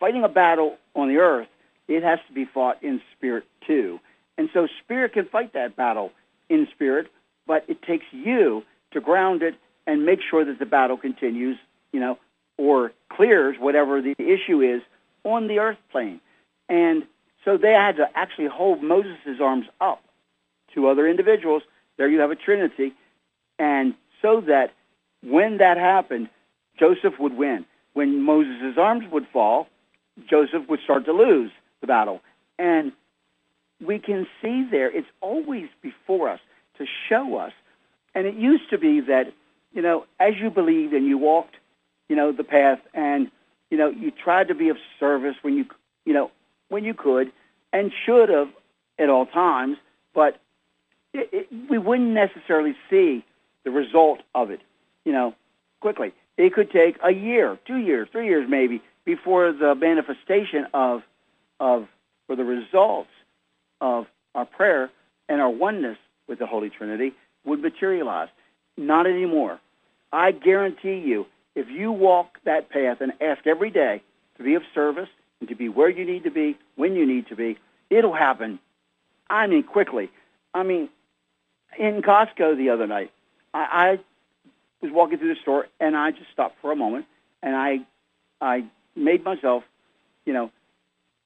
fighting 0.00 0.24
a 0.24 0.28
battle 0.28 0.76
on 0.96 1.06
the 1.06 1.18
earth, 1.18 1.46
it 1.86 2.02
has 2.02 2.18
to 2.26 2.34
be 2.34 2.44
fought 2.44 2.82
in 2.82 3.00
spirit 3.16 3.44
too. 3.64 4.00
And 4.36 4.48
so 4.52 4.66
spirit 4.82 5.12
can 5.12 5.26
fight 5.26 5.52
that 5.52 5.76
battle 5.76 6.10
in 6.48 6.66
spirit, 6.74 7.06
but 7.46 7.64
it 7.68 7.80
takes 7.82 8.06
you 8.10 8.64
to 8.90 9.00
ground 9.00 9.42
it 9.42 9.54
and 9.86 10.04
make 10.04 10.18
sure 10.28 10.44
that 10.44 10.58
the 10.58 10.66
battle 10.66 10.96
continues, 10.96 11.58
you 11.92 12.00
know, 12.00 12.18
or 12.58 12.92
clears 13.08 13.56
whatever 13.60 14.02
the 14.02 14.14
issue 14.18 14.60
is 14.60 14.82
on 15.22 15.46
the 15.46 15.60
earth 15.60 15.78
plane. 15.92 16.20
And 16.68 17.04
so 17.44 17.56
they 17.56 17.72
had 17.72 17.96
to 17.96 18.08
actually 18.14 18.48
hold 18.48 18.82
Moses' 18.82 19.40
arms 19.40 19.66
up 19.80 20.02
to 20.74 20.88
other 20.88 21.08
individuals. 21.08 21.62
There 21.98 22.08
you 22.08 22.20
have 22.20 22.30
a 22.30 22.36
trinity. 22.36 22.92
And 23.58 23.94
so 24.20 24.40
that 24.42 24.72
when 25.22 25.58
that 25.58 25.76
happened, 25.76 26.28
Joseph 26.78 27.14
would 27.18 27.36
win. 27.36 27.64
When 27.94 28.22
Moses' 28.22 28.78
arms 28.78 29.04
would 29.10 29.26
fall, 29.32 29.68
Joseph 30.28 30.68
would 30.68 30.80
start 30.80 31.04
to 31.06 31.12
lose 31.12 31.50
the 31.80 31.86
battle. 31.86 32.20
And 32.58 32.92
we 33.84 33.98
can 33.98 34.26
see 34.40 34.66
there, 34.70 34.90
it's 34.90 35.08
always 35.20 35.66
before 35.82 36.28
us 36.28 36.40
to 36.78 36.86
show 37.08 37.36
us. 37.36 37.52
And 38.14 38.26
it 38.26 38.34
used 38.34 38.70
to 38.70 38.78
be 38.78 39.00
that, 39.00 39.32
you 39.72 39.82
know, 39.82 40.06
as 40.20 40.34
you 40.40 40.50
believed 40.50 40.92
and 40.92 41.06
you 41.06 41.18
walked, 41.18 41.56
you 42.08 42.16
know, 42.16 42.32
the 42.32 42.44
path 42.44 42.78
and, 42.94 43.30
you 43.70 43.78
know, 43.78 43.88
you 43.88 44.10
tried 44.10 44.48
to 44.48 44.54
be 44.54 44.68
of 44.68 44.76
service 45.00 45.34
when 45.42 45.56
you, 45.56 45.64
you 46.04 46.12
know, 46.12 46.30
when 46.72 46.84
you 46.84 46.94
could 46.94 47.30
and 47.72 47.92
should 48.04 48.28
have 48.28 48.48
at 48.98 49.08
all 49.08 49.26
times, 49.26 49.76
but 50.14 50.40
it, 51.14 51.28
it, 51.32 51.70
we 51.70 51.78
wouldn't 51.78 52.10
necessarily 52.10 52.74
see 52.90 53.24
the 53.64 53.70
result 53.70 54.20
of 54.34 54.50
it, 54.50 54.60
you 55.04 55.12
know, 55.12 55.34
quickly. 55.80 56.12
It 56.36 56.54
could 56.54 56.70
take 56.70 56.96
a 57.04 57.12
year, 57.12 57.58
two 57.66 57.76
years, 57.76 58.08
three 58.10 58.26
years 58.26 58.46
maybe 58.48 58.82
before 59.04 59.52
the 59.52 59.74
manifestation 59.74 60.66
of, 60.72 61.02
of, 61.60 61.88
for 62.26 62.36
the 62.36 62.44
results 62.44 63.10
of 63.80 64.06
our 64.34 64.46
prayer 64.46 64.90
and 65.28 65.40
our 65.40 65.50
oneness 65.50 65.98
with 66.28 66.38
the 66.38 66.46
Holy 66.46 66.70
Trinity 66.70 67.12
would 67.44 67.60
materialize. 67.60 68.28
Not 68.76 69.06
anymore. 69.06 69.60
I 70.12 70.32
guarantee 70.32 71.02
you, 71.04 71.26
if 71.54 71.68
you 71.68 71.92
walk 71.92 72.38
that 72.44 72.70
path 72.70 72.98
and 73.00 73.12
ask 73.20 73.46
every 73.46 73.70
day 73.70 74.02
to 74.38 74.42
be 74.42 74.54
of 74.54 74.62
service 74.74 75.08
and 75.42 75.48
to 75.48 75.56
be 75.56 75.68
where 75.68 75.90
you 75.90 76.04
need 76.04 76.22
to 76.22 76.30
be, 76.30 76.56
when 76.76 76.94
you 76.94 77.04
need 77.04 77.26
to 77.26 77.34
be, 77.34 77.58
it'll 77.90 78.14
happen. 78.14 78.60
I 79.28 79.48
mean, 79.48 79.64
quickly. 79.64 80.08
I 80.54 80.62
mean, 80.62 80.88
in 81.76 82.00
Costco 82.00 82.56
the 82.56 82.70
other 82.70 82.86
night, 82.86 83.10
I, 83.52 83.58
I 83.72 84.00
was 84.80 84.92
walking 84.92 85.18
through 85.18 85.34
the 85.34 85.40
store 85.40 85.66
and 85.80 85.96
I 85.96 86.12
just 86.12 86.30
stopped 86.32 86.58
for 86.62 86.70
a 86.70 86.76
moment 86.76 87.06
and 87.42 87.56
I, 87.56 87.80
I 88.40 88.66
made 88.94 89.24
myself, 89.24 89.64
you 90.24 90.32
know, 90.32 90.52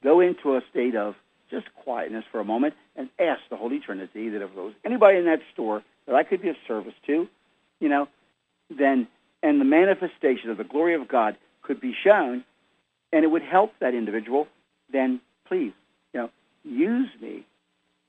go 0.02 0.20
into 0.20 0.56
a 0.56 0.62
state 0.70 0.96
of 0.96 1.14
just 1.50 1.66
quietness 1.74 2.24
for 2.32 2.40
a 2.40 2.44
moment 2.44 2.72
and 2.96 3.10
ask 3.18 3.42
the 3.50 3.56
Holy 3.56 3.80
Trinity 3.80 4.30
that 4.30 4.40
if 4.40 4.54
there 4.54 4.64
was 4.64 4.72
anybody 4.82 5.18
in 5.18 5.26
that 5.26 5.40
store 5.52 5.82
that 6.06 6.14
I 6.14 6.22
could 6.22 6.40
be 6.40 6.48
of 6.48 6.56
service 6.66 6.94
to, 7.06 7.28
you 7.80 7.88
know, 7.90 8.08
then 8.70 9.08
and 9.42 9.60
the 9.60 9.66
manifestation 9.66 10.48
of 10.48 10.56
the 10.56 10.64
glory 10.64 10.94
of 10.94 11.06
God 11.06 11.36
could 11.60 11.82
be 11.82 11.94
shown 12.02 12.44
and 13.12 13.24
it 13.24 13.28
would 13.28 13.42
help 13.42 13.72
that 13.80 13.94
individual, 13.94 14.46
then 14.92 15.20
please, 15.46 15.72
you 16.12 16.20
know, 16.20 16.30
use 16.64 17.08
me. 17.20 17.46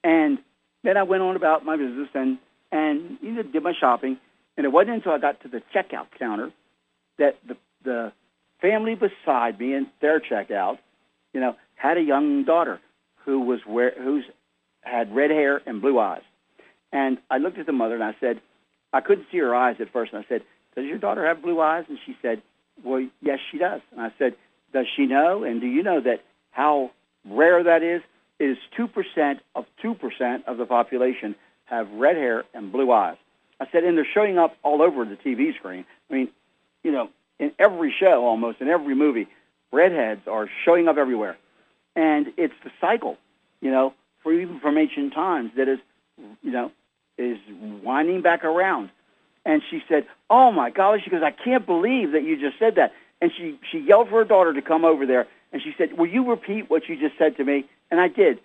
And 0.04 0.40
then 0.84 0.98
I 0.98 1.04
went 1.04 1.24
on 1.24 1.36
about 1.36 1.66
my 1.66 1.76
business 1.76 2.10
and 2.14 2.38
and 2.72 3.18
you 3.22 3.32
know, 3.32 3.44
did 3.44 3.64
my 3.64 3.74
shopping. 3.80 4.18
And 4.58 4.66
it 4.66 4.70
wasn't 4.70 4.96
until 4.96 5.14
I 5.14 5.20
got 5.20 5.42
to 5.42 5.48
the 5.48 5.62
checkout 5.74 6.08
counter 6.18 6.52
that 7.18 7.38
the 7.48 7.56
the 7.84 8.12
family 8.62 8.96
beside 8.96 9.60
me 9.60 9.74
in 9.74 9.88
their 10.02 10.20
checkout, 10.20 10.80
you 11.34 11.40
know, 11.40 11.56
had 11.76 11.98
a 11.98 12.02
young 12.02 12.44
daughter 12.44 12.80
who 13.26 13.42
was 13.42 13.60
where 13.66 13.94
who's 14.02 14.26
had 14.82 15.16
red 15.16 15.30
hair 15.30 15.62
and 15.66 15.82
blue 15.82 16.00
eyes. 16.00 16.22
And 16.92 17.18
I 17.30 17.38
looked 17.38 17.58
at 17.60 17.66
the 17.66 17.74
mother 17.74 17.96
and 17.96 18.04
I 18.04 18.16
said, 18.20 18.42
I 18.94 19.02
couldn't 19.02 19.28
see 19.32 19.38
her 19.40 19.54
eyes 19.54 19.76
at 19.80 19.92
first. 19.92 20.14
And 20.14 20.24
I 20.24 20.28
said, 20.28 20.42
Does 20.76 20.86
your 20.86 20.98
daughter 20.98 21.26
have 21.26 21.42
blue 21.42 21.60
eyes? 21.60 21.86
And 21.90 21.98
she 22.06 22.16
said, 22.22 22.42
Well, 22.84 23.06
yes, 23.22 23.40
she 23.52 23.58
does. 23.58 23.82
And 23.92 24.02
I 24.02 24.14
said, 24.18 24.36
Does 24.74 24.86
she 24.96 25.06
know? 25.06 25.44
And 25.44 25.62
do 25.62 25.68
you 25.68 25.84
know 25.84 26.00
that 26.02 26.24
how 26.52 26.92
rare 27.26 27.64
that 27.64 27.84
is? 27.84 28.02
It 28.40 28.52
is 28.52 28.58
2% 28.78 29.40
of 29.56 29.66
2% 29.84 30.44
of 30.46 30.58
the 30.58 30.66
population 30.66 31.36
have 31.66 31.90
red 31.92 32.16
hair 32.16 32.44
and 32.54 32.72
blue 32.72 32.92
eyes. 32.92 33.18
I 33.60 33.68
said, 33.72 33.84
and 33.84 33.98
they're 33.98 34.08
showing 34.14 34.38
up 34.38 34.56
all 34.64 34.82
over 34.82 35.04
the 35.06 35.16
TV 35.16 35.56
screen. 35.56 35.86
I 36.10 36.14
mean, 36.14 36.30
you 36.84 36.92
know, 36.92 37.10
in 37.40 37.52
every 37.58 37.94
show 37.98 38.26
almost, 38.26 38.62
in 38.62 38.68
every 38.68 38.96
movie, 38.96 39.28
redheads 39.72 40.28
are 40.28 40.50
showing 40.64 40.88
up 40.88 40.98
everywhere. 40.98 41.38
And 41.96 42.28
it's 42.38 42.54
the 42.64 42.72
cycle, 42.80 43.18
you 43.62 43.72
know, 43.72 43.94
for 44.22 44.32
even 44.32 44.60
from 44.60 44.78
ancient 44.78 45.14
times 45.14 45.52
that 45.58 45.68
is, 45.68 45.80
you 46.44 46.52
know, 46.52 46.72
is 47.18 47.38
winding 47.84 48.22
back 48.22 48.44
around. 48.44 48.92
And 49.46 49.64
she 49.70 49.82
said, 49.88 50.06
"Oh 50.30 50.52
my 50.52 50.70
golly!" 50.70 51.02
She 51.02 51.10
goes, 51.10 51.24
"I 51.24 51.32
can't 51.32 51.66
believe 51.66 52.12
that 52.12 52.24
you 52.24 52.38
just 52.38 52.60
said 52.60 52.76
that." 52.76 52.94
And 53.22 53.32
she 53.36 53.60
she 53.72 53.80
yelled 53.80 54.10
for 54.10 54.16
her 54.18 54.26
daughter 54.26 54.54
to 54.54 54.62
come 54.62 54.86
over 54.86 55.06
there, 55.06 55.28
and 55.52 55.62
she 55.62 55.74
said, 55.78 55.98
"Will 55.98 56.08
you 56.08 56.30
repeat 56.30 56.70
what 56.70 56.88
you 56.88 56.96
just 57.00 57.18
said 57.18 57.38
to 57.38 57.44
me?" 57.44 57.66
And 57.90 58.00
I 58.00 58.08
did. 58.08 58.40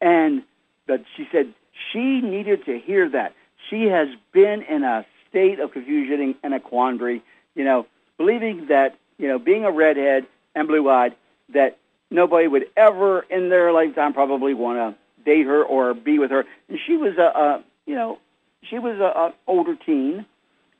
And 0.00 0.42
but 0.86 1.04
she 1.16 1.28
said 1.30 1.52
she 1.92 2.20
needed 2.20 2.64
to 2.66 2.78
hear 2.78 3.08
that. 3.10 3.34
She 3.70 3.84
has 3.84 4.08
been 4.32 4.62
in 4.62 4.82
a 4.82 5.06
state 5.28 5.60
of 5.60 5.72
confusion 5.72 6.34
and 6.42 6.54
a 6.54 6.60
quandary, 6.60 7.22
you 7.54 7.64
know, 7.64 7.86
believing 8.16 8.66
that 8.68 8.96
you 9.18 9.28
know 9.28 9.38
being 9.38 9.64
a 9.64 9.70
redhead 9.70 10.26
and 10.54 10.66
blue-eyed 10.66 11.14
that 11.52 11.78
nobody 12.10 12.48
would 12.48 12.66
ever 12.76 13.20
in 13.30 13.48
their 13.48 13.72
lifetime 13.72 14.12
probably 14.12 14.54
want 14.54 14.78
to 14.78 15.24
date 15.24 15.46
her 15.46 15.62
or 15.62 15.94
be 15.94 16.18
with 16.18 16.30
her. 16.30 16.44
And 16.68 16.78
she 16.86 16.96
was 16.96 17.16
a, 17.18 17.38
a 17.38 17.64
you 17.86 17.94
know, 17.94 18.18
she 18.62 18.78
was 18.78 18.98
a, 18.98 19.32
older 19.46 19.76
teen 19.76 20.26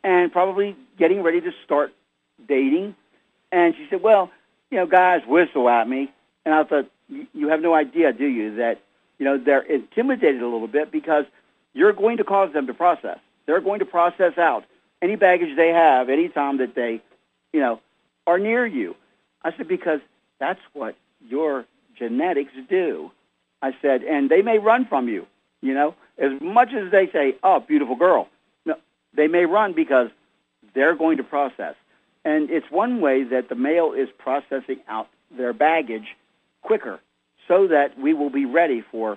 and 0.02 0.32
probably 0.32 0.76
getting 0.98 1.22
ready 1.22 1.40
to 1.40 1.50
start 1.64 1.92
dating. 2.48 2.94
And 3.56 3.74
she 3.74 3.86
said, 3.88 4.02
"Well, 4.02 4.30
you 4.70 4.76
know, 4.76 4.86
guys 4.86 5.22
whistle 5.26 5.66
at 5.70 5.88
me." 5.88 6.12
And 6.44 6.54
I 6.54 6.62
thought, 6.64 6.90
"You 7.08 7.48
have 7.48 7.62
no 7.62 7.72
idea, 7.72 8.12
do 8.12 8.26
you, 8.26 8.56
that 8.56 8.82
you 9.18 9.24
know 9.24 9.38
they're 9.38 9.62
intimidated 9.62 10.42
a 10.42 10.46
little 10.46 10.68
bit 10.68 10.92
because 10.92 11.24
you're 11.72 11.94
going 11.94 12.18
to 12.18 12.24
cause 12.24 12.52
them 12.52 12.66
to 12.66 12.74
process. 12.74 13.18
They're 13.46 13.62
going 13.62 13.78
to 13.78 13.86
process 13.86 14.36
out 14.36 14.64
any 15.00 15.16
baggage 15.16 15.56
they 15.56 15.70
have 15.70 16.10
anytime 16.10 16.58
that 16.58 16.74
they, 16.74 17.00
you 17.54 17.60
know, 17.60 17.80
are 18.26 18.38
near 18.38 18.66
you." 18.66 18.94
I 19.42 19.56
said, 19.56 19.68
"Because 19.68 20.00
that's 20.38 20.60
what 20.74 20.94
your 21.26 21.64
genetics 21.98 22.52
do." 22.68 23.10
I 23.62 23.74
said, 23.80 24.04
"And 24.04 24.28
they 24.28 24.42
may 24.42 24.58
run 24.58 24.84
from 24.84 25.08
you, 25.08 25.26
you 25.62 25.72
know, 25.72 25.94
as 26.18 26.32
much 26.42 26.74
as 26.74 26.90
they 26.90 27.06
say, 27.10 27.36
"Oh, 27.42 27.60
beautiful 27.60 27.96
girl." 27.96 28.28
No, 28.66 28.74
they 29.14 29.28
may 29.28 29.46
run 29.46 29.72
because 29.72 30.10
they're 30.74 30.94
going 30.94 31.16
to 31.16 31.24
process. 31.24 31.74
And 32.26 32.50
it's 32.50 32.66
one 32.70 33.00
way 33.00 33.22
that 33.22 33.48
the 33.48 33.54
male 33.54 33.92
is 33.96 34.08
processing 34.18 34.80
out 34.88 35.06
their 35.38 35.52
baggage 35.52 36.16
quicker 36.62 36.98
so 37.46 37.68
that 37.68 37.96
we 37.96 38.14
will 38.14 38.30
be 38.30 38.44
ready 38.44 38.82
for 38.90 39.16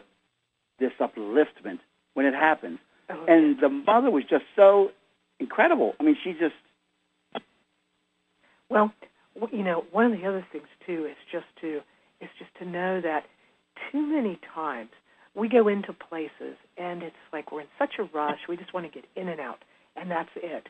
this 0.79 0.91
upliftment 1.01 1.79
when 2.13 2.27
it 2.27 2.35
happens. 2.35 2.77
Oh, 3.09 3.25
And 3.27 3.59
the 3.59 3.67
mother 3.67 4.11
was 4.11 4.25
just 4.29 4.43
so 4.55 4.91
incredible. 5.39 5.95
I 5.99 6.03
mean, 6.03 6.17
she 6.23 6.33
just, 6.33 6.53
Well, 8.69 8.93
you 9.51 9.63
know, 9.63 9.85
one 9.91 10.05
of 10.05 10.11
the 10.11 10.27
other 10.27 10.45
things 10.51 10.67
too 10.85 11.07
is 11.09 11.17
just 11.31 11.47
to 11.61 11.81
is 12.21 12.29
just 12.37 12.51
to 12.59 12.65
know 12.65 13.01
that 13.01 13.23
too 13.91 14.05
many 14.05 14.39
times 14.53 14.91
we 15.33 15.49
go 15.49 15.67
into 15.67 15.93
places 15.93 16.57
and 16.77 17.01
it's 17.01 17.15
like 17.33 17.51
we're 17.51 17.61
in 17.61 17.67
such 17.79 17.95
a 17.97 18.03
rush, 18.15 18.39
we 18.47 18.55
just 18.55 18.71
want 18.71 18.85
to 18.85 18.91
get 18.91 19.09
in 19.15 19.29
and 19.29 19.39
out, 19.39 19.63
and 19.95 20.11
that's 20.11 20.29
it. 20.35 20.67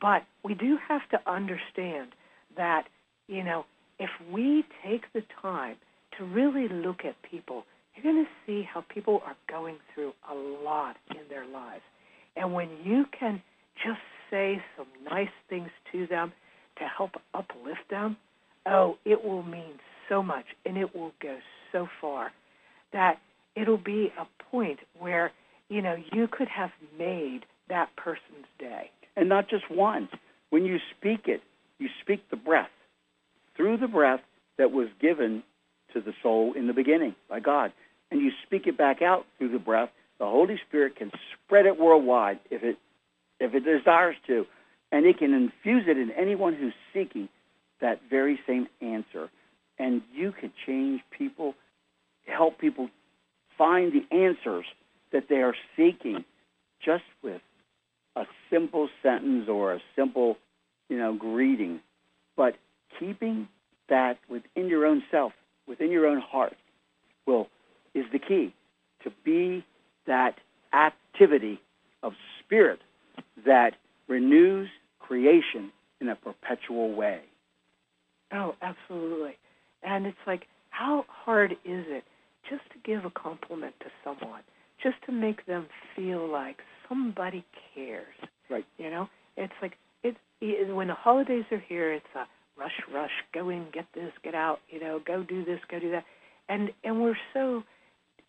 But 0.00 0.22
we 0.44 0.54
do 0.54 0.78
have 0.88 1.02
to 1.10 1.30
understand 1.30 2.10
that, 2.56 2.84
you 3.26 3.42
know, 3.42 3.64
if 3.98 4.10
we 4.32 4.64
take 4.84 5.12
the 5.12 5.22
time 5.42 5.76
to 6.16 6.24
really 6.24 6.68
look 6.68 7.04
at 7.04 7.14
people, 7.28 7.64
you're 7.94 8.12
going 8.12 8.24
to 8.24 8.30
see 8.46 8.62
how 8.62 8.84
people 8.92 9.22
are 9.26 9.36
going 9.48 9.76
through 9.94 10.12
a 10.30 10.34
lot 10.34 10.96
in 11.10 11.22
their 11.28 11.46
lives. 11.46 11.82
And 12.36 12.54
when 12.54 12.68
you 12.84 13.04
can 13.18 13.42
just 13.84 14.00
say 14.30 14.62
some 14.76 14.86
nice 15.10 15.28
things 15.48 15.70
to 15.92 16.06
them 16.06 16.32
to 16.78 16.84
help 16.84 17.12
uplift 17.34 17.90
them, 17.90 18.16
oh, 18.66 18.98
it 19.04 19.24
will 19.24 19.42
mean 19.42 19.80
so 20.08 20.22
much 20.22 20.44
and 20.64 20.76
it 20.76 20.94
will 20.94 21.12
go 21.20 21.38
so 21.72 21.88
far 22.00 22.30
that 22.92 23.18
it'll 23.56 23.76
be 23.76 24.12
a 24.18 24.26
point 24.50 24.78
where, 24.98 25.32
you 25.68 25.82
know, 25.82 25.96
you 26.12 26.28
could 26.30 26.48
have 26.48 26.70
made 26.96 27.40
that 27.68 27.88
person's 27.96 28.46
day. 28.58 28.90
And 29.18 29.28
not 29.28 29.48
just 29.50 29.70
one. 29.70 30.08
When 30.50 30.64
you 30.64 30.78
speak 30.96 31.22
it, 31.26 31.42
you 31.78 31.88
speak 32.00 32.30
the 32.30 32.36
breath 32.36 32.70
through 33.56 33.78
the 33.78 33.88
breath 33.88 34.20
that 34.56 34.70
was 34.70 34.88
given 35.00 35.42
to 35.92 36.00
the 36.00 36.14
soul 36.22 36.52
in 36.54 36.66
the 36.66 36.72
beginning 36.72 37.14
by 37.28 37.40
God. 37.40 37.72
And 38.10 38.20
you 38.20 38.30
speak 38.46 38.66
it 38.66 38.78
back 38.78 39.02
out 39.02 39.26
through 39.36 39.50
the 39.50 39.58
breath. 39.58 39.90
The 40.18 40.26
Holy 40.26 40.58
Spirit 40.68 40.96
can 40.96 41.10
spread 41.34 41.66
it 41.66 41.78
worldwide 41.78 42.38
if 42.50 42.62
it 42.62 42.78
if 43.40 43.54
it 43.54 43.64
desires 43.64 44.16
to. 44.26 44.46
And 44.90 45.04
it 45.04 45.18
can 45.18 45.34
infuse 45.34 45.84
it 45.86 45.98
in 45.98 46.10
anyone 46.12 46.54
who's 46.54 46.72
seeking 46.94 47.28
that 47.80 48.00
very 48.08 48.40
same 48.46 48.68
answer. 48.80 49.28
And 49.78 50.02
you 50.14 50.32
could 50.32 50.52
change 50.66 51.02
people, 51.16 51.54
help 52.26 52.58
people 52.58 52.88
find 53.56 53.92
the 53.92 54.16
answers 54.16 54.64
that 55.12 55.24
they 55.28 55.36
are 55.36 55.54
seeking 55.76 56.24
just 56.84 57.04
with 57.22 57.40
a 58.18 58.26
simple 58.50 58.88
sentence 59.02 59.48
or 59.48 59.74
a 59.74 59.80
simple, 59.96 60.36
you 60.88 60.98
know, 60.98 61.14
greeting, 61.14 61.80
but 62.36 62.54
keeping 62.98 63.48
that 63.88 64.18
within 64.28 64.68
your 64.68 64.84
own 64.86 65.02
self, 65.10 65.32
within 65.66 65.90
your 65.90 66.06
own 66.06 66.20
heart, 66.20 66.56
will 67.26 67.48
is 67.94 68.04
the 68.12 68.18
key 68.18 68.54
to 69.02 69.10
be 69.24 69.64
that 70.06 70.36
activity 70.72 71.60
of 72.02 72.12
spirit 72.44 72.80
that 73.46 73.74
renews 74.08 74.68
creation 75.00 75.70
in 76.00 76.08
a 76.08 76.16
perpetual 76.16 76.94
way. 76.94 77.20
Oh, 78.32 78.54
absolutely. 78.62 79.36
And 79.82 80.06
it's 80.06 80.18
like, 80.26 80.46
how 80.70 81.04
hard 81.08 81.52
is 81.52 81.84
it 81.88 82.04
just 82.48 82.62
to 82.72 82.78
give 82.84 83.04
a 83.04 83.10
compliment 83.10 83.74
to 83.80 83.86
someone, 84.04 84.42
just 84.82 84.96
to 85.06 85.12
make 85.12 85.46
them 85.46 85.66
feel 85.96 86.30
like 86.30 86.58
somebody 86.88 87.44
cares? 87.74 88.14
Right. 88.50 88.66
You 88.78 88.90
know, 88.90 89.08
it's 89.36 89.52
like 89.62 89.74
it's 90.02 90.18
it, 90.40 90.74
when 90.74 90.88
the 90.88 90.94
holidays 90.94 91.44
are 91.50 91.62
here, 91.68 91.92
it's 91.92 92.06
a 92.14 92.26
rush, 92.58 92.80
rush, 92.92 93.10
go 93.32 93.48
in, 93.48 93.66
get 93.72 93.86
this, 93.94 94.12
get 94.22 94.34
out, 94.34 94.58
you 94.70 94.80
know, 94.80 95.00
go 95.06 95.22
do 95.22 95.44
this, 95.44 95.60
go 95.70 95.78
do 95.78 95.90
that, 95.90 96.04
and 96.48 96.70
and 96.84 97.00
we're 97.00 97.16
so 97.32 97.62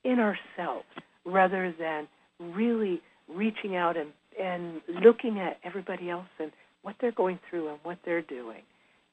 in 0.04 0.20
ourselves 0.20 0.86
rather 1.26 1.74
than 1.78 2.08
really 2.40 3.02
reaching 3.28 3.76
out 3.76 3.98
and 3.98 4.10
and 4.40 4.82
looking 5.04 5.40
at 5.40 5.58
everybody 5.64 6.10
else 6.10 6.28
and 6.40 6.52
what 6.82 6.96
they're 7.02 7.12
going 7.12 7.40
through 7.50 7.70
and 7.70 7.80
what 7.84 7.98
they're 8.06 8.22
doing. 8.22 8.62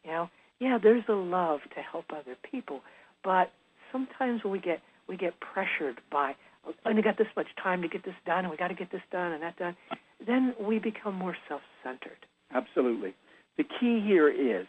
You 0.04 0.10
know, 0.12 0.30
yeah, 0.60 0.78
there's 0.80 1.04
a 1.08 1.12
love 1.12 1.60
to 1.74 1.80
help 1.80 2.06
other 2.10 2.36
people, 2.50 2.80
but 3.24 3.50
sometimes 3.92 4.44
when 4.44 4.52
we 4.52 4.60
get 4.60 4.80
we 5.08 5.16
get 5.16 5.34
pressured 5.40 6.00
by 6.10 6.34
"Oh, 6.66 6.74
I 6.84 6.90
only 6.90 7.02
got 7.02 7.16
this 7.16 7.28
much 7.36 7.48
time 7.62 7.82
to 7.82 7.88
get 7.88 8.04
this 8.04 8.14
done, 8.24 8.40
and 8.40 8.50
we 8.50 8.56
got 8.56 8.68
to 8.68 8.74
get 8.74 8.90
this 8.90 9.02
done 9.10 9.32
and 9.32 9.42
that 9.42 9.56
done. 9.56 9.76
Then 10.24 10.54
we 10.60 10.78
become 10.78 11.14
more 11.14 11.36
self-centered. 11.48 12.26
Absolutely. 12.52 13.14
The 13.56 13.64
key 13.64 14.00
here 14.00 14.28
is, 14.28 14.66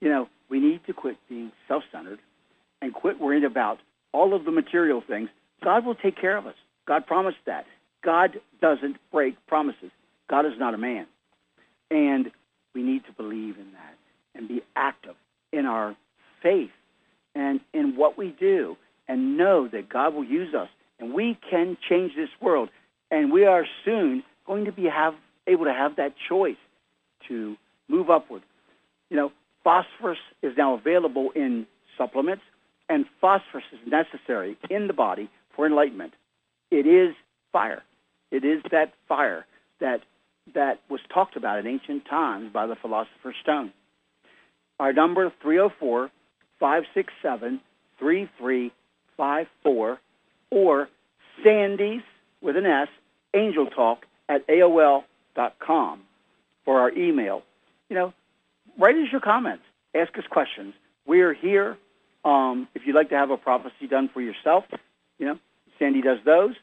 you 0.00 0.08
know, 0.08 0.28
we 0.48 0.60
need 0.60 0.80
to 0.86 0.92
quit 0.92 1.16
being 1.28 1.52
self-centered 1.68 2.18
and 2.80 2.92
quit 2.92 3.20
worrying 3.20 3.44
about 3.44 3.78
all 4.12 4.34
of 4.34 4.44
the 4.44 4.50
material 4.50 5.02
things. 5.06 5.28
God 5.62 5.86
will 5.86 5.94
take 5.94 6.20
care 6.20 6.36
of 6.36 6.46
us. 6.46 6.54
God 6.86 7.06
promised 7.06 7.38
that. 7.46 7.64
God 8.04 8.40
doesn't 8.60 8.96
break 9.10 9.34
promises. 9.46 9.90
God 10.28 10.44
is 10.46 10.52
not 10.58 10.74
a 10.74 10.78
man. 10.78 11.06
And 11.90 12.30
we 12.74 12.82
need 12.82 13.04
to 13.06 13.12
believe 13.12 13.56
in 13.58 13.72
that 13.72 13.96
and 14.34 14.48
be 14.48 14.62
active 14.74 15.14
in 15.52 15.66
our 15.66 15.94
faith 16.42 16.70
and 17.34 17.60
in 17.72 17.96
what 17.96 18.18
we 18.18 18.34
do 18.38 18.76
and 19.08 19.36
know 19.36 19.68
that 19.68 19.88
God 19.88 20.14
will 20.14 20.24
use 20.24 20.54
us 20.54 20.68
and 21.02 21.12
we 21.12 21.36
can 21.50 21.76
change 21.88 22.14
this 22.14 22.28
world. 22.40 22.68
And 23.10 23.32
we 23.32 23.44
are 23.44 23.66
soon 23.84 24.22
going 24.46 24.66
to 24.66 24.72
be 24.72 24.84
have, 24.84 25.14
able 25.48 25.64
to 25.64 25.72
have 25.72 25.96
that 25.96 26.14
choice 26.28 26.56
to 27.28 27.56
move 27.88 28.08
upward. 28.08 28.42
You 29.10 29.16
know, 29.16 29.32
phosphorus 29.64 30.18
is 30.42 30.52
now 30.56 30.74
available 30.74 31.30
in 31.34 31.66
supplements, 31.98 32.44
and 32.88 33.04
phosphorus 33.20 33.64
is 33.72 33.80
necessary 33.86 34.56
in 34.70 34.86
the 34.86 34.92
body 34.92 35.28
for 35.56 35.66
enlightenment. 35.66 36.12
It 36.70 36.86
is 36.86 37.14
fire. 37.52 37.82
It 38.30 38.44
is 38.44 38.62
that 38.70 38.92
fire 39.08 39.44
that 39.80 40.02
that 40.54 40.80
was 40.88 41.00
talked 41.12 41.36
about 41.36 41.58
in 41.58 41.66
ancient 41.66 42.04
times 42.06 42.52
by 42.52 42.66
the 42.66 42.76
philosopher's 42.76 43.36
stone. 43.42 43.72
Our 44.78 44.92
number 44.92 45.32
304 45.42 46.10
567 46.58 47.60
3354 47.98 49.98
or 50.52 50.88
Sandy's 51.42 52.02
with 52.42 52.56
an 52.56 52.66
S, 52.66 52.88
Angel 53.34 53.66
Talk 53.66 54.04
at 54.28 54.46
AOL.com 54.46 56.00
for 56.64 56.80
our 56.80 56.90
email. 56.92 57.42
You 57.88 57.96
know, 57.96 58.12
write 58.78 58.96
us 58.96 59.08
your 59.10 59.22
comments, 59.22 59.64
ask 59.94 60.16
us 60.18 60.24
questions. 60.30 60.74
We're 61.06 61.32
here. 61.32 61.78
Um, 62.24 62.68
if 62.74 62.82
you'd 62.86 62.94
like 62.94 63.08
to 63.08 63.16
have 63.16 63.30
a 63.30 63.36
prophecy 63.36 63.86
done 63.88 64.10
for 64.12 64.20
yourself, 64.20 64.64
you 65.18 65.26
know, 65.26 65.38
Sandy 65.78 66.02
does 66.02 66.18
those. 66.24 66.54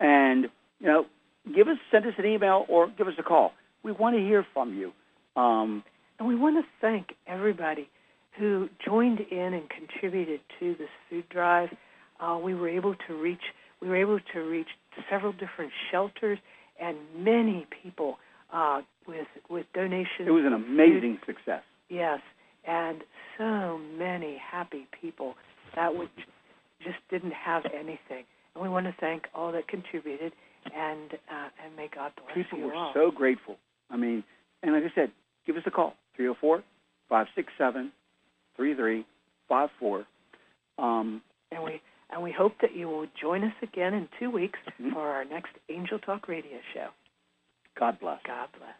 And, 0.00 0.48
you 0.80 0.86
know, 0.86 1.06
give 1.54 1.68
us, 1.68 1.78
send 1.90 2.04
us 2.04 2.14
an 2.18 2.26
email 2.26 2.66
or 2.68 2.88
give 2.88 3.06
us 3.06 3.14
a 3.18 3.22
call. 3.22 3.52
We 3.82 3.92
want 3.92 4.16
to 4.16 4.22
hear 4.22 4.44
from 4.52 4.74
you. 4.74 4.92
Um, 5.40 5.84
And 6.18 6.26
we 6.26 6.34
want 6.34 6.56
to 6.56 6.68
thank 6.80 7.14
everybody 7.26 7.88
who 8.38 8.68
joined 8.84 9.20
in 9.20 9.54
and 9.54 9.68
contributed 9.70 10.40
to 10.60 10.74
this 10.74 10.88
food 11.08 11.28
drive. 11.28 11.70
Uh, 12.20 12.38
we 12.42 12.54
were 12.54 12.68
able 12.68 12.94
to 13.06 13.14
reach 13.14 13.40
we 13.80 13.88
were 13.88 13.96
able 13.96 14.18
to 14.32 14.40
reach 14.40 14.68
several 15.10 15.32
different 15.32 15.70
shelters 15.90 16.38
and 16.80 16.96
many 17.18 17.66
people 17.82 18.16
uh, 18.52 18.80
with 19.06 19.26
with 19.50 19.66
donations. 19.74 20.26
it 20.26 20.30
was 20.30 20.44
an 20.44 20.52
of 20.52 20.60
food. 20.62 20.70
amazing 20.70 21.18
success. 21.26 21.62
Yes, 21.88 22.20
and 22.66 23.02
so 23.38 23.78
many 23.98 24.36
happy 24.38 24.86
people 25.00 25.34
that 25.74 25.94
would 25.94 26.08
just 26.82 26.98
didn't 27.10 27.32
have 27.32 27.64
anything. 27.74 28.24
And 28.54 28.62
we 28.62 28.68
want 28.68 28.86
to 28.86 28.94
thank 29.00 29.24
all 29.34 29.52
that 29.52 29.68
contributed, 29.68 30.32
and 30.74 31.12
uh, 31.12 31.48
and 31.64 31.76
may 31.76 31.88
God 31.94 32.12
bless 32.16 32.34
People 32.34 32.58
you 32.58 32.66
were 32.66 32.74
all. 32.74 32.92
so 32.94 33.10
grateful. 33.10 33.56
I 33.90 33.96
mean, 33.96 34.24
and 34.62 34.72
like 34.72 34.84
I 34.84 34.94
said, 34.94 35.12
give 35.46 35.56
us 35.56 35.62
a 35.66 35.70
call, 35.70 35.94
304 36.16 36.62
567 37.08 37.92
3354. 38.56 40.06
Um, 40.78 41.22
and 41.52 41.62
we 41.62 41.80
and 42.10 42.22
we 42.22 42.32
hope 42.32 42.54
that 42.60 42.74
you 42.74 42.88
will 42.88 43.06
join 43.20 43.44
us 43.44 43.54
again 43.62 43.94
in 43.94 44.08
two 44.18 44.30
weeks 44.30 44.58
Mhm. 44.80 44.92
for 44.92 45.08
our 45.08 45.24
next 45.24 45.52
Angel 45.68 45.98
Talk 45.98 46.28
radio 46.28 46.60
show. 46.72 46.88
God 47.74 47.98
bless. 47.98 48.22
God 48.22 48.48
bless. 48.52 48.76